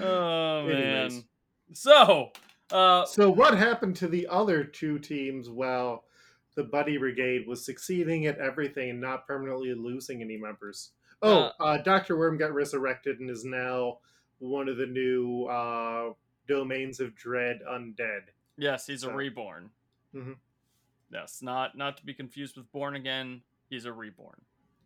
Oh 0.00 0.66
Anyways. 0.68 1.12
man. 1.14 1.24
So, 1.72 2.30
uh, 2.70 3.04
So, 3.04 3.30
what 3.30 3.56
happened 3.56 3.96
to 3.96 4.08
the 4.08 4.26
other 4.28 4.64
two 4.64 4.98
teams 4.98 5.50
while 5.50 6.04
the 6.56 6.64
Buddy 6.64 6.96
Brigade 6.96 7.46
was 7.46 7.64
succeeding 7.64 8.26
at 8.26 8.38
everything 8.38 8.90
and 8.90 9.00
not 9.00 9.26
permanently 9.26 9.72
losing 9.74 10.22
any 10.22 10.36
members? 10.36 10.90
Oh, 11.22 11.50
uh, 11.60 11.78
Dr. 11.78 12.16
Worm 12.16 12.36
got 12.38 12.52
resurrected 12.52 13.20
and 13.20 13.30
is 13.30 13.44
now 13.44 13.98
one 14.38 14.68
of 14.68 14.76
the 14.76 14.86
new 14.86 15.44
uh, 15.44 16.12
domains 16.48 16.98
of 17.00 17.14
dread 17.14 17.60
undead. 17.70 18.22
yes, 18.58 18.86
he's 18.86 19.02
a 19.04 19.06
So- 19.06 19.12
reborn. 19.14 19.70
Mhm. 20.14 20.36
Yes, 21.12 21.40
not 21.42 21.76
not 21.76 21.96
to 21.98 22.04
be 22.06 22.12
confused 22.14 22.56
with 22.56 22.70
born 22.72 22.96
again. 22.96 23.42
He's 23.70 23.84
a 23.84 23.92
reborn. 23.92 24.40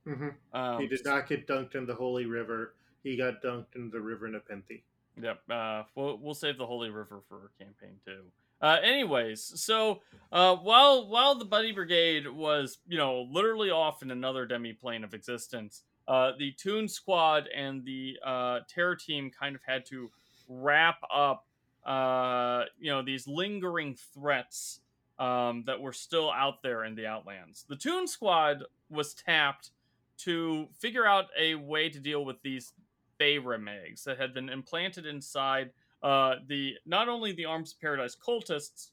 hmm 0.04 0.28
Um, 0.52 0.80
he 0.80 0.86
did 0.86 1.04
not 1.04 1.26
get 1.28 1.46
dunked 1.46 1.74
in 1.74 1.86
the 1.86 1.94
Holy 1.94 2.26
River. 2.26 2.74
He 3.02 3.16
got 3.16 3.42
dunked 3.42 3.74
in 3.76 3.90
the 3.90 4.00
River 4.00 4.28
Nepenthe. 4.28 4.82
Yep. 5.20 5.42
Uh, 5.48 5.84
we'll 5.94 6.18
we'll 6.18 6.34
save 6.34 6.58
the 6.58 6.66
Holy 6.66 6.90
River 6.90 7.20
for 7.28 7.36
our 7.36 7.50
campaign 7.58 7.98
too. 8.04 8.22
Uh, 8.60 8.78
anyways, 8.82 9.60
so 9.60 10.00
uh, 10.32 10.54
while 10.56 11.08
while 11.08 11.34
the 11.34 11.44
Buddy 11.44 11.72
Brigade 11.72 12.28
was 12.28 12.78
you 12.86 12.98
know 12.98 13.26
literally 13.30 13.70
off 13.70 14.02
in 14.02 14.10
another 14.10 14.46
demi 14.46 14.72
plane 14.72 15.02
of 15.02 15.14
existence, 15.14 15.82
uh, 16.06 16.32
the 16.38 16.52
Toon 16.52 16.88
Squad 16.88 17.48
and 17.54 17.84
the 17.84 18.16
uh, 18.24 18.60
Terror 18.68 18.96
Team 18.96 19.30
kind 19.30 19.56
of 19.56 19.62
had 19.66 19.86
to 19.86 20.10
wrap 20.48 20.98
up 21.12 21.46
uh, 21.86 22.64
you 22.78 22.90
know 22.90 23.02
these 23.02 23.26
lingering 23.26 23.96
threats 24.14 24.80
um, 25.18 25.64
that 25.66 25.80
were 25.80 25.92
still 25.92 26.30
out 26.30 26.62
there 26.62 26.84
in 26.84 26.94
the 26.94 27.06
Outlands. 27.06 27.64
The 27.68 27.76
Toon 27.76 28.06
Squad 28.06 28.64
was 28.90 29.14
tapped 29.14 29.70
to 30.18 30.68
figure 30.78 31.06
out 31.06 31.26
a 31.38 31.54
way 31.54 31.88
to 31.88 31.98
deal 31.98 32.24
with 32.24 32.42
these 32.42 32.72
Feyrim 33.18 33.68
eggs 33.68 34.04
that 34.04 34.18
had 34.18 34.34
been 34.34 34.48
implanted 34.48 35.06
inside 35.06 35.70
uh, 36.02 36.36
the 36.46 36.74
not 36.86 37.08
only 37.08 37.32
the 37.32 37.44
Arms 37.44 37.72
of 37.72 37.80
Paradise 37.80 38.16
cultists, 38.16 38.88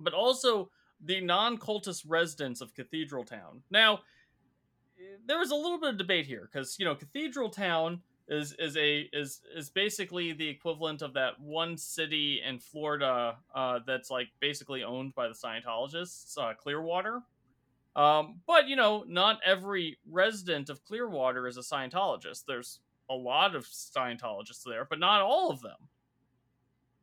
but 0.00 0.14
also 0.14 0.70
the 1.00 1.20
non-cultist 1.20 2.04
residents 2.06 2.60
of 2.60 2.74
Cathedral 2.74 3.24
Town. 3.24 3.62
Now, 3.70 4.00
there 5.26 5.38
was 5.38 5.50
a 5.50 5.54
little 5.54 5.78
bit 5.78 5.90
of 5.90 5.98
debate 5.98 6.26
here 6.26 6.48
because 6.50 6.78
you 6.78 6.84
know 6.84 6.94
Cathedral 6.94 7.50
Town 7.50 8.00
is 8.28 8.54
is 8.58 8.76
a 8.76 9.08
is 9.12 9.42
is 9.54 9.68
basically 9.70 10.32
the 10.32 10.48
equivalent 10.48 11.02
of 11.02 11.12
that 11.14 11.38
one 11.40 11.76
city 11.76 12.40
in 12.46 12.58
Florida 12.58 13.36
uh, 13.54 13.80
that's 13.86 14.10
like 14.10 14.28
basically 14.40 14.82
owned 14.82 15.14
by 15.14 15.28
the 15.28 15.34
Scientologists, 15.34 16.38
uh, 16.38 16.54
Clearwater. 16.54 17.22
Um, 17.96 18.40
but 18.46 18.68
you 18.68 18.76
know, 18.76 19.04
not 19.06 19.40
every 19.44 19.98
resident 20.10 20.70
of 20.70 20.84
Clearwater 20.84 21.46
is 21.46 21.56
a 21.56 21.60
Scientologist. 21.60 22.44
There's 22.46 22.80
a 23.10 23.14
lot 23.14 23.54
of 23.54 23.64
Scientologists 23.66 24.64
there, 24.64 24.84
but 24.84 24.98
not 24.98 25.20
all 25.20 25.50
of 25.50 25.60
them. 25.60 25.76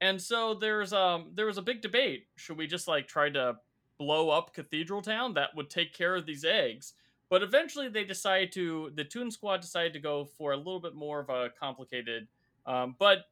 And 0.02 0.20
so 0.20 0.56
there's 0.56 0.93
um 0.93 1.32
there 1.36 1.45
was 1.45 1.58
a 1.58 1.62
big 1.62 1.82
debate. 1.82 2.26
Should 2.36 2.58
we 2.58 2.68
just 2.68 2.88
like 2.88 3.08
try 3.08 3.30
to 3.30 3.58
blow 3.97 4.30
up 4.30 4.54
Cathedral 4.54 5.02
Town? 5.02 5.34
That 5.36 5.56
would 5.56 5.70
take 5.70 5.93
care 5.93 6.16
of 6.16 6.26
these 6.26 6.43
eggs. 6.43 6.93
But 7.30 7.43
eventually 7.43 7.88
they 7.88 8.04
decided 8.04 8.52
to 8.54 8.91
the 8.95 9.06
Toon 9.06 9.32
Squad 9.32 9.62
decided 9.62 9.93
to 9.93 9.99
go 9.99 10.26
for 10.26 10.52
a 10.52 10.58
little 10.58 10.82
bit 10.82 10.95
more 10.95 11.20
of 11.20 11.30
a 11.30 11.49
complicated 11.58 12.28
um, 12.66 12.95
but 12.99 13.26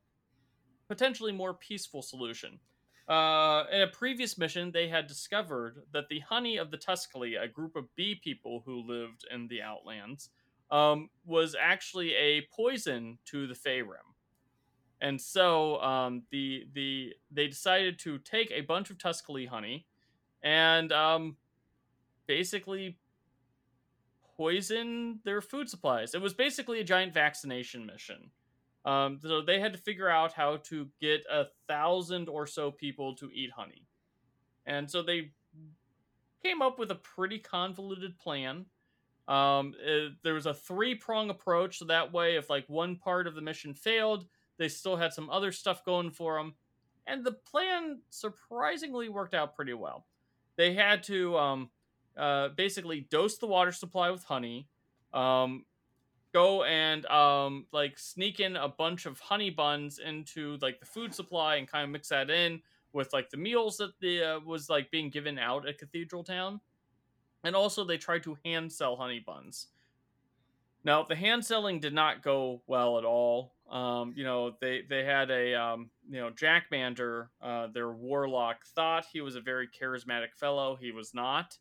potentially 0.88 1.32
more 1.32 1.54
peaceful 1.54 2.02
solution. 2.02 2.60
Uh, 3.08 3.64
in 3.72 3.82
a 3.82 3.88
previous 3.88 4.38
mission, 4.38 4.72
they 4.72 4.88
had 4.88 5.08
discovered 5.08 5.82
that 5.94 6.08
the 6.10 6.20
honey 6.20 6.58
of 6.58 6.70
the 6.70 6.78
Tusculi, 6.78 7.36
a 7.36 7.48
group 7.48 7.76
of 7.76 7.94
bee 7.96 8.16
people 8.16 8.62
who 8.66 8.84
lived 8.88 9.26
in 9.34 9.48
the 9.48 9.62
Outlands, 9.62 10.30
um, 10.70 11.10
was 11.26 11.56
actually 11.60 12.14
a 12.14 12.48
poison 12.56 13.18
to 13.26 13.48
the 13.48 13.56
Feyrim. 13.56 14.09
And 15.02 15.20
so 15.20 15.82
um, 15.82 16.24
the 16.32 16.66
the 16.74 17.14
they 17.32 17.48
decided 17.48 18.00
to 18.00 18.18
take 18.20 18.52
a 18.52 18.62
bunch 18.62 18.90
of 18.90 18.98
Tusculi 18.98 19.48
honey 19.48 19.86
and 20.44 20.92
um, 20.92 21.38
basically 22.28 22.98
poison 24.36 25.20
their 25.24 25.42
food 25.42 25.70
supplies. 25.70 26.14
It 26.14 26.22
was 26.22 26.34
basically 26.34 26.80
a 26.80 26.84
giant 26.84 27.14
vaccination 27.14 27.86
mission. 27.86 28.32
Um, 28.86 29.20
so 29.22 29.42
they 29.42 29.60
had 29.60 29.74
to 29.74 29.80
figure 29.80 30.10
out 30.10 30.34
how 30.34 30.58
to 30.70 30.88
get 31.02 31.24
a 31.30 31.46
thousand 31.68 32.30
or 32.30 32.48
so 32.48 32.72
people 32.72 33.16
to 33.16 33.30
eat 33.34 33.52
honey. 33.52 33.86
And 34.66 34.90
so 34.90 35.02
they 35.02 35.32
came 36.44 36.62
up 36.62 36.80
with 36.80 36.92
a 36.92 36.96
pretty 36.96 37.40
convoluted 37.40 38.18
plan. 38.18 38.66
Um, 39.28 39.76
uh, 39.86 40.10
there 40.24 40.34
was 40.34 40.46
a 40.46 40.54
three 40.54 40.96
prong 40.96 41.30
approach, 41.30 41.78
so 41.78 41.86
that 41.86 42.14
way, 42.14 42.38
if 42.38 42.50
like 42.50 42.66
one 42.68 42.96
part 42.96 43.28
of 43.28 43.36
the 43.36 43.42
mission 43.42 43.74
failed, 43.74 44.26
they 44.60 44.68
still 44.68 44.98
had 44.98 45.14
some 45.14 45.30
other 45.32 45.52
stuff 45.52 45.84
going 45.84 46.12
for 46.12 46.38
them. 46.38 46.54
And 47.08 47.26
the 47.26 47.32
plan 47.32 48.02
surprisingly 48.12 49.10
worked 49.10 49.34
out 49.34 49.56
pretty 49.56 49.74
well. 49.74 50.06
They 50.58 50.74
had 50.74 51.02
to 51.04 51.38
um, 51.38 51.70
uh, 52.16 52.50
basically 52.50 53.08
dose 53.10 53.38
the 53.38 53.48
water 53.48 53.72
supply 53.72 54.12
with 54.12 54.24
honey, 54.24 54.68
um, 55.14 55.66
go 56.34 56.64
and 56.64 57.06
um, 57.08 57.66
like 57.72 57.98
sneak 57.98 58.40
in 58.40 58.56
a 58.58 58.68
bunch 58.68 59.06
of 59.08 59.20
honey 59.20 59.50
buns 59.50 59.98
into 59.98 60.58
like 60.62 60.80
the 60.80 60.86
food 60.86 61.16
supply 61.16 61.56
and 61.56 61.68
kind 61.68 61.86
of 61.86 61.90
mix 61.90 62.10
that 62.10 62.30
in 62.30 62.62
with 62.94 63.14
like 63.14 63.30
the 63.30 63.38
meals 63.38 63.78
that 63.78 63.98
the 64.02 64.24
uh, 64.24 64.40
was 64.42 64.70
like 64.70 64.92
being 64.92 65.10
given 65.10 65.40
out 65.40 65.68
at 65.68 65.78
Cathedral 65.78 66.24
Town, 66.24 66.60
and 67.44 67.56
also 67.56 67.84
they 67.84 67.98
tried 67.98 68.24
to 68.24 68.38
hand 68.44 68.72
sell 68.72 68.98
honey 68.98 69.24
buns. 69.26 69.68
Now 70.84 71.04
the 71.04 71.16
hand 71.16 71.46
selling 71.46 71.80
did 71.80 71.94
not 71.94 72.22
go 72.22 72.62
well 72.68 72.98
at 72.98 73.06
all. 73.06 73.54
Um, 73.70 74.14
you 74.16 74.24
know 74.24 74.56
they 74.62 74.82
they 74.90 75.04
had 75.04 75.30
a 75.30 75.54
um, 75.54 75.90
you 76.10 76.20
know 76.20 76.32
Jack 76.32 76.66
Mander, 76.72 77.30
uh, 77.42 77.68
their 77.68 77.92
warlock, 77.92 78.66
thought 78.66 79.06
he 79.12 79.22
was 79.22 79.36
a 79.36 79.42
very 79.42 79.68
charismatic 79.68 80.34
fellow. 80.36 80.78
He 80.80 80.92
was 80.92 81.14
not. 81.14 81.58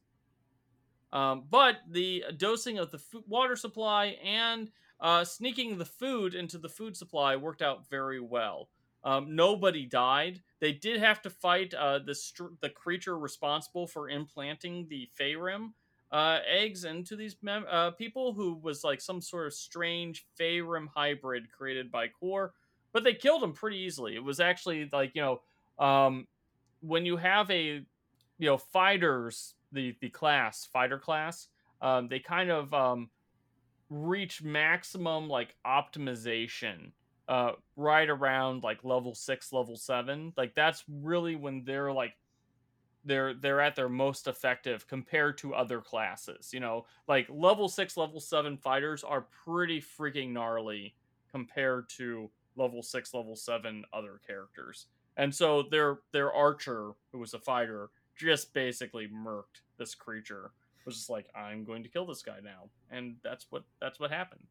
Um, 1.12 1.44
but 1.48 1.76
the 1.88 2.24
dosing 2.36 2.78
of 2.78 2.90
the 2.90 2.98
f- 2.98 3.22
water 3.26 3.56
supply 3.56 4.18
and 4.22 4.70
uh, 5.00 5.24
sneaking 5.24 5.78
the 5.78 5.84
food 5.84 6.34
into 6.34 6.59
the 6.59 6.68
food 6.68 6.96
supply 6.96 7.36
worked 7.36 7.62
out 7.62 7.88
very 7.88 8.20
well. 8.20 8.68
Um, 9.04 9.34
nobody 9.34 9.86
died. 9.86 10.42
They 10.61 10.72
did 10.72 11.00
have 11.00 11.22
to 11.22 11.30
fight 11.30 11.72
uh, 11.72 12.00
the 12.00 12.14
str- 12.14 12.54
the 12.61 12.68
creature 12.68 13.18
responsible 13.18 13.86
for 13.86 14.09
implanting 14.11 14.86
the 14.88 15.09
Feyrim 15.18 15.72
uh, 16.11 16.38
eggs 16.46 16.84
into 16.84 17.16
these 17.16 17.36
mem- 17.42 17.66
uh, 17.70 17.90
people, 17.92 18.32
who 18.32 18.54
was 18.54 18.84
like 18.84 19.00
some 19.00 19.20
sort 19.20 19.46
of 19.46 19.54
strange 19.54 20.26
Feyrim 20.38 20.86
hybrid 20.94 21.50
created 21.50 21.90
by 21.90 22.09
Kor. 22.09 22.54
But 22.92 23.04
they 23.04 23.14
killed 23.14 23.42
him 23.42 23.52
pretty 23.52 23.78
easily. 23.78 24.14
It 24.14 24.24
was 24.24 24.40
actually 24.40 24.88
like 24.92 25.12
you 25.14 25.22
know 25.22 25.40
um, 25.84 26.26
when 26.80 27.04
you 27.04 27.16
have 27.16 27.50
a 27.50 27.84
you 28.38 28.46
know 28.46 28.56
fighters 28.56 29.54
the 29.72 29.94
the 30.00 30.09
class 30.09 30.68
fighter 30.72 30.98
class 30.98 31.48
um, 31.80 32.09
they 32.09 32.18
kind 32.18 32.50
of 32.50 32.72
um, 32.72 33.11
reach 33.90 34.42
maximum 34.42 35.28
like 35.28 35.54
optimization 35.66 36.92
uh, 37.28 37.52
right 37.76 38.09
around 38.09 38.62
like 38.62 38.84
level 38.84 39.14
six 39.14 39.52
level 39.52 39.76
seven 39.76 40.32
like 40.36 40.54
that's 40.54 40.84
really 40.88 41.36
when 41.36 41.64
they're 41.64 41.92
like 41.92 42.14
they're 43.05 43.34
they're 43.34 43.61
at 43.61 43.76
their 43.76 43.88
most 43.88 44.26
effective 44.26 44.86
compared 44.86 45.38
to 45.38 45.55
other 45.55 45.80
classes 45.80 46.51
you 46.53 46.61
know 46.61 46.84
like 47.07 47.26
level 47.30 47.68
six 47.68 47.96
level 47.96 48.20
seven 48.20 48.57
fighters 48.57 49.05
are 49.05 49.26
pretty 49.44 49.80
freaking 49.80 50.32
gnarly 50.32 50.94
compared 51.30 51.88
to 51.88 52.30
level 52.57 52.82
six 52.82 53.14
level 53.14 53.36
seven 53.36 53.84
other 53.92 54.20
characters 54.26 54.86
and 55.16 55.34
so 55.34 55.62
their 55.70 55.99
their 56.12 56.32
archer 56.32 56.92
who 57.12 57.18
was 57.18 57.34
a 57.34 57.38
fighter 57.38 57.90
just 58.18 58.53
basically 58.53 59.09
murked 59.09 59.62
this 59.78 59.94
creature. 59.94 60.51
Was 60.84 60.96
just 60.96 61.11
like, 61.11 61.26
I'm 61.34 61.64
going 61.64 61.82
to 61.82 61.88
kill 61.88 62.07
this 62.07 62.22
guy 62.22 62.38
now, 62.42 62.70
and 62.90 63.16
that's 63.22 63.46
what 63.51 63.64
that's 63.78 64.01
what 64.01 64.11
happened. 64.11 64.46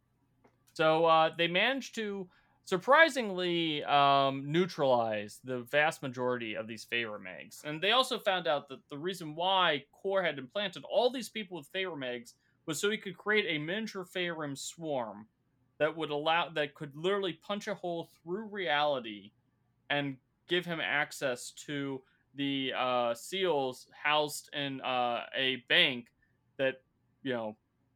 So 0.74 1.06
uh, 1.06 1.32
they 1.36 1.48
managed 1.48 1.96
to 1.96 2.28
surprisingly 2.68 3.82
um, 3.86 4.52
neutralize 4.52 5.40
the 5.46 5.60
vast 5.72 6.04
majority 6.04 6.54
of 6.56 6.68
these 6.68 6.86
Megs. 6.92 7.64
And 7.64 7.82
they 7.82 7.92
also 7.92 8.20
found 8.20 8.46
out 8.46 8.68
that 8.68 8.80
the 8.90 8.98
reason 8.98 9.36
why 9.36 9.86
Kor 9.94 10.22
had 10.22 10.38
implanted 10.38 10.84
all 10.84 11.10
these 11.10 11.30
people 11.30 11.58
with 11.58 11.72
Megs 11.72 12.34
was 12.66 12.78
so 12.78 12.90
he 12.92 12.98
could 12.98 13.18
create 13.18 13.46
a 13.48 13.58
miniature 13.58 14.04
Feyrim 14.04 14.58
swarm 14.58 15.28
that 15.80 15.96
would 15.96 16.10
allow 16.10 16.50
that 16.50 16.76
could 16.76 16.94
literally 16.94 17.40
punch 17.42 17.70
a 17.70 17.74
hole 17.74 18.10
through 18.22 18.48
reality 18.48 19.32
and 19.90 20.18
give 20.50 20.66
him 20.66 20.82
access 20.82 21.52
to 21.52 22.02
the 22.36 22.74
uh, 22.78 23.14
seals 23.14 23.88
housed 24.04 24.50
in 24.54 24.82
uh, 24.82 25.22
a 25.34 25.64
bank 25.70 26.08
that 26.58 26.82
you 27.24 27.32
know 27.32 27.56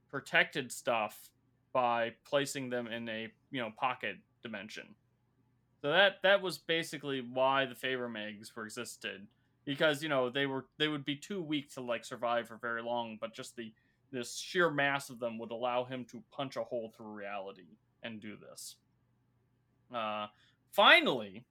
protected 0.09 0.71
stuff 0.71 1.29
by 1.73 2.13
placing 2.23 2.69
them 2.69 2.87
in 2.87 3.09
a 3.09 3.27
you 3.51 3.59
know 3.59 3.71
pocket 3.77 4.15
dimension. 4.41 4.95
So 5.81 5.89
that 5.89 6.17
that 6.23 6.41
was 6.41 6.57
basically 6.57 7.21
why 7.21 7.65
the 7.65 7.75
Feyrim 7.75 8.15
were 8.55 8.65
existed 8.65 9.27
because 9.65 10.03
you 10.03 10.09
know 10.09 10.29
they 10.29 10.45
were 10.45 10.65
they 10.77 10.87
would 10.87 11.05
be 11.05 11.15
too 11.15 11.41
weak 11.41 11.73
to 11.73 11.81
like 11.81 12.05
survive 12.05 12.47
for 12.47 12.57
very 12.57 12.83
long, 12.83 13.17
but 13.19 13.33
just 13.33 13.55
the 13.55 13.73
this 14.11 14.37
sheer 14.37 14.69
mass 14.69 15.09
of 15.09 15.19
them 15.19 15.37
would 15.39 15.51
allow 15.51 15.85
him 15.85 16.05
to 16.11 16.21
punch 16.31 16.57
a 16.57 16.63
hole 16.63 16.93
through 16.95 17.11
reality 17.11 17.77
and 18.03 18.19
do 18.19 18.35
this. 18.35 18.75
Uh, 19.93 20.27
finally, 20.71 21.45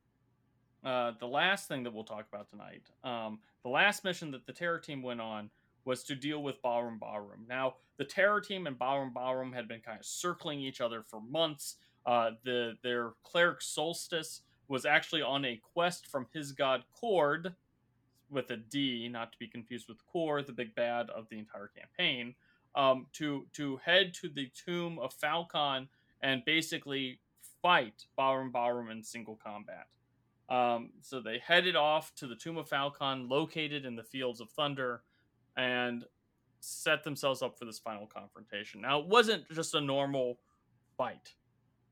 uh, 0.84 1.12
the 1.18 1.26
last 1.26 1.68
thing 1.68 1.82
that 1.84 1.93
we'll 1.93 2.05
talk 2.05 2.26
about 2.32 2.49
tonight, 2.51 2.82
um, 3.03 3.38
the 3.62 3.70
last 3.70 4.05
mission 4.05 4.30
that 4.30 4.47
the 4.47 4.53
Terror 4.53 4.78
Team 4.78 5.03
went 5.03 5.20
on 5.20 5.51
was 5.84 6.03
to 6.05 6.14
deal 6.14 6.43
with 6.43 6.61
Ballroom 6.62 6.99
Ballroom. 6.99 7.47
Now, 7.49 7.74
the 7.97 8.05
Terror 8.05 8.41
Team 8.41 8.66
and 8.66 8.78
Ballroom 8.78 9.12
Ballroom 9.12 9.53
had 9.53 9.66
been 9.66 9.80
kind 9.80 9.99
of 9.99 10.05
circling 10.05 10.61
each 10.61 10.80
other 10.80 11.03
for 11.03 11.20
months. 11.20 11.76
Uh, 12.11 12.32
the 12.42 12.74
their 12.82 13.12
cleric 13.22 13.62
Solstice 13.62 14.40
was 14.66 14.84
actually 14.84 15.22
on 15.22 15.44
a 15.44 15.61
quest 15.72 16.08
from 16.08 16.26
his 16.32 16.50
god 16.50 16.82
Kord, 17.00 17.54
with 18.28 18.50
a 18.50 18.56
D, 18.56 19.08
not 19.08 19.30
to 19.30 19.38
be 19.38 19.46
confused 19.46 19.86
with 19.88 20.04
Kor, 20.06 20.42
the 20.42 20.52
big 20.52 20.74
bad 20.74 21.08
of 21.11 21.28
the 21.28 21.38
entire 21.38 21.68
campaign, 21.68 22.34
um, 22.74 23.06
to 23.12 23.46
to 23.52 23.76
head 23.84 24.12
to 24.14 24.28
the 24.28 24.50
tomb 24.64 24.98
of 24.98 25.12
Falcon 25.12 25.88
and 26.20 26.44
basically 26.44 27.20
fight 27.62 28.06
Ballroom 28.16 28.50
Ballroom 28.50 28.90
in 28.90 29.04
single 29.04 29.36
combat. 29.36 29.86
Um, 30.48 30.90
so 31.02 31.20
they 31.20 31.38
headed 31.38 31.76
off 31.76 32.12
to 32.16 32.26
the 32.26 32.34
tomb 32.34 32.56
of 32.56 32.68
Falcon, 32.68 33.28
located 33.28 33.84
in 33.84 33.94
the 33.94 34.02
Fields 34.02 34.40
of 34.40 34.50
Thunder, 34.50 35.02
and 35.56 36.04
set 36.58 37.04
themselves 37.04 37.40
up 37.40 37.56
for 37.56 37.66
this 37.66 37.78
final 37.78 38.08
confrontation. 38.08 38.80
Now, 38.80 38.98
it 38.98 39.06
wasn't 39.06 39.48
just 39.52 39.74
a 39.76 39.80
normal 39.80 40.40
fight. 40.96 41.34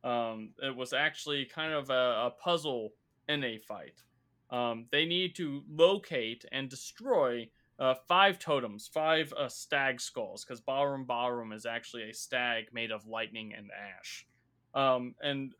Um, 0.04 0.50
it 0.62 0.74
was 0.74 0.92
actually 0.92 1.44
kind 1.44 1.72
of 1.72 1.90
a, 1.90 2.26
a 2.26 2.32
puzzle 2.42 2.92
in 3.28 3.44
a 3.44 3.58
fight. 3.58 4.02
Um, 4.50 4.86
they 4.90 5.04
need 5.04 5.34
to 5.36 5.62
locate 5.68 6.44
and 6.52 6.68
destroy 6.68 7.48
uh, 7.78 7.94
five 8.06 8.38
totems, 8.38 8.88
five 8.92 9.32
uh, 9.34 9.48
stag 9.48 10.00
skulls, 10.00 10.44
because 10.44 10.60
Ballroom 10.60 11.04
Ballroom 11.04 11.52
is 11.52 11.66
actually 11.66 12.10
a 12.10 12.14
stag 12.14 12.66
made 12.72 12.90
of 12.90 13.06
lightning 13.06 13.52
and 13.56 13.70
ash. 13.98 14.26
Um, 14.74 15.14
and 15.22 15.52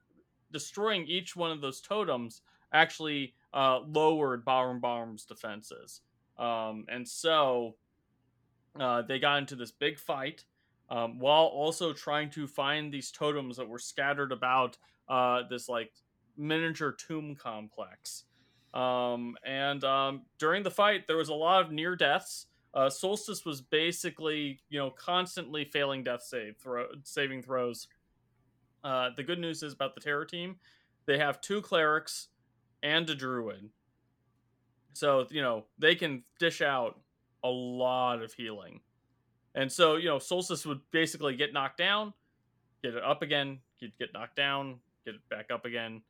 destroying 0.53 1.07
each 1.07 1.37
one 1.37 1.51
of 1.51 1.61
those 1.61 1.81
totems 1.81 2.41
actually 2.73 3.35
uh, 3.53 3.81
lowered 3.81 4.45
Ballroom 4.45 4.81
Ballroom's 4.81 5.25
defenses. 5.25 6.01
Um, 6.39 6.87
and 6.89 7.07
so 7.07 7.77
uh, 8.79 9.03
they 9.03 9.19
got 9.19 9.39
into 9.39 9.57
this 9.57 9.71
big 9.71 9.99
fight 9.99 10.45
um, 10.91 11.19
while 11.19 11.45
also 11.45 11.93
trying 11.93 12.31
to 12.31 12.47
find 12.47 12.93
these 12.93 13.11
totems 13.11 13.57
that 13.57 13.69
were 13.69 13.79
scattered 13.79 14.33
about 14.33 14.79
uh, 15.09 15.43
this 15.49 15.69
like 15.69 15.93
miniature 16.37 16.93
tomb 16.93 17.35
complex. 17.35 18.25
Um, 18.75 19.37
and 19.45 19.83
um, 19.85 20.23
during 20.39 20.63
the 20.63 20.71
fight, 20.71 21.07
there 21.07 21.17
was 21.17 21.31
a 21.31 21.35
lot 21.35 21.65
of 21.65 21.73
near 21.73 21.97
deaths. 21.97 22.47
Uh, 22.75 22.91
Solstice 22.91 23.45
was 23.45 23.61
basically, 23.61 24.61
you 24.69 24.79
know, 24.79 24.91
constantly 24.91 25.65
failing 25.65 26.05
death 26.05 26.23
save 26.23 26.57
throw 26.59 26.87
saving 27.03 27.43
throws. 27.43 27.89
Uh, 28.85 29.11
the 29.17 29.23
good 29.23 29.39
news 29.39 29.63
is 29.63 29.73
about 29.73 29.95
the 29.95 30.01
terror 30.01 30.25
team, 30.25 30.57
they 31.07 31.19
have 31.19 31.41
two 31.41 31.63
clerics 31.63 32.29
and 32.83 33.09
a 33.11 33.15
druid, 33.15 33.71
so 34.93 35.27
you 35.31 35.43
know 35.43 35.65
they 35.79 35.95
can 35.95 36.23
dish 36.39 36.61
out 36.61 37.01
a 37.43 37.49
lot 37.49 38.23
of 38.23 38.33
healing. 38.35 38.81
And 39.55 39.71
so, 39.71 39.97
you 39.97 40.09
know, 40.09 40.19
Solstice 40.19 40.67
would 40.67 40.81
basically 40.91 41.37
get 41.37 41.53
knocked 41.53 41.79
down, 41.79 42.13
get 42.83 42.95
it 42.95 43.03
up 43.03 43.23
again, 43.23 43.59
get 43.81 44.13
knocked 44.13 44.37
down, 44.37 44.77
get 45.05 45.15
it 45.15 45.29
back 45.29 45.51
up 45.51 45.65
again. 45.65 46.03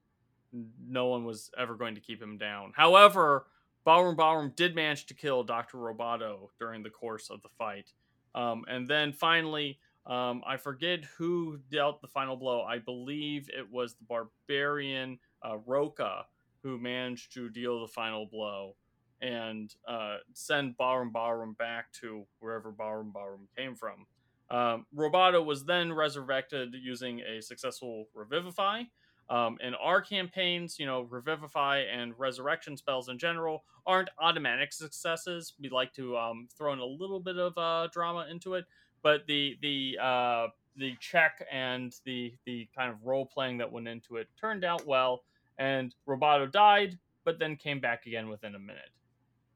No 0.87 1.07
one 1.07 1.25
was 1.25 1.51
ever 1.59 1.75
going 1.75 1.95
to 1.95 2.01
keep 2.01 2.21
him 2.21 2.39
down. 2.39 2.73
However, 2.75 3.47
Ballroom 3.85 4.17
Ballroom 4.17 4.53
did 4.57 4.75
manage 4.75 5.07
to 5.07 5.15
kill 5.15 5.45
Dr. 5.45 5.79
Roboto 5.79 6.49
during 6.59 6.83
the 6.83 6.91
course 6.91 7.31
of 7.31 7.43
the 7.43 7.49
fight. 7.57 7.93
Um, 8.35 8.65
and 8.69 8.87
then 8.87 9.13
finally, 9.13 9.79
um, 10.07 10.43
I 10.47 10.57
forget 10.57 11.05
who 11.17 11.59
dealt 11.71 12.01
the 12.01 12.09
final 12.09 12.37
blow. 12.37 12.63
I 12.63 12.79
believe 12.79 13.49
it 13.49 13.71
was 13.71 13.95
the 13.95 14.05
barbarian 14.05 15.19
uh, 15.43 15.59
Roka 15.67 16.27
who 16.63 16.79
managed 16.79 17.33
to 17.35 17.49
deal 17.49 17.81
the 17.81 17.89
final 17.89 18.27
blow 18.27 18.75
and 19.21 19.75
uh, 19.87 20.19
send 20.33 20.77
Ballroom 20.77 21.11
Ballroom 21.11 21.55
back 21.59 21.93
to 22.01 22.25
wherever 22.41 22.71
Ballroom 22.71 23.11
Ballroom 23.13 23.49
came 23.57 23.75
from. 23.75 24.07
Um, 24.51 24.87
Roboto 24.97 25.45
was 25.45 25.65
then 25.65 25.93
resurrected 25.93 26.75
using 26.75 27.21
a 27.21 27.43
successful 27.43 28.09
Revivify. 28.15 28.85
Um, 29.31 29.59
in 29.61 29.75
our 29.75 30.01
campaigns, 30.01 30.79
you 30.79 30.87
know, 30.87 31.03
Revivify 31.03 31.81
and 31.81 32.19
Resurrection 32.19 32.77
spells 32.77 33.11
in 33.11 33.19
general 33.19 33.65
aren't 33.87 34.09
automatic 34.19 34.73
successes. 34.73 35.53
We 35.61 35.69
like 35.69 35.93
to 35.95 36.17
um, 36.17 36.49
throw 36.57 36.73
in 36.73 36.79
a 36.79 36.85
little 36.85 37.21
bit 37.21 37.37
of 37.37 37.57
uh, 37.59 37.89
drama 37.93 38.27
into 38.31 38.55
it, 38.55 38.65
but 39.03 39.27
the 39.27 39.59
the 39.61 39.99
uh, 40.03 40.47
the 40.77 40.95
check 41.01 41.45
and 41.53 41.95
the 42.05 42.33
the 42.47 42.69
kind 42.75 42.91
of 42.91 43.05
role 43.05 43.27
playing 43.27 43.59
that 43.59 43.71
went 43.71 43.89
into 43.89 44.17
it 44.17 44.29
turned 44.41 44.65
out 44.65 44.87
well. 44.87 45.25
And 45.59 45.95
Roboto 46.07 46.51
died, 46.51 46.99
but 47.25 47.39
then 47.39 47.57
came 47.57 47.81
back 47.81 48.07
again 48.07 48.29
within 48.29 48.55
a 48.55 48.59
minute. 48.59 48.91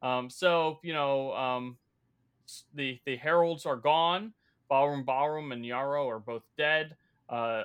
Um, 0.03 0.28
so 0.28 0.80
you 0.82 0.92
know, 0.92 1.32
um, 1.32 1.76
the 2.74 3.00
the 3.07 3.16
heralds 3.16 3.66
are 3.66 3.76
gone. 3.76 4.32
Ballroom, 4.68 5.05
Ballroom, 5.05 5.53
and 5.53 5.64
Nyaro 5.64 6.09
are 6.09 6.18
both 6.18 6.44
dead. 6.57 6.96
Uh, 7.28 7.64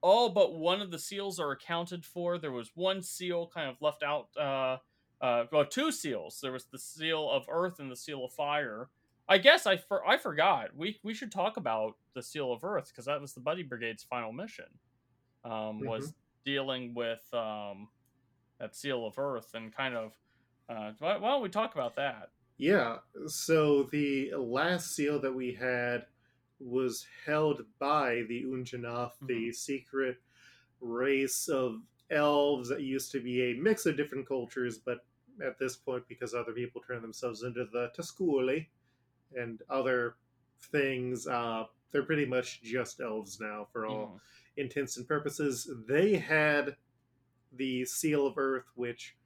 all 0.00 0.28
but 0.28 0.54
one 0.54 0.80
of 0.80 0.90
the 0.90 0.98
seals 0.98 1.40
are 1.40 1.50
accounted 1.50 2.04
for. 2.04 2.38
There 2.38 2.52
was 2.52 2.70
one 2.74 3.02
seal 3.02 3.50
kind 3.52 3.68
of 3.68 3.76
left 3.80 4.02
out. 4.02 4.28
Uh, 4.36 4.76
uh, 5.20 5.46
well, 5.50 5.64
two 5.64 5.90
seals. 5.90 6.40
There 6.42 6.52
was 6.52 6.66
the 6.66 6.78
seal 6.78 7.30
of 7.30 7.46
Earth 7.48 7.80
and 7.80 7.90
the 7.90 7.96
seal 7.96 8.24
of 8.24 8.32
Fire. 8.32 8.88
I 9.28 9.38
guess 9.38 9.66
I 9.66 9.78
for, 9.78 10.06
I 10.06 10.18
forgot. 10.18 10.76
We 10.76 10.98
we 11.02 11.14
should 11.14 11.32
talk 11.32 11.56
about 11.56 11.96
the 12.14 12.22
seal 12.22 12.52
of 12.52 12.62
Earth 12.62 12.88
because 12.88 13.06
that 13.06 13.20
was 13.20 13.32
the 13.32 13.40
Buddy 13.40 13.62
Brigade's 13.62 14.02
final 14.02 14.32
mission. 14.32 14.66
Um, 15.44 15.52
mm-hmm. 15.52 15.88
Was 15.88 16.12
dealing 16.44 16.94
with 16.94 17.22
um, 17.32 17.88
that 18.60 18.76
seal 18.76 19.06
of 19.06 19.18
Earth 19.18 19.54
and 19.54 19.74
kind 19.74 19.96
of 19.96 20.12
uh, 20.68 20.92
why, 20.98 21.16
why 21.16 21.30
don't 21.30 21.42
we 21.42 21.48
talk 21.48 21.74
about 21.74 21.96
that? 21.96 22.30
Yeah. 22.56 22.98
So 23.26 23.84
the 23.84 24.32
last 24.36 24.94
seal 24.94 25.20
that 25.20 25.34
we 25.34 25.54
had 25.54 26.06
was 26.60 27.06
held 27.26 27.62
by 27.78 28.22
the 28.28 28.44
Unjanath, 28.44 29.12
mm-hmm. 29.12 29.26
the 29.26 29.52
secret 29.52 30.16
race 30.80 31.48
of 31.48 31.76
elves 32.10 32.68
that 32.68 32.82
used 32.82 33.10
to 33.12 33.20
be 33.20 33.42
a 33.50 33.54
mix 33.54 33.86
of 33.86 33.96
different 33.96 34.28
cultures, 34.28 34.78
but 34.78 34.98
at 35.44 35.58
this 35.58 35.76
point, 35.76 36.04
because 36.08 36.34
other 36.34 36.52
people 36.52 36.80
turned 36.80 37.02
themselves 37.02 37.42
into 37.42 37.66
the 37.72 37.90
Tusculi 37.96 38.68
and 39.36 39.60
other 39.68 40.14
things, 40.70 41.26
uh, 41.26 41.64
they're 41.90 42.04
pretty 42.04 42.26
much 42.26 42.62
just 42.62 43.00
elves 43.00 43.40
now 43.40 43.66
for 43.72 43.86
all 43.86 44.14
mm. 44.14 44.62
intents 44.62 44.96
and 44.96 45.08
purposes. 45.08 45.68
They 45.88 46.16
had 46.16 46.76
the 47.52 47.84
Seal 47.84 48.26
of 48.26 48.38
Earth, 48.38 48.66
which 48.74 49.16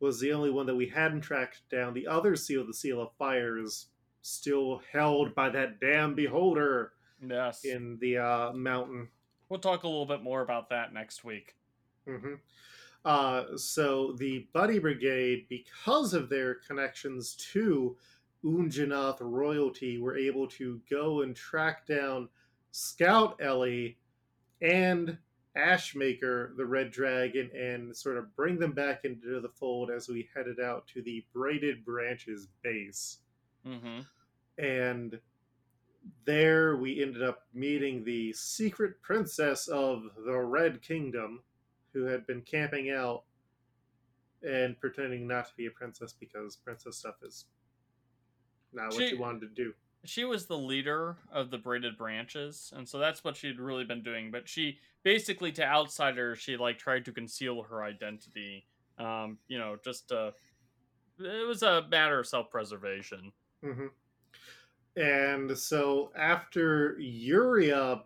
was 0.00 0.20
the 0.20 0.32
only 0.32 0.50
one 0.50 0.66
that 0.66 0.74
we 0.74 0.88
hadn't 0.88 1.22
tracked 1.22 1.62
down. 1.70 1.94
The 1.94 2.06
other 2.06 2.36
seal, 2.36 2.66
the 2.66 2.74
Seal 2.74 3.00
of 3.00 3.12
Fire, 3.18 3.58
is 3.58 3.86
still 4.22 4.82
held 4.92 5.34
by 5.34 5.48
that 5.50 5.80
damn 5.80 6.14
beholder. 6.14 6.92
Yes. 7.26 7.64
In 7.64 7.96
the 8.00 8.18
uh, 8.18 8.52
mountain. 8.52 9.08
We'll 9.48 9.60
talk 9.60 9.84
a 9.84 9.88
little 9.88 10.06
bit 10.06 10.22
more 10.22 10.42
about 10.42 10.68
that 10.70 10.92
next 10.92 11.24
week. 11.24 11.54
Mm-hmm. 12.06 12.34
Uh, 13.04 13.56
so 13.56 14.12
the 14.18 14.48
Buddy 14.52 14.78
Brigade, 14.78 15.46
because 15.48 16.12
of 16.12 16.28
their 16.28 16.56
connections 16.56 17.36
to 17.52 17.96
Unjanath 18.44 19.18
royalty, 19.20 19.98
were 19.98 20.16
able 20.16 20.46
to 20.48 20.80
go 20.90 21.22
and 21.22 21.34
track 21.34 21.86
down 21.86 22.28
Scout 22.72 23.36
Ellie 23.40 23.96
and 24.60 25.16
Ashmaker, 25.56 26.56
the 26.56 26.66
Red 26.66 26.90
Dragon, 26.90 27.50
and 27.56 27.96
sort 27.96 28.16
of 28.18 28.34
bring 28.36 28.58
them 28.58 28.72
back 28.72 29.04
into 29.04 29.40
the 29.40 29.48
fold 29.48 29.90
as 29.90 30.08
we 30.08 30.28
headed 30.34 30.60
out 30.60 30.86
to 30.88 31.02
the 31.02 31.24
Braided 31.32 31.84
Branches 31.84 32.48
base. 32.62 33.18
Mm-hmm. 33.66 34.00
And 34.62 35.18
there 36.24 36.76
we 36.76 37.02
ended 37.02 37.22
up 37.22 37.46
meeting 37.54 38.04
the 38.04 38.32
secret 38.32 39.00
princess 39.02 39.66
of 39.68 40.02
the 40.24 40.38
Red 40.38 40.82
Kingdom, 40.82 41.42
who 41.92 42.04
had 42.04 42.26
been 42.26 42.42
camping 42.42 42.90
out 42.90 43.24
and 44.46 44.78
pretending 44.78 45.26
not 45.26 45.46
to 45.46 45.54
be 45.56 45.66
a 45.66 45.70
princess 45.70 46.12
because 46.12 46.56
princess 46.56 46.98
stuff 46.98 47.16
is 47.22 47.46
not 48.72 48.88
what 48.92 48.94
She- 48.96 49.14
you 49.14 49.18
wanted 49.18 49.40
to 49.40 49.48
do. 49.48 49.74
she 50.04 50.24
was 50.24 50.46
the 50.46 50.58
leader 50.58 51.16
of 51.32 51.50
the 51.50 51.58
braided 51.58 51.96
branches 51.96 52.72
and 52.76 52.86
so 52.88 52.98
that's 52.98 53.24
what 53.24 53.34
she'd 53.36 53.58
really 53.58 53.82
been 53.84 54.02
doing 54.02 54.30
but 54.30 54.48
she 54.48 54.78
basically 55.06 55.52
to 55.52 55.64
outsiders 55.64 56.38
she 56.38 56.56
like 56.56 56.78
tried 56.78 57.04
to 57.04 57.12
conceal 57.12 57.62
her 57.62 57.84
identity 57.84 58.66
um 58.98 59.38
you 59.46 59.56
know 59.56 59.76
just 59.84 60.10
uh 60.10 60.32
it 61.20 61.46
was 61.46 61.62
a 61.62 61.86
matter 61.88 62.18
of 62.18 62.26
self-preservation 62.26 63.32
hmm 63.62 63.86
And 64.96 65.56
so 65.56 66.10
after 66.16 66.96
Yuria 67.00 68.02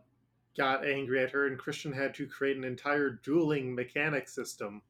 got 0.59 0.85
angry 0.85 1.23
at 1.23 1.31
her, 1.31 1.47
and 1.47 1.59
Christian 1.59 1.93
had 1.93 2.15
to 2.15 2.27
create 2.27 2.57
an 2.57 2.65
entire 2.65 3.11
dueling 3.23 3.75
mechanic 3.75 4.29
system 4.29 4.83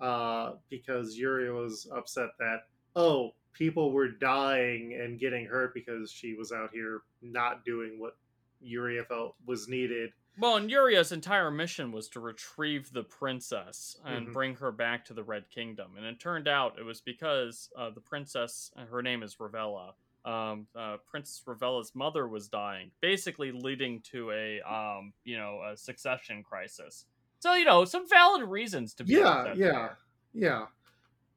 uh, 0.00 0.52
because 0.68 1.18
Yuria 1.18 1.54
was 1.54 1.88
upset 1.96 2.28
that, 2.38 2.66
oh, 2.94 3.30
people 3.54 3.92
were 3.92 4.08
dying 4.08 4.98
and 5.00 5.18
getting 5.18 5.46
hurt 5.46 5.72
because 5.72 6.10
she 6.10 6.34
was 6.34 6.52
out 6.52 6.70
here 6.72 7.02
not 7.22 7.64
doing 7.64 7.98
what 7.98 8.18
Yuria 8.62 9.06
felt 9.06 9.34
was 9.46 9.66
needed. 9.66 10.10
Well 10.38 10.56
and 10.56 10.70
Yuria's 10.70 11.12
entire 11.12 11.50
mission 11.50 11.92
was 11.92 12.08
to 12.08 12.20
retrieve 12.20 12.92
the 12.92 13.04
princess 13.04 13.96
and 14.04 14.28
Mhm. 14.28 14.32
bring 14.32 14.54
her 14.56 14.72
back 14.72 15.04
to 15.06 15.14
the 15.14 15.22
red 15.24 15.48
kingdom 15.50 15.96
and 15.96 16.04
it 16.06 16.18
turned 16.20 16.48
out 16.48 16.78
it 16.78 16.84
was 16.84 17.00
because 17.00 17.70
uh, 17.76 17.90
the 17.90 18.00
princess 18.00 18.72
her 18.90 19.02
name 19.02 19.22
is 19.22 19.36
Ravella 19.36 19.94
um, 20.24 20.66
uh, 20.74 20.96
Princess 21.06 21.42
Ravella's 21.46 21.94
mother 21.94 22.26
was 22.26 22.48
dying, 22.48 22.90
basically 23.00 23.52
leading 23.52 24.00
to 24.12 24.30
a 24.30 24.60
um, 24.62 25.12
you 25.24 25.36
know 25.36 25.60
a 25.70 25.76
succession 25.76 26.42
crisis. 26.42 27.04
So 27.40 27.54
you 27.54 27.64
know 27.66 27.84
some 27.84 28.08
valid 28.08 28.42
reasons 28.48 28.94
to 28.94 29.04
be 29.04 29.12
Yeah, 29.14 29.52
yeah, 29.54 29.54
there. 29.54 29.98
yeah. 30.32 30.66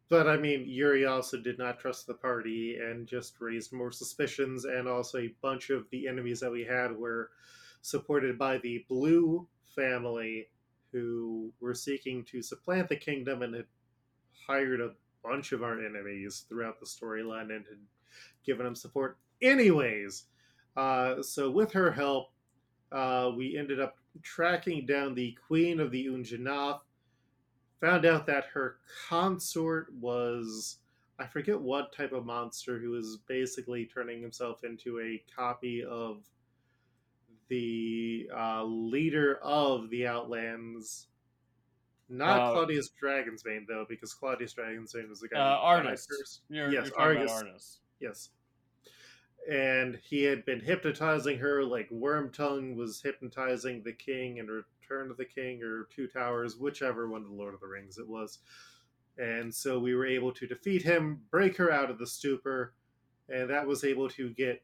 But 0.09 0.27
I 0.29 0.37
mean, 0.37 0.63
Yuri 0.65 1.05
also 1.05 1.37
did 1.37 1.57
not 1.57 1.79
trust 1.79 2.07
the 2.07 2.13
party 2.13 2.77
and 2.77 3.05
just 3.05 3.41
raised 3.41 3.73
more 3.73 3.91
suspicions. 3.91 4.63
And 4.63 4.87
also, 4.87 5.17
a 5.17 5.35
bunch 5.41 5.69
of 5.69 5.89
the 5.89 6.07
enemies 6.07 6.39
that 6.39 6.49
we 6.51 6.63
had 6.63 6.95
were 6.95 7.31
supported 7.87 8.37
by 8.37 8.57
the 8.57 8.85
Blue 8.89 9.47
family, 9.75 10.47
who 10.91 11.51
were 11.59 11.73
seeking 11.73 12.23
to 12.25 12.41
supplant 12.41 12.89
the 12.89 12.95
kingdom 12.95 13.41
and 13.41 13.55
had 13.55 13.65
hired 14.47 14.81
a 14.81 14.91
bunch 15.23 15.51
of 15.51 15.63
our 15.63 15.83
enemies 15.83 16.45
throughout 16.49 16.79
the 16.79 16.85
storyline 16.85 17.49
and 17.55 17.65
had 17.65 17.79
given 18.45 18.65
them 18.65 18.75
support. 18.75 19.17
Anyways, 19.41 20.25
uh, 20.75 21.21
so 21.21 21.49
with 21.49 21.71
her 21.71 21.91
help, 21.91 22.31
uh, 22.91 23.31
we 23.35 23.57
ended 23.57 23.79
up 23.79 23.97
tracking 24.21 24.85
down 24.85 25.13
the 25.13 25.35
Queen 25.47 25.79
of 25.79 25.91
the 25.91 26.07
Unjanath 26.07 26.79
found 27.79 28.05
out 28.05 28.25
that 28.25 28.45
her 28.53 28.77
consort 29.07 29.93
was 29.99 30.79
I 31.19 31.25
forget 31.25 31.59
what 31.59 31.93
type 31.93 32.11
of 32.11 32.25
monster 32.25 32.77
who 32.77 32.91
was 32.91 33.17
basically 33.27 33.85
turning 33.85 34.21
himself 34.21 34.63
into 34.63 34.99
a 34.99 35.23
copy 35.35 35.83
of 35.83 36.23
the 37.49 38.29
uh, 38.35 38.63
leader 38.63 39.39
of 39.41 39.89
the 39.89 40.07
Outlands. 40.07 41.07
Not 42.09 42.39
Uh, 42.39 42.51
Claudius 42.53 42.89
Dragonsbane 43.01 43.65
though, 43.67 43.85
because 43.87 44.13
Claudius 44.13 44.53
Dragonsbane 44.53 45.09
was 45.09 45.19
the 45.19 45.27
guy. 45.27 45.39
Uh, 45.39 45.57
artist. 45.57 46.41
You're, 46.49 46.71
Yes, 46.71 46.87
you're 46.87 46.99
Argus. 46.99 47.31
artists. 47.31 47.79
Yes. 47.99 48.29
And 49.49 49.97
he 50.03 50.23
had 50.23 50.45
been 50.45 50.59
hypnotizing 50.59 51.37
her 51.39 51.63
like 51.63 51.89
Wormtongue 51.89 52.75
was 52.75 53.01
hypnotizing 53.01 53.81
the 53.83 53.93
king 53.93 54.37
in 54.37 54.47
Return 54.47 55.09
of 55.09 55.17
the 55.17 55.25
King 55.25 55.63
or 55.63 55.87
Two 55.93 56.07
Towers, 56.07 56.57
whichever 56.57 57.07
one 57.09 57.21
of 57.23 57.29
the 57.29 57.35
Lord 57.35 57.53
of 57.53 57.59
the 57.61 57.67
Rings 57.67 57.97
it 57.97 58.07
was. 58.07 58.39
And 59.17 59.53
so 59.53 59.79
we 59.79 59.95
were 59.95 60.05
able 60.05 60.31
to 60.33 60.47
defeat 60.47 60.83
him, 60.83 61.21
break 61.31 61.57
her 61.57 61.71
out 61.71 61.89
of 61.89 61.97
the 61.97 62.05
stupor, 62.07 62.73
and 63.29 63.49
that 63.49 63.65
was 63.65 63.83
able 63.83 64.09
to 64.09 64.29
get 64.29 64.61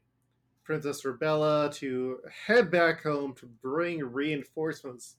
Princess 0.64 1.02
Ravella 1.02 1.72
to 1.74 2.18
head 2.46 2.70
back 2.70 3.02
home 3.02 3.34
to 3.34 3.46
bring 3.46 4.02
reinforcements 4.02 5.16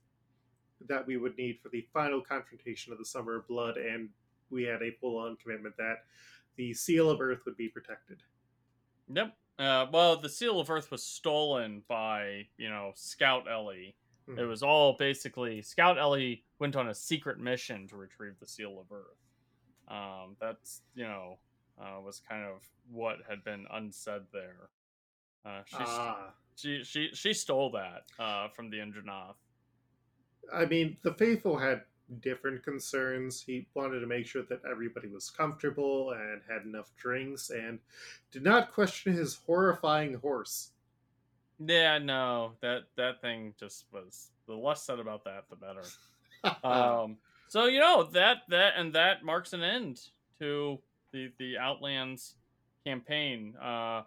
that 0.88 1.06
we 1.06 1.18
would 1.18 1.38
need 1.38 1.60
for 1.62 1.70
the 1.70 1.88
final 1.93 2.22
confrontation 2.22 2.91
of 2.91 3.00
the 3.00 3.06
Summer 3.06 3.36
of 3.38 3.48
Blood, 3.48 3.78
and 3.78 4.10
we 4.50 4.64
had 4.64 4.82
a 4.82 4.91
full 5.00 5.18
on 5.18 5.36
commitment 5.38 5.76
that 5.78 6.04
the 6.58 6.74
Seal 6.74 7.10
of 7.10 7.22
Earth 7.22 7.39
would 7.46 7.58
be 7.58 7.68
protected. 7.70 8.22
Yep. 9.08 9.36
Uh, 9.58 9.86
well, 9.91 10.18
the 10.18 10.28
seal 10.30 10.60
of 10.60 10.70
Earth 10.70 10.91
was 10.91 11.04
stolen 11.04 11.84
by 11.88 12.48
you 12.58 12.70
know 12.70 12.91
Scout 12.96 13.50
Ellie. 13.50 13.96
It 14.28 14.32
Mhm. 14.36 14.50
was 14.50 14.64
all 14.64 14.93
basically 14.98 15.62
Scout 15.62 15.98
Ellie 16.00 16.43
went 16.60 16.76
on 16.76 16.89
a 16.89 16.96
secret 16.96 17.39
mission 17.39 17.88
to 17.89 17.96
retrieve 17.96 18.39
the 18.39 18.48
seal 18.48 18.80
of 18.80 18.91
Earth. 18.91 19.20
Um, 19.88 20.36
that's 20.41 20.82
you 20.96 21.04
know 21.06 21.38
uh, 21.80 22.02
was 22.02 22.20
kind 22.20 22.43
of 22.43 22.68
what 22.89 23.20
had 23.30 23.43
been 23.43 23.66
unsaid 23.72 24.24
there. 24.34 24.70
Uh, 25.46 25.62
she, 25.66 25.76
Ah, 25.80 26.34
she 26.56 26.84
she 26.84 27.10
she 27.14 27.34
stole 27.34 27.72
that 27.72 28.04
uh, 28.20 28.48
from 28.50 28.70
the 28.70 28.78
Indranoth. 28.78 29.36
I 30.54 30.66
mean, 30.66 30.98
the 31.04 31.14
faithful 31.14 31.58
had 31.58 31.82
different 32.22 32.64
concerns. 32.64 33.41
He 33.41 33.68
wanted 33.74 34.00
to 34.00 34.08
make 34.08 34.28
sure 34.28 34.43
that 34.43 34.62
everybody 34.70 35.08
was 35.08 35.30
comfortable 35.30 36.12
and 36.12 36.41
had 36.50 36.64
enough 36.64 36.91
drinks, 36.98 37.50
and 37.50 37.80
did 38.32 38.43
not 38.43 38.72
question 38.72 39.14
his 39.14 39.36
horrifying 39.46 40.16
horse. 40.16 40.72
Yeah, 41.60 41.98
no, 42.00 42.54
that 42.62 42.84
that 42.96 43.22
thing 43.22 43.54
just 43.60 43.86
was 43.91 44.30
the 44.48 44.56
less 44.56 44.84
said 44.84 45.00
about 45.00 45.24
that, 45.26 45.46
the 45.50 45.56
better. 45.56 45.84
Uh, 46.43 46.68
um 47.04 47.18
so 47.48 47.66
you 47.66 47.80
know 47.80 48.04
that 48.04 48.38
that 48.50 48.74
and 48.78 48.93
that 48.93 49.24
marks 49.24 49.54
an 49.54 49.64
end 49.64 50.00
to 50.39 50.80
the 51.12 51.32
the 51.39 51.58
outlands 51.58 52.36
campaign 52.86 53.56
uh 53.58 54.02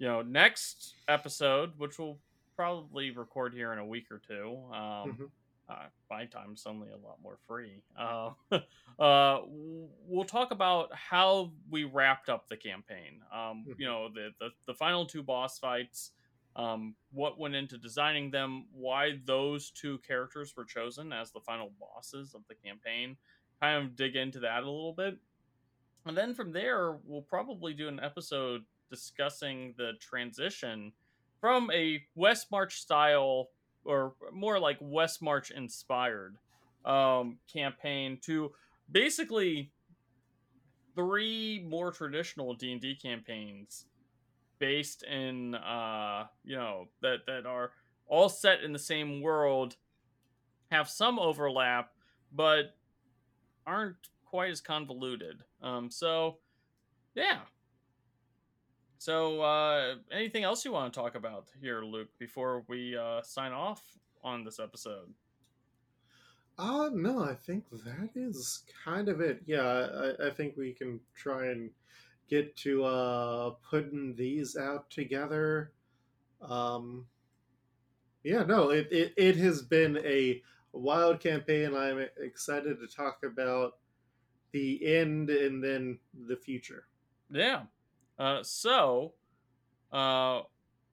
you 0.00 0.06
know 0.08 0.22
next 0.22 0.94
episode 1.06 1.72
which 1.78 1.96
we'll 1.98 2.18
probably 2.56 3.10
record 3.12 3.54
here 3.54 3.72
in 3.72 3.78
a 3.78 3.86
week 3.86 4.06
or 4.10 4.18
two 4.26 4.58
um 4.72 5.12
Mhm. 5.12 5.30
uh, 5.68 5.86
my 6.10 6.26
time's 6.26 6.62
suddenly 6.62 6.88
a 6.90 6.96
lot 6.96 7.18
more 7.22 7.38
free 7.46 7.80
uh 7.96 8.30
uh 8.98 9.42
we'll 10.08 10.24
talk 10.24 10.50
about 10.50 10.92
how 10.92 11.52
we 11.70 11.84
wrapped 11.84 12.28
up 12.28 12.48
the 12.48 12.56
campaign 12.56 13.20
um 13.32 13.64
you 13.78 13.86
know 13.86 14.08
the 14.12 14.30
the, 14.40 14.48
the 14.66 14.74
final 14.74 15.06
two 15.06 15.22
boss 15.22 15.58
fights 15.58 16.10
um, 16.56 16.96
what 17.12 17.38
went 17.38 17.54
into 17.54 17.78
designing 17.78 18.28
them, 18.32 18.66
why 18.72 19.20
those 19.24 19.70
two 19.70 19.98
characters 19.98 20.52
were 20.56 20.64
chosen 20.64 21.12
as 21.12 21.30
the 21.30 21.38
final 21.38 21.70
bosses 21.78 22.34
of 22.34 22.40
the 22.48 22.56
campaign, 22.56 23.16
kind 23.62 23.76
of 23.84 23.94
dig 23.94 24.16
into 24.16 24.40
that 24.40 24.64
a 24.64 24.66
little 24.70 24.92
bit. 24.92 25.16
And 26.06 26.16
then 26.18 26.34
from 26.34 26.50
there, 26.50 26.98
we'll 27.04 27.22
probably 27.22 27.72
do 27.72 27.86
an 27.86 28.00
episode 28.00 28.64
discussing 28.90 29.74
the 29.78 29.92
transition 30.00 30.92
from 31.40 31.70
a 31.72 32.02
West 32.14 32.50
March 32.50 32.80
style, 32.80 33.48
or 33.84 34.14
more 34.32 34.58
like 34.58 34.76
West 34.80 35.22
March 35.22 35.50
inspired 35.50 36.36
um, 36.84 37.38
campaign 37.50 38.18
to 38.22 38.52
basically 38.90 39.70
three 40.94 41.64
more 41.66 41.92
traditional 41.92 42.54
D&D 42.54 42.96
campaigns 42.96 43.86
based 44.58 45.02
in 45.04 45.54
uh 45.54 46.26
you 46.44 46.54
know 46.54 46.86
that 47.00 47.20
that 47.26 47.46
are 47.46 47.72
all 48.06 48.28
set 48.28 48.62
in 48.62 48.72
the 48.72 48.78
same 48.78 49.22
world 49.22 49.76
have 50.70 50.88
some 50.88 51.18
overlap 51.18 51.92
but 52.32 52.76
aren't 53.66 53.96
quite 54.24 54.50
as 54.50 54.60
convoluted. 54.60 55.42
Um 55.62 55.90
so 55.90 56.38
yeah 57.14 57.38
so 59.00 59.40
uh 59.42 59.96
anything 60.12 60.44
else 60.44 60.64
you 60.64 60.72
want 60.72 60.92
to 60.92 61.00
talk 61.00 61.16
about 61.16 61.48
here 61.60 61.82
luke 61.82 62.10
before 62.18 62.64
we 62.68 62.96
uh 62.96 63.22
sign 63.22 63.52
off 63.52 63.82
on 64.22 64.44
this 64.44 64.60
episode 64.60 65.14
Uh, 66.58 66.90
no, 66.92 67.24
I 67.24 67.34
think 67.34 67.64
that 67.70 68.10
is 68.14 68.64
kind 68.84 69.08
of 69.08 69.20
it. 69.20 69.42
Yeah, 69.46 69.88
I, 70.20 70.26
I 70.28 70.30
think 70.30 70.56
we 70.56 70.72
can 70.74 71.00
try 71.14 71.46
and 71.46 71.70
get 72.28 72.54
to 72.58 72.84
uh, 72.84 73.50
putting 73.70 74.14
these 74.14 74.56
out 74.56 74.90
together. 74.90 75.72
Um, 76.42 77.06
yeah, 78.24 78.42
no, 78.44 78.70
it, 78.70 78.88
it, 78.90 79.14
it 79.16 79.36
has 79.36 79.62
been 79.62 79.98
a 80.04 80.42
wild 80.72 81.20
campaign. 81.20 81.74
I'm 81.74 82.06
excited 82.18 82.78
to 82.80 82.86
talk 82.86 83.24
about 83.24 83.78
the 84.52 84.80
end 84.96 85.30
and 85.30 85.64
then 85.64 85.98
the 86.28 86.36
future. 86.36 86.88
Yeah. 87.30 87.62
Uh, 88.20 88.42
so, 88.42 89.14
uh, 89.92 90.42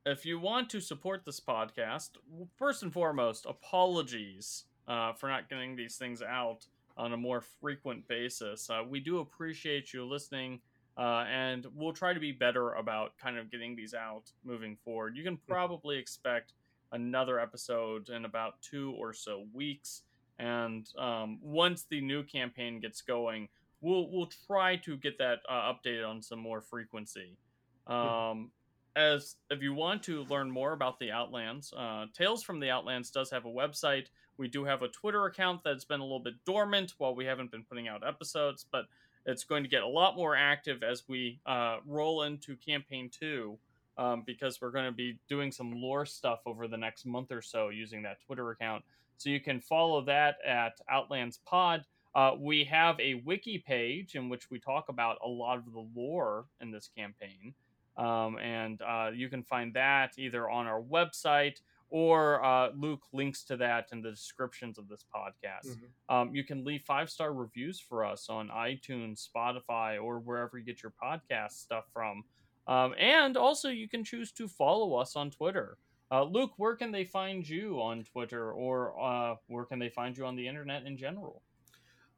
if 0.06 0.26
you 0.26 0.40
want 0.40 0.70
to 0.70 0.80
support 0.80 1.26
this 1.26 1.42
podcast, 1.42 2.12
first 2.56 2.84
and 2.84 2.94
foremost, 2.94 3.46
apologies 3.46 4.64
uh, 4.88 5.12
for 5.12 5.28
not 5.28 5.50
getting 5.50 5.76
these 5.76 5.98
things 5.98 6.22
out 6.22 6.66
on 6.96 7.12
a 7.12 7.18
more 7.18 7.42
frequent 7.42 8.08
basis. 8.08 8.70
Uh, 8.70 8.82
we 8.88 9.02
do 9.02 9.20
appreciate 9.20 9.92
you 9.92 10.06
listening, 10.06 10.62
uh, 10.98 11.26
and 11.30 11.68
we'll 11.76 11.92
try 11.92 12.14
to 12.14 12.20
be 12.20 12.32
better 12.32 12.72
about 12.76 13.18
kind 13.18 13.38
of 13.38 13.52
getting 13.52 13.76
these 13.76 13.94
out 13.94 14.32
moving 14.46 14.78
forward. 14.86 15.18
You 15.18 15.24
can 15.26 15.38
probably 15.50 15.98
expect 15.98 16.54
another 16.94 17.42
episode 17.42 18.08
in 18.08 18.24
about 18.24 18.62
two 18.62 18.96
or 18.98 19.12
so 19.12 19.46
weeks. 19.54 20.04
And 20.40 20.88
um, 20.98 21.40
once 21.42 21.84
the 21.90 22.00
new 22.00 22.24
campaign 22.24 22.80
gets 22.80 23.02
going, 23.02 23.50
we'll 23.82 24.10
we'll 24.12 24.30
try 24.48 24.76
to 24.78 24.98
get 24.98 25.18
that 25.20 25.40
uh, 25.50 25.74
updated 25.74 26.08
on 26.08 26.22
some 26.22 26.40
more 26.40 26.62
frequency. 26.62 27.38
Um, 27.86 28.52
as 28.96 29.36
if 29.50 29.62
you 29.62 29.74
want 29.74 30.04
to 30.04 30.24
learn 30.24 30.50
more 30.50 30.74
about 30.74 31.00
the 31.00 31.12
Outlands, 31.12 31.72
uh, 31.78 32.06
Tales 32.14 32.44
from 32.44 32.60
the 32.60 32.70
Outlands 32.70 33.12
does 33.12 33.30
have 33.32 33.46
a 33.46 33.50
website. 33.50 34.08
We 34.38 34.48
do 34.48 34.66
have 34.66 34.82
a 34.82 34.88
Twitter 34.88 35.26
account 35.26 35.62
that's 35.64 35.86
been 35.86 36.00
a 36.00 36.04
little 36.04 36.20
bit 36.20 36.34
dormant 36.46 36.96
while 36.98 37.16
we 37.16 37.26
haven't 37.26 37.52
been 37.52 37.64
putting 37.64 37.88
out 37.88 38.06
episodes, 38.06 38.66
but 38.72 38.86
it's 39.26 39.44
going 39.44 39.64
to 39.64 39.70
get 39.70 39.84
a 39.84 39.88
lot 39.88 40.16
more 40.16 40.36
active 40.36 40.84
as 40.84 41.04
we 41.08 41.40
uh, 41.46 41.78
roll 41.86 42.24
into 42.24 42.56
campaign 42.56 43.10
two. 43.10 43.58
Um, 44.00 44.22
because 44.28 44.62
we're 44.62 44.70
going 44.70 44.86
to 44.86 44.92
be 44.92 45.18
doing 45.28 45.52
some 45.52 45.72
lore 45.72 46.06
stuff 46.06 46.42
over 46.46 46.68
the 46.68 46.78
next 46.78 47.08
month 47.08 47.32
or 47.32 47.42
so 47.42 47.70
using 47.70 48.04
that 48.04 48.22
Twitter 48.24 48.52
account. 48.52 48.84
So 49.18 49.32
you 49.32 49.40
can 49.40 49.60
follow 49.60 50.02
that 50.02 50.36
at 50.46 50.74
Outlands 50.88 51.40
Pod. 51.48 51.84
Uh, 52.16 52.32
we 52.38 52.64
have 52.64 53.00
a 53.00 53.22
wiki 53.26 53.58
page 53.60 54.16
in 54.16 54.30
which 54.30 54.50
we 54.50 54.60
talk 54.60 54.90
about 54.90 55.18
a 55.24 55.28
lot 55.28 55.58
of 55.58 55.72
the 55.72 55.88
lore 55.96 56.46
in 56.62 56.72
this 56.72 56.90
campaign. 56.96 57.54
Um, 57.98 58.38
and 58.40 58.82
uh, 58.82 59.12
you 59.14 59.30
can 59.30 59.44
find 59.44 59.74
that 59.74 60.14
either 60.18 60.50
on 60.50 60.68
our 60.68 60.82
website 60.82 61.60
or 61.90 62.44
uh, 62.44 62.70
Luke 62.76 63.04
links 63.14 63.44
to 63.44 63.58
that 63.58 63.90
in 63.92 64.02
the 64.02 64.12
descriptions 64.12 64.78
of 64.78 64.88
this 64.88 65.06
podcast. 65.16 65.70
Mm-hmm. 65.70 66.16
Um, 66.16 66.36
you 66.36 66.44
can 66.44 66.64
leave 66.64 66.84
five 66.84 67.10
star 67.10 67.34
reviews 67.34 67.80
for 67.80 68.06
us 68.06 68.28
on 68.30 68.50
iTunes, 68.50 69.28
Spotify, 69.28 70.02
or 70.02 70.20
wherever 70.20 70.58
you 70.58 70.66
get 70.66 70.84
your 70.84 70.94
podcast 71.02 71.54
stuff 71.54 71.86
from. 71.94 72.24
Um, 72.68 72.94
and 73.00 73.38
also, 73.38 73.70
you 73.70 73.88
can 73.88 74.04
choose 74.04 74.32
to 74.34 74.48
follow 74.48 74.96
us 74.96 75.16
on 75.16 75.32
Twitter. 75.32 75.78
Uh, 76.12 76.24
Luke, 76.24 76.52
where 76.58 76.76
can 76.76 76.92
they 76.92 77.06
find 77.06 77.48
you 77.48 77.82
on 77.82 78.04
Twitter, 78.04 78.52
or 78.52 79.00
uh, 79.02 79.36
where 79.48 79.66
can 79.66 79.80
they 79.80 79.90
find 79.90 80.18
you 80.18 80.26
on 80.26 80.36
the 80.36 80.48
internet 80.48 80.86
in 80.86 80.98
general? 80.98 81.42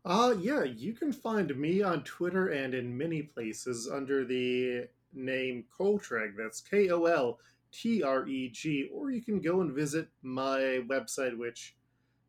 Uh, 0.06 0.34
yeah, 0.40 0.64
you 0.64 0.94
can 0.94 1.12
find 1.12 1.56
me 1.58 1.82
on 1.82 2.04
Twitter 2.04 2.48
and 2.48 2.74
in 2.74 2.98
many 2.98 3.22
places 3.22 3.90
under 3.92 4.26
the 4.26 4.88
name 5.14 5.66
Koltreg. 5.78 6.36
That's 6.38 6.62
K 6.62 6.90
O 6.90 7.06
L 7.06 7.40
T 7.72 8.02
R 8.02 8.28
E 8.28 8.50
G. 8.50 8.90
Or 8.94 9.12
you 9.12 9.22
can 9.22 9.40
go 9.42 9.62
and 9.62 9.74
visit 9.74 10.08
my 10.22 10.82
website, 10.88 11.38
which 11.38 11.76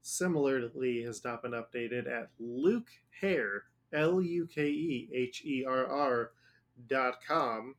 similarly 0.02 1.02
has 1.02 1.22
not 1.24 1.42
been 1.42 1.52
updated 1.52 2.10
at 2.10 2.30
Luke 2.38 2.88
Herr, 3.20 3.64
L 3.92 4.20
U 4.20 4.46
K 4.46 4.66
E 4.66 5.08
H 5.12 5.44
E 5.44 5.64
R 5.64 5.86
R 5.86 6.32
dot 6.88 7.18
com, 7.26 7.76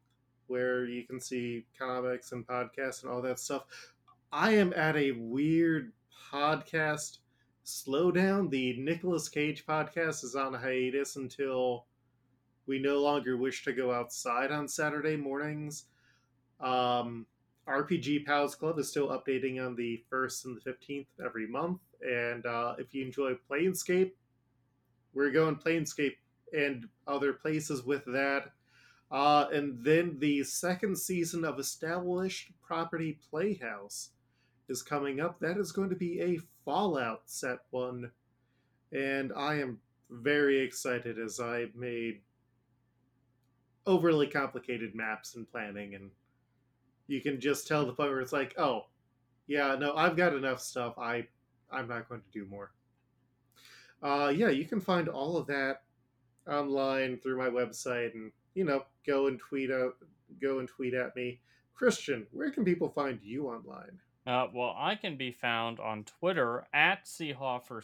where 0.48 0.86
you 0.86 1.06
can 1.06 1.20
see 1.20 1.66
comics 1.78 2.32
and 2.32 2.48
podcasts 2.48 3.04
and 3.04 3.12
all 3.12 3.22
that 3.22 3.40
stuff. 3.40 3.64
I 4.32 4.52
am 4.52 4.72
at 4.74 4.96
a 4.96 5.12
weird 5.12 5.92
podcast 6.32 7.18
slowdown. 7.66 8.50
The 8.50 8.78
Nicolas 8.78 9.30
Cage 9.30 9.66
podcast 9.66 10.24
is 10.24 10.36
on 10.36 10.54
hiatus 10.54 11.16
until 11.16 11.86
we 12.68 12.80
no 12.80 13.02
longer 13.02 13.38
wish 13.38 13.64
to 13.66 13.74
go 13.74 13.92
outside 13.92 14.52
on 14.52 14.68
Saturday 14.68 15.16
mornings. 15.16 15.86
Um, 16.60 17.26
RPG 17.68 18.26
Pals 18.26 18.56
Club 18.56 18.80
is 18.80 18.90
still 18.90 19.10
updating 19.10 19.64
on 19.66 19.76
the 19.76 20.04
1st 20.12 20.46
and 20.46 20.62
the 20.62 20.72
15th 20.72 21.08
every 21.26 21.48
month. 21.48 21.80
And 22.02 22.46
uh, 22.46 22.76
if 22.78 22.94
you 22.94 23.06
enjoy 23.06 23.34
Planescape, 23.50 24.12
we're 25.14 25.32
going 25.32 25.56
Planescape 25.56 26.16
and 26.54 26.88
other 27.08 27.34
places 27.34 27.84
with 27.84 28.04
that. 28.06 28.52
Uh, 29.12 29.48
and 29.52 29.84
then 29.84 30.18
the 30.20 30.44
second 30.44 30.98
season 30.98 31.44
of 31.44 31.60
Established 31.60 32.52
Property 32.66 33.20
Playhouse 33.30 34.12
is 34.70 34.82
coming 34.82 35.20
up. 35.20 35.40
That 35.40 35.58
is 35.58 35.72
going 35.72 35.90
to 35.90 35.96
be 35.96 36.22
a 36.22 36.40
Fallout 36.66 37.24
set 37.26 37.60
one. 37.72 38.12
And 38.92 39.32
I 39.36 39.56
am 39.56 39.80
very 40.10 40.60
excited 40.60 41.18
as 41.18 41.40
I 41.40 41.68
made 41.76 42.22
overly 43.86 44.28
complicated 44.28 44.94
maps 44.94 45.36
and 45.36 45.50
planning 45.50 45.96
and 45.96 46.12
you 47.08 47.20
can 47.20 47.40
just 47.40 47.68
tell 47.68 47.86
the 47.86 47.94
point 47.94 48.10
where 48.10 48.22
it's 48.22 48.34
like 48.34 48.54
oh 48.60 48.86
yeah 49.48 49.76
no 49.76 49.96
i've 49.96 50.16
got 50.16 50.36
enough 50.36 50.62
stuff 50.62 50.94
i 51.00 51.26
i'm 51.72 51.88
not 51.88 52.08
going 52.08 52.22
to 52.22 52.40
do 52.40 52.46
more 52.50 52.72
uh 54.04 54.32
yeah 54.34 54.50
you 54.50 54.66
can 54.66 54.80
find 54.80 55.08
all 55.08 55.36
of 55.36 55.48
that 55.48 55.82
online 56.48 57.18
through 57.18 57.38
my 57.38 57.48
website 57.48 58.14
and 58.14 58.32
you 58.54 58.64
know 58.64 58.84
go 59.06 59.28
and 59.28 59.40
tweet 59.40 59.72
out 59.72 59.96
go 60.42 60.60
and 60.60 60.68
tweet 60.68 60.94
at 60.94 61.16
me 61.16 61.40
christian 61.74 62.26
where 62.32 62.52
can 62.52 62.64
people 62.64 62.90
find 62.90 63.20
you 63.24 63.48
online 63.48 64.00
uh, 64.28 64.48
well 64.54 64.76
i 64.78 64.96
can 64.96 65.18
be 65.18 65.32
found 65.32 65.80
on 65.80 66.04
twitter 66.04 66.66
at 66.74 67.06
seahoffer 67.06 67.84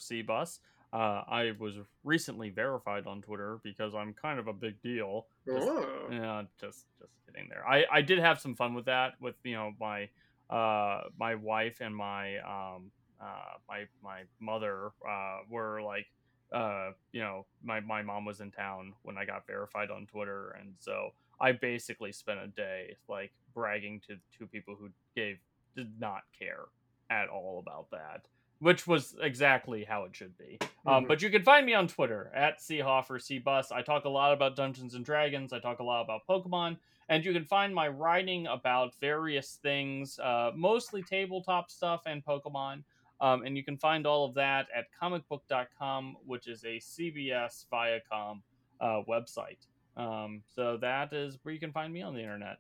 uh, 0.94 1.24
I 1.28 1.52
was 1.60 1.76
recently 2.04 2.50
verified 2.50 3.08
on 3.08 3.22
Twitter 3.22 3.60
because 3.62 3.94
I'm 3.94 4.14
kind 4.14 4.40
of 4.40 4.48
a 4.48 4.54
big 4.54 4.82
deal. 4.82 5.28
Just, 5.46 5.68
oh. 5.68 6.08
Yeah, 6.10 6.44
just 6.60 6.86
just 7.00 7.12
kidding 7.26 7.50
there. 7.50 7.68
I, 7.68 7.84
I 7.92 8.02
did 8.02 8.20
have 8.20 8.40
some 8.40 8.56
fun 8.56 8.74
with 8.74 8.86
that 8.86 9.14
with 9.20 9.36
you 9.44 9.54
know 9.54 9.74
my 9.80 10.10
uh 10.50 11.02
my 11.20 11.36
wife 11.36 11.82
and 11.82 11.94
my 11.94 12.38
um 12.38 12.92
uh 13.22 13.58
my 13.68 13.86
my 14.02 14.22
mother 14.40 14.92
uh 15.08 15.40
were 15.50 15.82
like 15.82 16.06
uh 16.54 16.92
you 17.12 17.20
know 17.20 17.46
my 17.64 17.82
my 17.82 18.02
mom 18.02 18.24
was 18.24 18.40
in 18.40 18.50
town 18.50 18.94
when 19.04 19.18
I 19.18 19.26
got 19.26 19.46
verified 19.46 19.92
on 19.92 20.06
Twitter 20.06 20.56
and 20.58 20.74
so 20.80 21.10
I 21.42 21.52
basically 21.52 22.14
spent 22.14 22.40
a 22.40 22.48
day 22.48 22.96
like 23.10 23.34
bragging 23.54 24.02
to 24.08 24.16
two 24.38 24.48
people 24.48 24.76
who 24.80 24.90
gave 25.16 25.38
did 25.78 26.00
not 26.00 26.24
care 26.38 26.66
at 27.10 27.30
all 27.30 27.64
about 27.66 27.90
that 27.92 28.26
which 28.60 28.88
was 28.88 29.16
exactly 29.22 29.84
how 29.84 30.04
it 30.04 30.16
should 30.16 30.38
be. 30.38 30.58
Um, 30.62 30.68
mm-hmm. 30.68 30.90
Um, 30.90 31.06
but 31.06 31.22
you 31.22 31.30
can 31.30 31.44
find 31.44 31.66
me 31.66 31.74
on 31.74 31.88
Twitter 31.88 32.32
at 32.34 32.60
Seahoffer 32.60 33.20
Cbus. 33.20 33.72
I 33.72 33.82
talk 33.82 34.06
a 34.06 34.10
lot 34.10 34.34
about 34.34 34.56
Dungeons 34.56 34.96
and 34.96 35.06
Dragons. 35.06 35.54
I 35.54 35.60
talk 35.60 35.80
a 35.80 35.84
lot 35.84 36.02
about 36.02 36.22
Pokemon, 36.28 36.78
and 37.10 37.24
you 37.24 37.34
can 37.34 37.46
find 37.46 37.74
my 37.74 37.88
writing 37.88 38.48
about 38.48 38.96
various 39.00 39.60
things, 39.62 40.20
uh, 40.20 40.52
mostly 40.56 41.04
tabletop 41.04 41.70
stuff 41.70 42.02
and 42.06 42.26
Pokemon. 42.26 42.84
Um, 43.20 43.44
and 43.44 43.58
you 43.58 43.64
can 43.64 43.78
find 43.78 44.06
all 44.06 44.26
of 44.26 44.36
that 44.36 44.68
at 44.76 44.86
comicbook.com, 45.02 46.18
which 46.26 46.48
is 46.48 46.64
a 46.64 46.78
CBS 46.78 47.66
Viacom 47.72 48.42
uh, 48.80 49.02
website. 49.10 49.58
Um, 49.96 50.44
so 50.56 50.78
that 50.78 51.14
is 51.14 51.40
where 51.42 51.52
you 51.52 51.60
can 51.60 51.72
find 51.72 51.92
me 51.92 52.04
on 52.04 52.14
the 52.14 52.22
internet. 52.22 52.58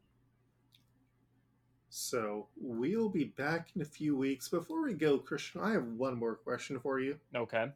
So 1.89 2.47
we'll 2.59 3.09
be 3.09 3.25
back 3.25 3.69
in 3.75 3.81
a 3.81 3.85
few 3.85 4.15
weeks. 4.15 4.49
Before 4.49 4.83
we 4.83 4.93
go, 4.93 5.17
Christian, 5.17 5.61
I 5.61 5.71
have 5.71 5.85
one 5.85 6.17
more 6.17 6.35
question 6.35 6.79
for 6.79 6.99
you. 6.99 7.17
Okay. 7.35 7.67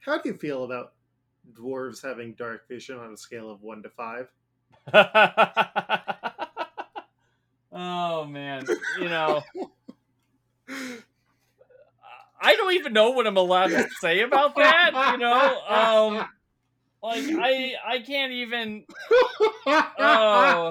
How 0.00 0.18
do 0.18 0.28
you 0.28 0.36
feel 0.36 0.64
about 0.64 0.92
dwarves 1.52 2.02
having 2.02 2.34
dark 2.34 2.68
vision 2.68 2.98
on 2.98 3.12
a 3.12 3.16
scale 3.16 3.50
of 3.50 3.62
one 3.62 3.82
to 3.82 3.90
five? 3.90 4.28
oh 7.72 8.24
man, 8.24 8.64
you 9.00 9.08
know. 9.08 9.42
I 12.40 12.54
don't 12.54 12.74
even 12.74 12.92
know 12.92 13.10
what 13.10 13.26
I'm 13.26 13.36
allowed 13.36 13.68
to 13.68 13.88
say 14.00 14.20
about 14.20 14.54
that. 14.56 15.10
You 15.12 15.18
know, 15.18 15.60
um, 15.66 16.28
like 17.02 17.24
I 17.28 17.74
I 17.84 17.98
can't 18.00 18.32
even. 18.32 18.84
Oh, 19.68 20.70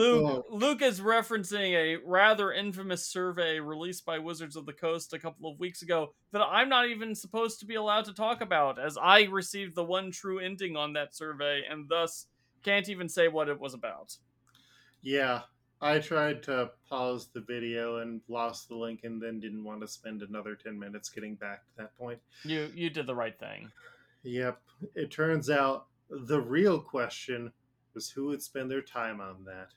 Luke 0.00 0.46
oh. 0.50 0.56
Luke 0.56 0.82
is 0.82 1.00
referencing 1.00 1.72
a 1.74 1.96
rather 2.04 2.52
infamous 2.52 3.06
survey 3.06 3.60
released 3.60 4.04
by 4.04 4.18
Wizards 4.18 4.56
of 4.56 4.66
the 4.66 4.72
Coast 4.72 5.12
a 5.12 5.18
couple 5.18 5.50
of 5.50 5.60
weeks 5.60 5.82
ago 5.82 6.14
that 6.32 6.42
I'm 6.42 6.68
not 6.68 6.88
even 6.88 7.14
supposed 7.14 7.60
to 7.60 7.66
be 7.66 7.74
allowed 7.74 8.06
to 8.06 8.14
talk 8.14 8.40
about, 8.40 8.78
as 8.78 8.96
I 9.00 9.24
received 9.24 9.74
the 9.74 9.84
one 9.84 10.10
true 10.10 10.38
ending 10.38 10.76
on 10.76 10.92
that 10.94 11.14
survey 11.14 11.62
and 11.68 11.88
thus 11.88 12.26
can't 12.62 12.88
even 12.88 13.08
say 13.08 13.28
what 13.28 13.48
it 13.48 13.58
was 13.58 13.74
about. 13.74 14.16
Yeah, 15.02 15.42
I 15.80 15.98
tried 15.98 16.42
to 16.44 16.70
pause 16.88 17.28
the 17.32 17.40
video 17.40 17.98
and 17.98 18.20
lost 18.28 18.68
the 18.68 18.76
link, 18.76 19.00
and 19.04 19.20
then 19.20 19.40
didn't 19.40 19.64
want 19.64 19.80
to 19.80 19.88
spend 19.88 20.22
another 20.22 20.54
ten 20.54 20.78
minutes 20.78 21.08
getting 21.08 21.36
back 21.36 21.64
to 21.64 21.70
that 21.78 21.96
point. 21.96 22.18
You 22.44 22.70
you 22.74 22.90
did 22.90 23.06
the 23.06 23.14
right 23.14 23.38
thing. 23.38 23.70
Yep. 24.22 24.60
It 24.94 25.10
turns 25.10 25.48
out 25.48 25.86
the 26.10 26.40
real 26.40 26.78
question 26.80 27.52
was 27.94 28.10
who 28.10 28.26
would 28.26 28.42
spend 28.42 28.70
their 28.70 28.82
time 28.82 29.20
on 29.20 29.44
that. 29.44 29.68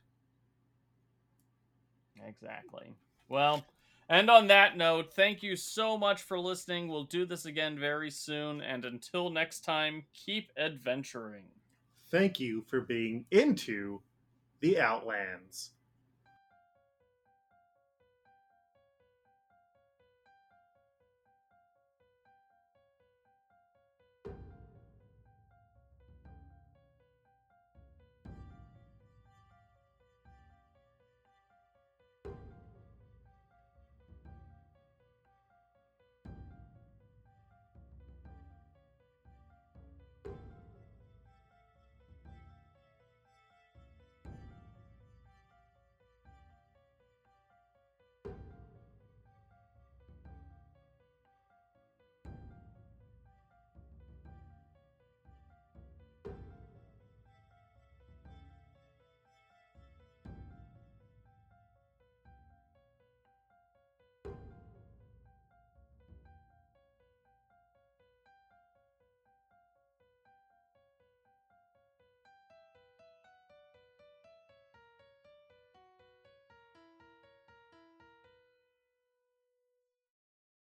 Exactly. 2.27 2.93
Well, 3.29 3.65
and 4.09 4.29
on 4.29 4.47
that 4.47 4.77
note, 4.77 5.13
thank 5.13 5.41
you 5.41 5.55
so 5.55 5.97
much 5.97 6.21
for 6.21 6.39
listening. 6.39 6.87
We'll 6.87 7.05
do 7.05 7.25
this 7.25 7.45
again 7.45 7.79
very 7.79 8.11
soon. 8.11 8.61
And 8.61 8.85
until 8.85 9.29
next 9.29 9.61
time, 9.61 10.03
keep 10.13 10.51
adventuring. 10.57 11.45
Thank 12.11 12.39
you 12.39 12.61
for 12.67 12.81
being 12.81 13.25
into 13.31 14.01
the 14.59 14.79
Outlands. 14.79 15.71